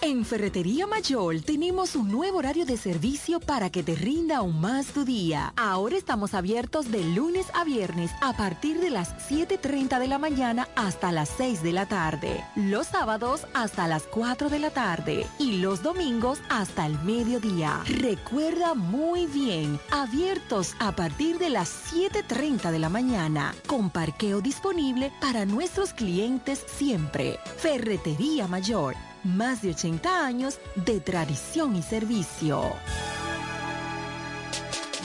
En 0.00 0.24
Ferretería 0.24 0.86
Mayor 0.86 1.42
tenemos 1.42 1.94
un 1.94 2.10
nuevo 2.10 2.38
horario 2.38 2.64
de 2.64 2.78
servicio 2.78 3.38
para 3.38 3.68
que 3.68 3.82
te 3.82 3.94
rinda 3.94 4.38
aún 4.38 4.60
más 4.60 4.86
tu 4.86 5.04
día. 5.04 5.52
Ahora 5.56 5.96
estamos 5.96 6.32
abiertos 6.32 6.90
de 6.90 7.04
lunes 7.04 7.46
a 7.52 7.64
viernes 7.64 8.12
a 8.22 8.34
partir 8.34 8.80
de 8.80 8.88
las 8.88 9.14
7.30 9.28 9.98
de 9.98 10.08
la 10.08 10.18
mañana 10.18 10.68
hasta 10.74 11.12
las 11.12 11.28
6 11.36 11.62
de 11.62 11.72
la 11.72 11.86
tarde. 11.86 12.42
Los 12.54 12.86
sábados 12.86 13.46
hasta 13.52 13.86
las 13.88 14.04
4 14.04 14.48
de 14.48 14.58
la 14.58 14.70
tarde 14.70 15.26
y 15.38 15.58
los 15.58 15.82
domingos 15.82 16.40
hasta 16.48 16.86
el 16.86 16.98
mediodía. 17.00 17.82
Recuerda 17.86 18.74
muy 18.74 19.26
bien, 19.26 19.78
abiertos 19.90 20.74
a 20.78 20.96
partir 20.96 21.38
de 21.38 21.50
las 21.50 21.92
7.30 21.92 22.70
de 22.70 22.78
la 22.78 22.88
mañana, 22.88 23.54
con 23.66 23.90
parqueo 23.90 24.40
disponible 24.40 25.12
para 25.20 25.44
nuestros 25.44 25.92
clientes 25.92 26.64
siempre. 26.78 27.38
Ferretería 27.66 28.46
Mayor, 28.46 28.94
más 29.24 29.60
de 29.60 29.70
80 29.70 30.24
años 30.24 30.60
de 30.76 31.00
tradición 31.00 31.74
y 31.74 31.82
servicio. 31.82 32.62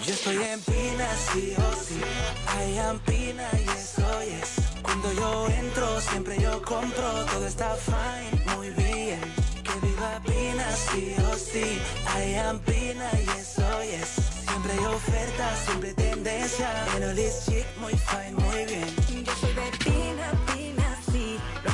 Yo 0.06 0.14
estoy 0.14 0.36
en 0.36 0.62
Pina, 0.62 1.08
sí 1.34 1.56
o 1.58 1.76
sí. 1.76 2.00
I 2.46 2.78
am 2.78 3.00
Pina 3.00 3.50
y 3.58 3.64
eso 3.64 4.22
es. 4.22 4.58
Cuando 4.84 5.12
yo 5.12 5.48
entro, 5.48 6.00
siempre 6.02 6.40
yo 6.40 6.62
compro. 6.62 7.26
Todo 7.32 7.48
está 7.48 7.76
fine, 7.78 8.56
muy 8.56 8.70
bien. 8.70 9.20
Que 9.64 9.88
viva 9.88 10.22
Pina, 10.24 10.72
sí 10.76 11.16
o 11.32 11.36
sí. 11.36 11.80
I 12.16 12.36
am 12.36 12.60
Pina 12.60 13.10
y 13.26 13.40
eso 13.40 13.82
es. 13.82 14.08
Siempre 14.48 14.74
hay 14.74 14.86
ofertas, 14.86 15.60
siempre 15.66 15.94
tendencia. 15.96 16.70
En 16.96 17.16
this 17.16 17.44
chic, 17.44 17.66
muy 17.80 17.94
fine, 17.94 18.34
muy 18.34 18.66
bien. 18.66 19.26
Yo 19.26 19.34
soy 19.42 19.54
de 19.56 19.91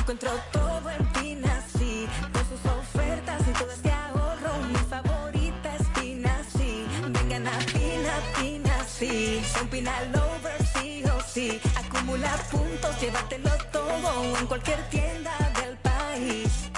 encuentro 0.08 0.30
todo 0.52 0.90
en 0.90 1.44
sí. 1.76 2.08
Con 2.32 2.42
sus 2.48 2.70
ofertas 2.70 3.42
y 3.46 3.52
todo 3.52 3.70
este 3.70 3.90
ahorro. 3.90 4.56
Mi 4.66 4.78
favorita 4.88 5.76
es 5.76 5.86
Pina, 5.88 6.42
sí. 6.56 6.86
Vengan 7.08 7.46
a 7.46 7.58
Pina, 7.58 8.14
Pina, 8.38 8.84
sí. 8.86 9.42
Son 9.52 9.68
Pina 9.68 9.92
lovers, 10.04 10.70
sí 10.74 11.04
o 11.04 11.20
sí. 11.20 11.60
Acumula 11.76 12.34
puntos, 12.50 12.98
llévatelo 12.98 13.50
todo 13.70 14.38
en 14.38 14.46
cualquier 14.46 14.80
tienda 14.88 15.36
del 15.60 15.76
país. 15.76 16.70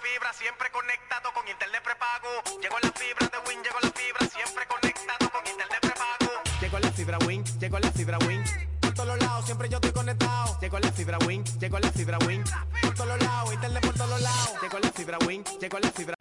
Fibra, 0.00 0.32
siempre 0.32 0.70
conectado 0.70 1.32
con 1.34 1.46
internet 1.48 1.82
prepago. 1.82 2.28
Llegó 2.62 2.78
la 2.80 2.90
fibra 2.92 3.26
de 3.28 3.38
Win, 3.48 3.62
llegó 3.62 3.78
la 3.80 3.90
fibra, 3.90 4.26
siempre 4.26 4.66
conectado 4.66 5.30
con 5.30 5.46
internet 5.46 5.80
prepago. 5.80 6.32
Llegó 6.60 6.78
la 6.78 6.92
fibra 6.92 7.18
Win, 7.26 7.44
llegó 7.58 7.78
la 7.78 7.90
fibra 7.90 8.18
Win. 8.26 8.44
Por 8.80 8.94
todos 8.94 9.18
lados, 9.18 9.44
siempre 9.46 9.68
yo 9.68 9.76
estoy 9.76 9.92
conectado. 9.92 10.58
Llegó 10.60 10.78
la 10.78 10.92
fibra 10.92 11.18
Win, 11.26 11.44
llegó 11.58 11.78
la 11.78 11.90
fibra 11.92 12.18
Win. 12.26 12.44
Por 12.82 12.94
todos 12.94 13.20
lados, 13.20 13.52
internet 13.52 13.84
por 13.84 13.94
todos 13.94 14.20
lados. 14.20 14.62
Llegó 14.62 14.78
la 14.78 14.90
fibra 14.92 15.18
Win, 15.26 15.44
llegó 15.60 15.78
la 15.78 15.90
fibra 15.90 16.14